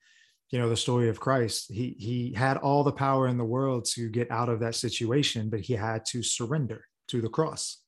You 0.51 0.59
know, 0.59 0.69
the 0.69 0.77
story 0.77 1.09
of 1.09 1.19
Christ. 1.19 1.73
He 1.73 1.97
he 1.99 2.33
had 2.33 2.59
all 2.59 2.85
the 2.85 2.93
power 2.93 3.27
in 3.27 3.39
the 3.39 3.45
world 3.45 3.87
to 3.95 4.09
get 4.09 4.31
out 4.31 4.49
of 4.49 4.61
that 4.61 4.75
situation, 4.75 5.51
but 5.51 5.61
he 5.61 5.73
had 5.75 6.05
to 6.07 6.23
surrender 6.23 6.85
to 7.09 7.21
the 7.21 7.29
cross. 7.29 7.81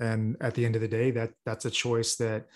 And 0.00 0.36
at 0.40 0.54
the 0.54 0.64
end 0.64 0.74
of 0.76 0.82
the 0.82 0.88
day, 0.88 1.10
that 1.12 1.32
that's 1.44 1.66
a 1.66 1.70
choice 1.70 2.16
that 2.16 2.46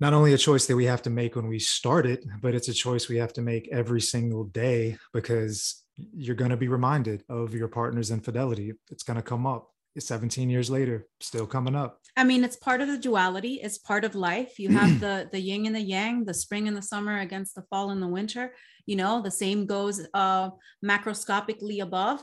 not 0.00 0.12
only 0.12 0.34
a 0.34 0.38
choice 0.38 0.66
that 0.66 0.76
we 0.76 0.84
have 0.86 1.02
to 1.02 1.10
make 1.10 1.36
when 1.36 1.48
we 1.48 1.58
start 1.58 2.04
it, 2.06 2.24
but 2.40 2.54
it's 2.54 2.68
a 2.68 2.74
choice 2.74 3.08
we 3.08 3.16
have 3.16 3.32
to 3.34 3.42
make 3.42 3.68
every 3.72 4.00
single 4.00 4.44
day 4.44 4.98
because 5.12 5.82
you're 5.96 6.34
going 6.34 6.50
to 6.50 6.56
be 6.56 6.68
reminded 6.68 7.24
of 7.28 7.54
your 7.54 7.68
partner's 7.68 8.10
infidelity. 8.10 8.72
It's 8.90 9.04
going 9.04 9.16
to 9.16 9.22
come 9.22 9.46
up 9.46 9.70
17 9.98 10.50
years 10.50 10.70
later, 10.70 11.06
still 11.20 11.46
coming 11.46 11.76
up. 11.76 12.00
I 12.16 12.24
mean, 12.24 12.44
it's 12.44 12.56
part 12.56 12.80
of 12.80 12.88
the 12.88 12.98
duality. 12.98 13.60
It's 13.62 13.78
part 13.78 14.04
of 14.04 14.14
life. 14.14 14.58
You 14.58 14.70
have 14.70 15.00
the 15.00 15.28
the 15.30 15.40
yin 15.40 15.66
and 15.66 15.74
the 15.74 15.80
yang, 15.80 16.24
the 16.24 16.34
spring 16.34 16.68
and 16.68 16.76
the 16.76 16.82
summer 16.82 17.20
against 17.20 17.54
the 17.54 17.62
fall 17.62 17.90
and 17.90 18.02
the 18.02 18.08
winter. 18.08 18.54
You 18.86 18.96
know, 18.96 19.22
the 19.22 19.30
same 19.30 19.66
goes 19.66 20.06
uh, 20.12 20.50
macroscopically 20.84 21.80
above. 21.80 22.22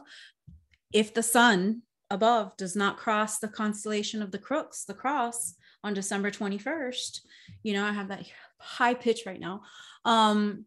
If 0.94 1.14
the 1.14 1.24
sun 1.24 1.84
above 2.12 2.56
does 2.58 2.76
not 2.76 2.98
cross 2.98 3.40
the 3.40 3.48
constellation 3.48 4.22
of 4.22 4.32
the 4.32 4.38
Crux, 4.38 4.86
the 4.86 4.94
cross 4.94 5.56
on 5.84 5.94
December 5.94 6.30
21st, 6.30 7.22
you 7.64 7.74
know, 7.74 7.84
I 7.84 7.92
have 7.92 8.10
that 8.10 8.26
high 8.60 8.94
pitch 8.94 9.22
right 9.26 9.40
now. 9.40 9.62
Um, 10.06 10.66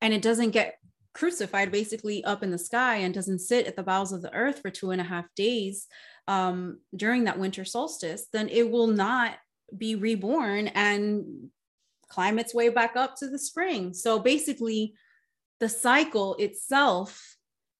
and 0.00 0.14
it 0.14 0.22
doesn't 0.22 0.50
get 0.50 0.78
crucified 1.14 1.72
basically 1.72 2.22
up 2.24 2.42
in 2.42 2.50
the 2.50 2.58
sky 2.58 2.96
and 2.96 3.14
doesn't 3.14 3.40
sit 3.40 3.66
at 3.66 3.74
the 3.74 3.82
bowels 3.82 4.12
of 4.12 4.22
the 4.22 4.32
earth 4.34 4.60
for 4.60 4.70
two 4.70 4.90
and 4.90 5.00
a 5.00 5.04
half 5.04 5.24
days 5.34 5.86
um, 6.28 6.78
during 6.94 7.24
that 7.24 7.38
winter 7.38 7.64
solstice, 7.64 8.26
then 8.32 8.48
it 8.48 8.70
will 8.70 8.88
not 8.88 9.34
be 9.76 9.94
reborn 9.94 10.68
and 10.68 11.50
climb 12.08 12.38
its 12.38 12.54
way 12.54 12.68
back 12.68 12.96
up 12.96 13.16
to 13.16 13.28
the 13.28 13.38
spring. 13.38 13.94
So 13.94 14.18
basically, 14.18 14.94
the 15.58 15.68
cycle 15.68 16.34
itself 16.36 17.35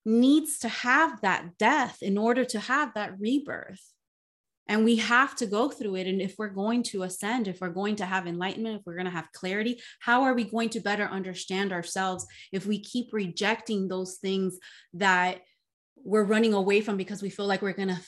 needs 0.06 0.60
to 0.60 0.68
have 0.68 1.20
that 1.20 1.58
death 1.58 1.98
in 2.00 2.16
order 2.16 2.44
to 2.44 2.60
have 2.60 2.94
that 2.94 3.18
rebirth. 3.18 3.82
And 4.68 4.84
we 4.84 4.96
have 4.96 5.36
to 5.36 5.46
go 5.46 5.68
through 5.68 5.96
it. 5.96 6.06
And 6.06 6.20
if 6.22 6.36
we're 6.38 6.48
going 6.48 6.82
to 6.84 7.02
ascend 7.02 7.48
if 7.48 7.60
we're 7.60 7.68
going 7.68 7.96
to 7.96 8.06
have 8.06 8.26
enlightenment 8.26 8.80
if 8.80 8.82
we're 8.86 8.94
going 8.94 9.06
to 9.06 9.10
have 9.10 9.32
clarity 9.32 9.80
how 10.00 10.22
are 10.22 10.34
we 10.34 10.44
going 10.44 10.70
to 10.70 10.80
better 10.80 11.04
understand 11.04 11.72
ourselves 11.72 12.26
if 12.52 12.66
we 12.66 12.78
keep 12.80 13.12
rejecting 13.12 13.88
those 13.88 14.16
things 14.16 14.58
that 14.94 15.40
we're 16.04 16.24
running 16.24 16.54
away 16.54 16.80
from 16.80 16.96
because 16.96 17.22
we 17.22 17.30
feel 17.30 17.46
like 17.46 17.62
we're 17.62 17.72
going 17.72 17.88
to 17.88 18.00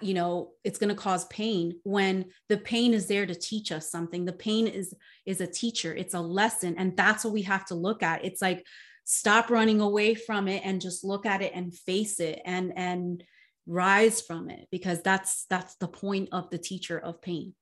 you 0.00 0.14
know 0.14 0.50
it's 0.64 0.78
going 0.78 0.88
to 0.88 0.94
cause 0.94 1.24
pain 1.26 1.78
when 1.82 2.26
the 2.48 2.58
pain 2.58 2.92
is 2.94 3.06
there 3.06 3.26
to 3.26 3.34
teach 3.34 3.72
us 3.72 3.90
something. 3.90 4.24
The 4.24 4.32
pain 4.32 4.66
is 4.66 4.94
is 5.26 5.40
a 5.40 5.46
teacher. 5.46 5.94
It's 5.94 6.14
a 6.14 6.20
lesson. 6.20 6.74
And 6.78 6.96
that's 6.96 7.24
what 7.24 7.32
we 7.32 7.42
have 7.42 7.64
to 7.66 7.74
look 7.74 8.02
at. 8.02 8.24
It's 8.24 8.42
like 8.42 8.66
stop 9.10 9.48
running 9.48 9.80
away 9.80 10.14
from 10.14 10.48
it 10.48 10.60
and 10.66 10.82
just 10.82 11.02
look 11.02 11.24
at 11.24 11.40
it 11.40 11.52
and 11.54 11.74
face 11.74 12.20
it 12.20 12.42
and 12.44 12.74
and 12.76 13.24
rise 13.66 14.20
from 14.20 14.50
it 14.50 14.68
because 14.70 15.00
that's 15.00 15.46
that's 15.48 15.76
the 15.76 15.88
point 15.88 16.28
of 16.30 16.50
the 16.50 16.58
teacher 16.58 16.98
of 16.98 17.22
pain. 17.22 17.54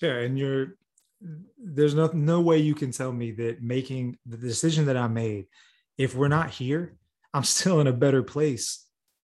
Yeah 0.00 0.16
and 0.16 0.38
you're 0.38 0.78
there's 1.58 1.94
no 1.94 2.06
no 2.14 2.40
way 2.40 2.58
you 2.58 2.74
can 2.74 2.92
tell 2.92 3.12
me 3.12 3.30
that 3.32 3.62
making 3.62 4.18
the 4.26 4.36
decision 4.36 4.84
that 4.86 4.98
i 4.98 5.08
made 5.08 5.46
if 5.96 6.14
we're 6.14 6.28
not 6.28 6.50
here 6.50 6.94
i'm 7.32 7.42
still 7.42 7.80
in 7.80 7.86
a 7.86 7.92
better 7.92 8.22
place 8.22 8.84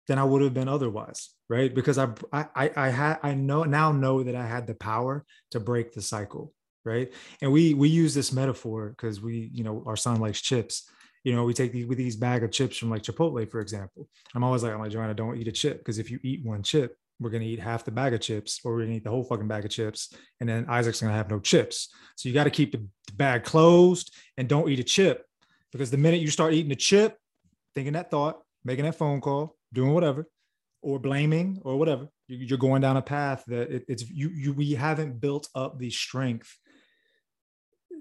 than 0.09 0.19
i 0.19 0.25
would 0.25 0.41
have 0.41 0.55
been 0.55 0.69
otherwise 0.69 1.31
right? 1.49 1.75
Because 1.75 1.99
i 1.99 2.09
i 2.33 2.71
i 2.77 2.89
had 2.89 3.19
i 3.23 3.35
know 3.35 3.65
now 3.65 3.93
know 3.93 4.23
that 4.23 4.35
i 4.35 4.47
had 4.47 4.67
the 4.67 4.75
power 4.75 5.25
to 5.53 5.61
break 5.61 5.93
the 5.93 6.03
cycle 6.03 6.53
right? 6.85 7.13
And 7.43 7.51
we 7.51 7.75
we 7.75 7.89
use 7.89 8.15
this 8.15 8.33
metaphor 8.33 8.91
because 8.91 9.21
we 9.21 9.51
you 9.53 9.65
know 9.65 9.83
our 9.87 9.97
son 9.97 10.21
likes 10.21 10.41
chips 10.41 10.89
You 11.27 11.35
know, 11.35 11.43
we 11.43 11.55
take 11.55 11.73
these 11.73 11.87
with 11.87 11.99
these 11.99 12.15
bag 12.15 12.45
of 12.45 12.53
chips 12.53 12.77
from 12.77 12.89
like 12.89 13.03
Chipotle, 13.03 13.51
for 13.51 13.61
example. 13.61 14.09
I'm 14.37 14.45
always 14.45 14.63
like, 14.63 14.73
I'm 14.73 14.79
like, 14.79 14.93
Joanna, 14.93 15.13
don't 15.13 15.37
eat 15.37 15.49
a 15.49 15.53
chip 15.53 15.79
because 15.79 15.99
if 15.99 16.09
you 16.09 16.21
eat 16.23 16.45
one 16.45 16.63
chip, 16.63 16.97
we're 17.19 17.31
gonna 17.31 17.43
eat 17.43 17.59
half 17.59 17.85
the 17.85 17.91
bag 17.91 18.15
of 18.15 18.21
chips, 18.21 18.61
or 18.63 18.73
we're 18.73 18.83
gonna 18.83 18.95
eat 18.95 19.03
the 19.03 19.11
whole 19.11 19.25
fucking 19.25 19.49
bag 19.49 19.65
of 19.65 19.73
chips, 19.73 20.15
and 20.39 20.49
then 20.49 20.67
Isaac's 20.69 21.01
gonna 21.01 21.13
have 21.13 21.29
no 21.29 21.41
chips. 21.41 21.93
So 22.15 22.29
you 22.29 22.33
got 22.33 22.45
to 22.45 22.51
keep 22.51 22.71
the, 22.71 22.87
bag 23.15 23.43
closed 23.43 24.15
and 24.37 24.47
don't 24.47 24.69
eat 24.69 24.79
a 24.79 24.85
chip 24.85 25.25
because 25.73 25.91
the 25.91 25.97
minute 25.97 26.21
you 26.21 26.29
start 26.29 26.53
eating 26.53 26.71
a 26.71 26.77
chip, 26.77 27.17
thinking 27.75 27.95
that 27.95 28.11
thought, 28.11 28.43
making 28.65 28.85
that 28.85 28.95
phone 28.95 29.21
call, 29.21 29.57
doing 29.73 29.95
whatever, 29.95 30.29
or 30.83 31.01
blaming 31.01 31.59
or 31.65 31.77
whatever, 31.77 32.09
you're 32.29 32.59
going 32.59 32.83
down 32.83 32.97
a 32.97 33.03
path 33.03 33.43
that 33.47 33.71
it, 33.71 33.85
it's 33.89 34.09
you 34.09 34.29
you 34.29 34.53
we 34.53 34.75
haven't 34.75 35.21
built 35.21 35.49
up 35.57 35.79
the 35.79 35.91
strength 35.91 36.57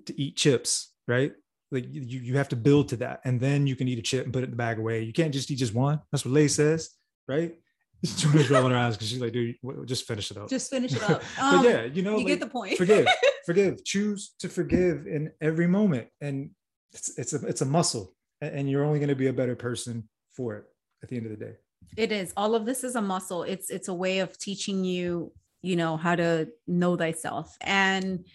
to 0.06 0.22
eat 0.22 0.36
chips, 0.36 0.92
right? 1.08 1.32
Like 1.72 1.86
you 1.90 2.20
you 2.20 2.38
have 2.38 2.50
to 2.50 2.56
build 2.56 2.90
to 2.90 2.98
that, 2.98 3.22
and 3.26 3.40
then 3.40 3.68
you 3.68 3.76
can 3.76 3.88
eat 3.88 3.98
a 3.98 4.02
chip 4.02 4.26
and 4.26 4.34
put 4.34 4.44
it 4.44 4.46
in 4.46 4.52
the 4.52 4.58
bag 4.58 4.78
away. 4.78 5.02
You 5.02 5.14
can't 5.14 5.34
just 5.34 5.50
eat 5.50 5.56
just 5.56 5.74
one. 5.74 6.00
That's 6.12 6.24
what 6.24 6.34
Lay 6.34 6.48
says, 6.48 6.92
right? 7.28 7.56
Joanna's 8.18 8.50
rolling 8.50 8.72
her 8.72 8.78
eyes 8.78 8.96
because 8.96 9.10
she's 9.10 9.22
like, 9.22 9.34
dude, 9.34 9.56
just 9.86 10.06
finish 10.06 10.30
it 10.30 10.38
up. 10.38 10.50
Just 10.50 10.70
finish 10.70 10.94
it 10.94 11.04
up. 11.04 11.24
Um, 11.40 11.58
but 11.64 11.70
yeah, 11.70 11.84
you 11.86 12.04
know, 12.04 12.12
you 12.12 12.18
like, 12.18 12.28
get 12.28 12.40
the 12.40 12.48
point. 12.48 12.78
forgive, 12.78 13.08
forgive, 13.46 13.84
choose 13.84 14.36
to 14.40 14.50
forgive 14.50 15.08
in 15.08 15.32
every 15.42 15.68
moment, 15.68 16.08
and 16.22 16.52
it's 16.94 17.18
it's 17.18 17.34
a 17.34 17.46
it's 17.48 17.62
a 17.62 17.66
muscle, 17.66 18.14
and 18.42 18.70
you're 18.70 18.84
only 18.84 19.00
going 19.00 19.10
to 19.10 19.16
be 19.16 19.28
a 19.28 19.34
better 19.34 19.56
person 19.56 20.08
for 20.36 20.56
it 20.56 20.66
at 21.04 21.10
the 21.10 21.18
end 21.18 21.26
of 21.26 21.32
the 21.32 21.46
day. 21.46 21.54
It 21.98 22.12
is. 22.12 22.34
All 22.38 22.56
of 22.56 22.66
this 22.66 22.84
is 22.84 22.96
a 22.96 23.02
muscle. 23.02 23.44
It's 23.44 23.70
it's 23.70 23.88
a 23.88 23.94
way 23.94 24.20
of 24.20 24.38
teaching 24.38 24.84
you, 24.84 25.32
you 25.62 25.76
know, 25.76 25.98
how 25.98 26.16
to 26.16 26.50
know 26.68 26.96
thyself 26.96 27.56
and 27.62 28.26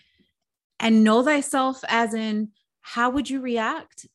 and 0.78 1.04
know 1.04 1.22
thyself 1.22 1.82
as 1.88 2.14
in 2.14 2.48
how 2.82 3.10
would 3.10 3.28
you 3.28 3.40
react? 3.40 4.06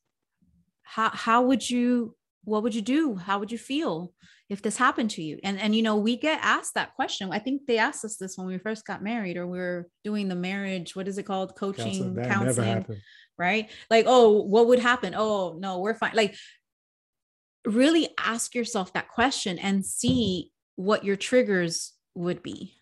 How 0.84 1.10
how 1.10 1.42
would 1.44 1.70
you 1.70 2.16
what 2.44 2.64
would 2.64 2.76
you 2.76 2.82
do? 2.82 3.16
How 3.16 3.40
would 3.40 3.52
you 3.52 3.58
feel 3.58 4.14
if 4.50 4.62
this 4.62 4.78
happened 4.78 5.10
to 5.12 5.24
you? 5.24 5.40
And 5.44 5.60
and 5.60 5.76
you 5.76 5.82
know, 5.82 5.98
we 5.98 6.16
get 6.16 6.40
asked 6.42 6.76
that 6.76 6.96
question. 6.96 7.30
I 7.32 7.40
think 7.40 7.66
they 7.66 7.78
asked 7.78 8.06
us 8.06 8.18
this 8.18 8.38
when 8.38 8.48
we 8.48 8.58
first 8.58 8.86
got 8.86 9.04
married 9.04 9.38
or 9.38 9.48
we 9.48 9.60
are 9.60 9.88
doing 10.04 10.28
the 10.28 10.36
marriage, 10.36 10.96
what 10.96 11.08
is 11.08 11.18
it 11.18 11.24
called? 11.24 11.56
Coaching, 11.56 12.16
counseling. 12.16 12.86
Right? 13.38 13.70
Like, 13.90 14.06
oh, 14.08 14.44
what 14.44 14.68
would 14.68 14.80
happen? 14.80 15.14
Oh, 15.16 15.58
no, 15.60 15.80
we're 15.80 15.96
fine. 15.96 16.14
Like 16.14 16.36
really 17.66 18.10
ask 18.18 18.54
yourself 18.56 18.94
that 18.94 19.10
question 19.10 19.58
and 19.58 19.86
see 19.86 20.52
what 20.76 21.04
your 21.04 21.16
triggers 21.16 21.94
would 22.14 22.44
be. 22.44 22.76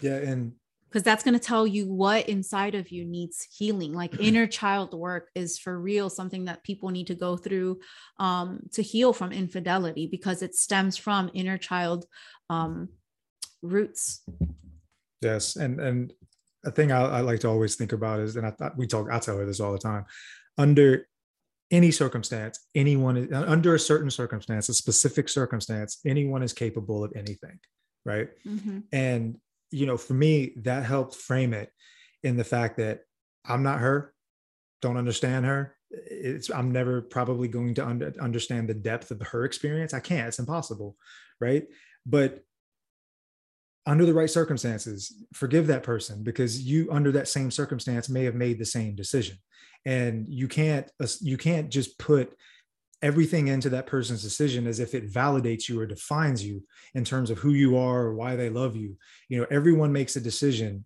Yeah. 0.00 0.16
And 0.16 0.52
because 0.88 1.02
that's 1.02 1.22
going 1.22 1.34
to 1.34 1.40
tell 1.40 1.66
you 1.66 1.86
what 1.86 2.28
inside 2.28 2.74
of 2.74 2.90
you 2.90 3.04
needs 3.04 3.46
healing 3.56 3.92
like 3.92 4.20
inner 4.20 4.46
child 4.46 4.94
work 4.94 5.28
is 5.34 5.58
for 5.58 5.78
real 5.78 6.08
something 6.08 6.46
that 6.46 6.64
people 6.64 6.88
need 6.90 7.06
to 7.06 7.14
go 7.14 7.36
through 7.36 7.78
um, 8.18 8.60
to 8.72 8.82
heal 8.82 9.12
from 9.12 9.32
infidelity 9.32 10.06
because 10.06 10.42
it 10.42 10.54
stems 10.54 10.96
from 10.96 11.30
inner 11.34 11.58
child 11.58 12.04
um, 12.50 12.88
roots 13.62 14.22
yes 15.20 15.56
and 15.56 15.80
and 15.80 16.12
a 16.64 16.70
thing 16.70 16.90
I, 16.90 17.02
I, 17.02 17.20
like 17.20 17.40
to 17.40 17.48
always 17.48 17.76
think 17.76 17.92
about 17.92 18.18
is 18.20 18.36
and 18.36 18.46
i 18.46 18.50
thought 18.50 18.76
we 18.76 18.86
talk 18.86 19.08
i 19.10 19.18
tell 19.18 19.38
her 19.38 19.46
this 19.46 19.60
all 19.60 19.72
the 19.72 19.78
time 19.78 20.04
under 20.56 21.06
any 21.70 21.90
circumstance, 21.90 22.60
anyone 22.74 23.16
is 23.16 23.32
under 23.32 23.74
a 23.74 23.78
certain 23.78 24.10
circumstance, 24.10 24.68
a 24.68 24.74
specific 24.74 25.28
circumstance, 25.28 25.98
anyone 26.06 26.42
is 26.42 26.52
capable 26.52 27.04
of 27.04 27.12
anything. 27.14 27.58
Right. 28.04 28.28
Mm-hmm. 28.46 28.80
And, 28.92 29.36
you 29.70 29.86
know, 29.86 29.96
for 29.96 30.14
me, 30.14 30.52
that 30.56 30.84
helped 30.84 31.14
frame 31.14 31.52
it 31.52 31.70
in 32.22 32.36
the 32.36 32.44
fact 32.44 32.78
that 32.78 33.00
I'm 33.44 33.62
not 33.62 33.80
her, 33.80 34.14
don't 34.82 34.96
understand 34.96 35.46
her. 35.46 35.74
It's, 35.90 36.50
I'm 36.50 36.72
never 36.72 37.02
probably 37.02 37.48
going 37.48 37.74
to 37.74 37.86
under, 37.86 38.12
understand 38.20 38.68
the 38.68 38.74
depth 38.74 39.10
of 39.10 39.20
her 39.22 39.44
experience. 39.44 39.94
I 39.94 40.00
can't, 40.00 40.28
it's 40.28 40.38
impossible. 40.38 40.96
Right. 41.40 41.66
But 42.04 42.44
under 43.86 44.04
the 44.04 44.14
right 44.14 44.28
circumstances, 44.28 45.14
forgive 45.32 45.66
that 45.68 45.82
person 45.82 46.22
because 46.22 46.60
you, 46.60 46.88
under 46.90 47.12
that 47.12 47.28
same 47.28 47.50
circumstance, 47.50 48.08
may 48.08 48.24
have 48.24 48.34
made 48.34 48.58
the 48.58 48.66
same 48.66 48.94
decision 48.94 49.38
and 49.84 50.26
you 50.28 50.48
can't 50.48 50.90
uh, 51.00 51.06
you 51.20 51.36
can't 51.36 51.70
just 51.70 51.98
put 51.98 52.36
everything 53.02 53.48
into 53.48 53.70
that 53.70 53.86
person's 53.86 54.22
decision 54.22 54.66
as 54.66 54.80
if 54.80 54.94
it 54.94 55.10
validates 55.10 55.68
you 55.68 55.80
or 55.80 55.86
defines 55.86 56.44
you 56.44 56.62
in 56.94 57.04
terms 57.04 57.30
of 57.30 57.38
who 57.38 57.52
you 57.52 57.76
are 57.76 58.06
or 58.06 58.14
why 58.14 58.36
they 58.36 58.50
love 58.50 58.76
you. 58.76 58.96
You 59.28 59.38
know 59.38 59.46
everyone 59.50 59.92
makes 59.92 60.16
a 60.16 60.20
decision 60.20 60.84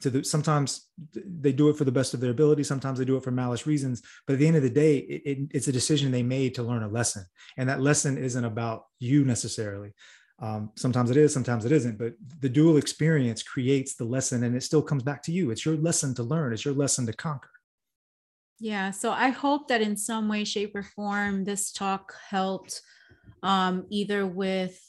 to 0.00 0.10
the 0.10 0.24
sometimes 0.24 0.88
they 1.14 1.52
do 1.52 1.68
it 1.68 1.76
for 1.76 1.84
the 1.84 1.92
best 1.92 2.14
of 2.14 2.20
their 2.20 2.30
ability 2.30 2.62
sometimes 2.62 2.98
they 2.98 3.04
do 3.04 3.16
it 3.16 3.24
for 3.24 3.32
malice 3.32 3.66
reasons 3.66 4.02
but 4.26 4.34
at 4.34 4.38
the 4.38 4.46
end 4.46 4.56
of 4.56 4.62
the 4.62 4.70
day 4.70 4.98
it, 4.98 5.22
it, 5.24 5.38
it's 5.52 5.68
a 5.68 5.72
decision 5.72 6.12
they 6.12 6.22
made 6.22 6.54
to 6.54 6.62
learn 6.62 6.84
a 6.84 6.88
lesson 6.88 7.24
and 7.56 7.68
that 7.68 7.80
lesson 7.80 8.16
isn't 8.16 8.44
about 8.44 8.84
you 8.98 9.24
necessarily. 9.24 9.92
Um, 10.40 10.70
sometimes 10.76 11.10
it 11.10 11.16
is 11.16 11.32
sometimes 11.32 11.64
it 11.64 11.72
isn't 11.72 11.98
but 11.98 12.14
the 12.40 12.48
dual 12.48 12.76
experience 12.76 13.42
creates 13.42 13.94
the 13.94 14.04
lesson 14.04 14.42
and 14.42 14.56
it 14.56 14.62
still 14.62 14.82
comes 14.82 15.02
back 15.02 15.22
to 15.24 15.32
you. 15.32 15.50
It's 15.50 15.64
your 15.64 15.76
lesson 15.76 16.14
to 16.16 16.22
learn. 16.24 16.52
It's 16.52 16.64
your 16.64 16.74
lesson 16.74 17.06
to 17.06 17.12
conquer 17.12 17.50
yeah. 18.58 18.90
So 18.90 19.10
I 19.10 19.28
hope 19.30 19.68
that 19.68 19.82
in 19.82 19.96
some 19.96 20.28
way, 20.28 20.44
shape, 20.44 20.74
or 20.74 20.82
form, 20.82 21.44
this 21.44 21.72
talk 21.72 22.14
helped 22.28 22.80
um, 23.42 23.86
either 23.90 24.26
with 24.26 24.80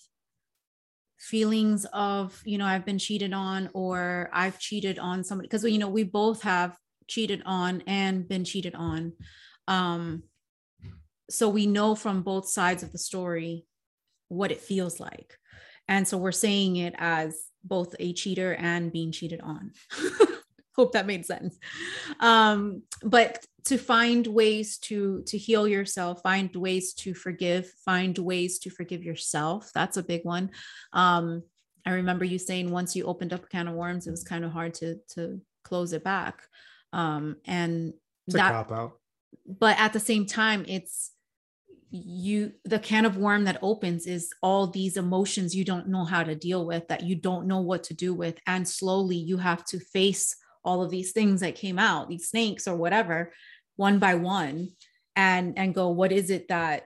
feelings 1.18 1.86
of, 1.92 2.40
you 2.46 2.58
know, 2.58 2.66
I've 2.66 2.86
been 2.86 3.00
cheated 3.00 3.34
on 3.34 3.70
or 3.74 4.30
I've 4.32 4.60
cheated 4.60 5.00
on 5.00 5.24
somebody. 5.24 5.48
Because, 5.48 5.64
you 5.64 5.80
know, 5.80 5.90
we 5.90 6.04
both 6.04 6.44
have 6.44 6.78
cheated 7.08 7.42
on 7.46 7.82
and 7.88 8.28
been 8.28 8.46
cheated 8.46 8.76
on. 8.76 9.14
Um, 9.68 10.24
so 11.30 11.50
we 11.50 11.66
know 11.66 11.96
from 11.96 12.22
both 12.22 12.48
sides 12.48 12.84
of 12.84 12.92
the 12.92 13.00
story 13.00 13.66
what 14.28 14.52
it 14.52 14.62
feels 14.62 15.00
like. 15.00 15.38
And 15.88 16.08
so 16.08 16.18
we're 16.18 16.32
saying 16.32 16.78
it 16.78 16.94
as 16.98 17.46
both 17.64 17.96
a 18.00 18.14
cheater 18.14 18.54
and 18.54 18.92
being 18.92 19.12
cheated 19.12 19.42
on. 19.42 19.72
hope 20.76 20.92
that 20.92 21.08
made 21.08 21.26
sense 21.26 21.58
um, 22.20 22.82
but 23.02 23.46
to 23.66 23.78
find 23.78 24.28
ways 24.28 24.78
to 24.78 25.24
to 25.24 25.38
heal 25.38 25.68
yourself 25.68 26.22
find 26.22 26.56
ways 26.56 26.94
to 26.94 27.14
forgive 27.14 27.70
find 27.84 28.18
ways 28.18 28.60
to 28.60 28.70
forgive 28.70 29.04
yourself. 29.04 29.72
That's 29.74 29.98
a 29.98 30.04
big 30.04 30.24
one. 30.24 30.52
Um, 30.94 31.44
i 31.88 31.92
remember 31.92 32.26
you 32.26 32.40
saying 32.40 32.72
once 32.72 32.96
you 32.96 33.04
opened 33.06 33.32
up 33.32 33.46
a 33.46 33.48
can 33.48 33.68
of 33.68 33.76
worms 33.76 34.08
it 34.08 34.12
was 34.12 34.24
kind 34.24 34.44
of 34.44 34.52
hard 34.52 34.74
to 34.76 35.00
to 35.10 35.42
close 35.64 35.94
it 35.94 36.04
back. 36.04 36.44
Um, 36.94 37.38
and 37.46 37.94
it's 38.28 38.36
that 38.36 38.52
cop 38.52 38.72
out. 38.72 39.00
But 39.46 39.80
at 39.80 39.94
the 39.94 40.00
same 40.00 40.26
time 40.26 40.66
it's 40.68 41.12
you 41.90 42.52
the 42.66 42.80
can 42.80 43.06
of 43.06 43.18
worm 43.18 43.46
that 43.46 43.60
opens 43.62 44.06
is 44.06 44.32
all 44.42 44.68
these 44.68 44.98
emotions 44.98 45.56
you 45.56 45.64
don't 45.64 45.88
know 45.88 46.04
how 46.04 46.24
to 46.24 46.36
deal 46.36 46.66
with 46.66 46.88
that 46.88 47.04
you 47.04 47.16
don't 47.16 47.48
know 47.48 47.62
what 47.62 47.84
to 47.86 47.94
do 47.94 48.14
with. 48.14 48.38
And 48.46 48.68
slowly 48.68 49.16
you 49.16 49.38
have 49.38 49.66
to 49.66 49.80
face 49.80 50.36
all 50.64 50.82
of 50.82 50.90
these 50.90 51.12
things 51.12 51.42
that 51.42 51.56
came 51.56 51.80
out 51.80 52.10
these 52.10 52.28
snakes 52.28 52.68
or 52.68 52.76
whatever 52.76 53.32
one 53.76 54.00
by 54.00 54.16
one 54.16 54.70
and 55.16 55.58
and 55.58 55.74
go 55.74 55.90
what 55.90 56.12
is 56.12 56.30
it 56.30 56.48
that 56.48 56.84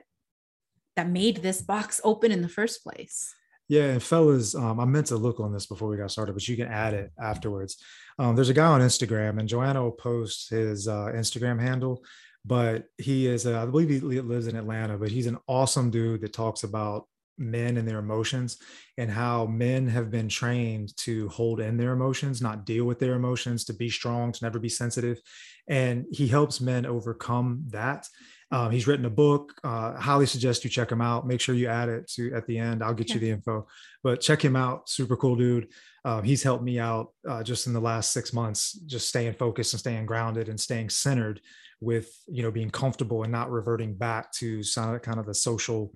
that 0.96 1.08
made 1.08 1.38
this 1.38 1.62
box 1.62 2.00
open 2.04 2.32
in 2.32 2.42
the 2.42 2.48
first 2.48 2.82
place? 2.82 3.34
Yeah 3.68 3.84
and 3.84 4.02
fellas 4.02 4.54
um, 4.54 4.80
i 4.80 4.84
meant 4.84 5.06
to 5.06 5.16
look 5.16 5.38
on 5.40 5.52
this 5.52 5.66
before 5.66 5.88
we 5.88 5.96
got 5.96 6.10
started 6.10 6.32
but 6.32 6.46
you 6.48 6.56
can 6.56 6.68
add 6.68 6.94
it 6.94 7.12
afterwards. 7.20 7.76
Um, 8.18 8.34
there's 8.34 8.48
a 8.48 8.54
guy 8.54 8.66
on 8.66 8.80
instagram 8.80 9.38
and 9.38 9.48
joanna 9.48 9.82
will 9.82 9.92
post 9.92 10.50
his 10.50 10.88
uh, 10.88 11.12
instagram 11.14 11.60
handle 11.60 12.04
but 12.44 12.84
he 12.98 13.26
is 13.26 13.46
uh, 13.46 13.62
i 13.62 13.66
believe 13.66 13.88
he 13.88 14.00
lives 14.00 14.46
in 14.46 14.56
atlanta 14.56 14.98
but 14.98 15.10
he's 15.10 15.26
an 15.26 15.38
awesome 15.46 15.90
dude 15.90 16.20
that 16.22 16.32
talks 16.32 16.64
about 16.64 17.06
men 17.40 17.76
and 17.76 17.88
their 17.88 17.98
emotions 17.98 18.58
and 18.98 19.10
how 19.10 19.46
men 19.46 19.88
have 19.88 20.10
been 20.10 20.28
trained 20.28 20.96
to 20.98 21.28
hold 21.30 21.60
in 21.60 21.76
their 21.76 21.92
emotions, 21.92 22.42
not 22.42 22.66
deal 22.66 22.84
with 22.84 22.98
their 22.98 23.14
emotions, 23.14 23.64
to 23.64 23.72
be 23.72 23.88
strong, 23.88 24.30
to 24.30 24.44
never 24.44 24.58
be 24.58 24.68
sensitive. 24.68 25.20
And 25.68 26.06
he 26.12 26.28
helps 26.28 26.60
men 26.60 26.86
overcome 26.86 27.64
that. 27.68 28.06
Um, 28.52 28.70
he's 28.70 28.86
written 28.86 29.06
a 29.06 29.10
book. 29.10 29.54
Uh, 29.62 29.94
highly 29.96 30.26
suggest 30.26 30.64
you 30.64 30.70
check 30.70 30.90
him 30.90 31.00
out. 31.00 31.26
Make 31.26 31.40
sure 31.40 31.54
you 31.54 31.68
add 31.68 31.88
it 31.88 32.08
to 32.14 32.34
at 32.34 32.46
the 32.46 32.58
end. 32.58 32.82
I'll 32.82 32.94
get 32.94 33.08
yeah. 33.08 33.14
you 33.14 33.20
the 33.20 33.30
info, 33.30 33.66
but 34.02 34.20
check 34.20 34.44
him 34.44 34.56
out. 34.56 34.88
Super 34.88 35.16
cool 35.16 35.36
dude. 35.36 35.68
Um, 36.04 36.24
he's 36.24 36.42
helped 36.42 36.64
me 36.64 36.78
out 36.78 37.12
uh, 37.28 37.42
just 37.42 37.66
in 37.66 37.72
the 37.72 37.80
last 37.80 38.12
six 38.12 38.32
months, 38.32 38.72
just 38.72 39.08
staying 39.08 39.34
focused 39.34 39.72
and 39.72 39.80
staying 39.80 40.06
grounded 40.06 40.48
and 40.48 40.58
staying 40.58 40.90
centered 40.90 41.40
with 41.80 42.10
you 42.28 42.42
know 42.42 42.50
being 42.50 42.70
comfortable 42.70 43.22
and 43.22 43.32
not 43.32 43.50
reverting 43.50 43.94
back 43.94 44.30
to 44.32 44.62
some 44.62 44.98
kind 44.98 45.18
of 45.18 45.26
the 45.26 45.34
social 45.34 45.92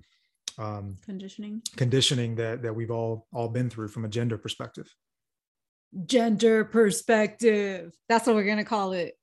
um, 0.57 0.97
conditioning? 1.05 1.61
conditioning 1.75 2.35
that 2.35 2.61
that 2.63 2.73
we've 2.73 2.91
all 2.91 3.27
all 3.33 3.49
been 3.49 3.69
through 3.69 3.89
from 3.89 4.05
a 4.05 4.09
gender 4.09 4.37
perspective. 4.37 4.93
Gender 6.05 6.65
perspective. 6.65 7.93
That's 8.09 8.27
what 8.27 8.35
we're 8.35 8.45
gonna 8.45 8.65
call 8.65 8.93
it. 8.93 9.17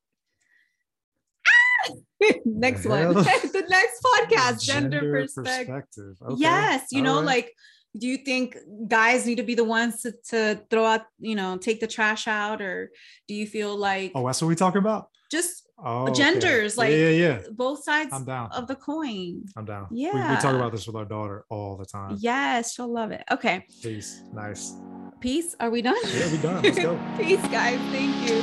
Next 2.45 2.87
one. 2.87 3.15
The 3.15 3.65
next 3.69 4.03
podcast 4.03 4.63
gender, 4.65 5.01
gender 5.01 5.21
perspective, 5.23 5.67
perspective. 5.67 6.17
Okay. 6.23 6.41
yes 6.41 6.87
you 6.91 7.03
know 7.03 7.21
like 7.21 7.53
do 7.99 8.07
you 8.07 8.19
think 8.19 8.57
guys 8.89 9.27
need 9.27 9.37
to 9.37 9.43
be 9.43 9.55
the 9.55 9.65
ones 9.65 10.03
to, 10.03 10.13
to 10.31 10.61
throw 10.71 10.85
out, 10.85 11.03
you 11.19 11.35
know, 11.35 11.59
take 11.59 11.81
the 11.81 11.87
trash 11.87 12.27
out, 12.27 12.63
or 12.63 12.91
do 13.29 13.35
you 13.35 13.47
feel 13.47 13.77
like 13.77 14.13
Oh, 14.15 14.27
that's 14.27 14.41
what 14.41 14.49
we 14.49 14.55
talk 14.55 14.77
about. 14.77 15.09
just 15.31 15.62
Oh, 15.85 16.05
okay. 16.05 16.13
genders, 16.13 16.79
like 16.79 16.93
yeah, 16.93 16.97
yeah, 16.97 17.11
yeah. 17.11 17.41
both 17.51 17.83
sides 17.83 18.11
I'm 18.13 18.25
down. 18.25 18.51
of 18.53 18.69
the 18.69 18.77
coin? 18.77 19.45
I'm 19.57 19.65
down. 19.65 19.89
We, 19.91 20.05
we 20.07 20.11
talk 20.13 20.55
about 20.55 20.71
this 20.71 20.87
with 20.87 20.95
our 20.95 21.05
daughter 21.05 21.45
all 21.49 21.77
the 21.77 21.85
time. 21.85 22.17
Yes, 22.21 22.75
she'll 22.75 22.93
love 22.93 23.11
it. 23.11 23.25
Okay, 23.31 23.67
Peace. 23.83 24.23
Nice. 24.33 24.77
peace. 25.21 25.57
Are 25.59 25.71
we 25.71 25.83
done? 25.83 25.97
Yeah, 26.07 26.31
we 26.31 26.39
done. 26.39 26.63
Let's 26.63 26.79
go. 26.79 27.01
peace, 27.17 27.41
guys. 27.49 27.81
Thank 27.91 28.31
you. 28.31 28.43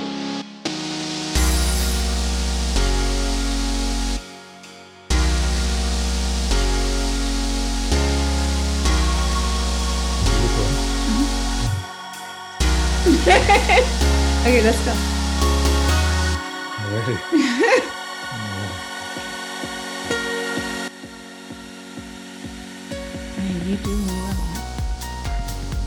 okay, 14.45 14.61
let's 14.61 14.85
go. 14.85 15.18
Alrighty. 16.99 17.17
Hey, 23.35 23.53
you 23.69 23.75
do 23.77 23.95
more 23.95 24.33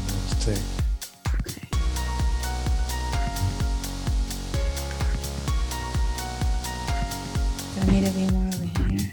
Let's 0.09 0.35
take. 0.45 0.65
Okay. 1.41 1.67
Do 7.75 7.79
I 7.81 7.85
need 7.91 8.05
to 8.07 8.13
be 8.13 8.25
more 8.31 8.49
over 8.49 8.65
here? 8.65 9.05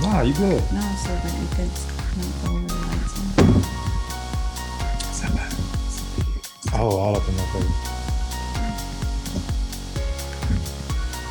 Nah, 0.00 0.22
you 0.22 0.34
good. 0.34 0.62
No, 0.72 0.80
so 1.02 1.10
that 1.14 1.34
you 1.38 1.46
could 1.54 1.72
not 2.16 2.32
go 2.42 2.48
over 2.50 2.66
the 2.66 2.74
lights. 2.74 3.14
Oh, 6.76 6.96
all 6.96 7.16
up 7.16 7.28
in 7.28 7.36
my 7.36 7.44
face. 7.46 7.93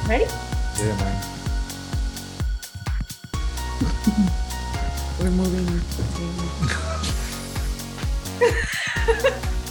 Ready? 0.08 0.26
Yeah, 0.80 0.96
man. 0.98 1.16
We're 5.20 5.30
moving. 5.32 5.66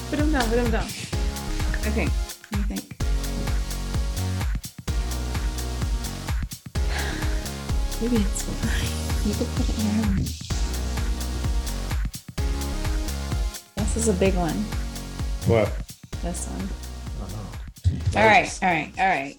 put 0.09 0.19
him 0.19 0.33
down. 0.33 0.49
Put 0.49 0.59
him 0.59 0.71
down. 0.71 0.87
Okay. 1.87 2.07
What 2.07 2.51
do 2.51 2.59
you 2.59 2.65
think? 2.65 2.97
Maybe 8.01 8.17
it's 8.17 8.43
fine. 8.43 9.29
You 9.29 9.35
could 9.35 9.49
put 9.55 9.69
it 9.69 9.75
here. 9.75 10.17
This 13.77 13.97
is 13.97 14.09
a 14.09 14.15
big 14.15 14.35
one. 14.35 14.57
What? 15.47 15.71
This 16.23 16.47
one. 16.49 16.69
I 17.21 17.21
don't 17.21 17.37
know. 17.37 18.21
All 18.21 18.27
right. 18.27 18.59
All 18.63 18.69
right. 18.71 18.93
All 18.99 19.07
right. 19.07 19.37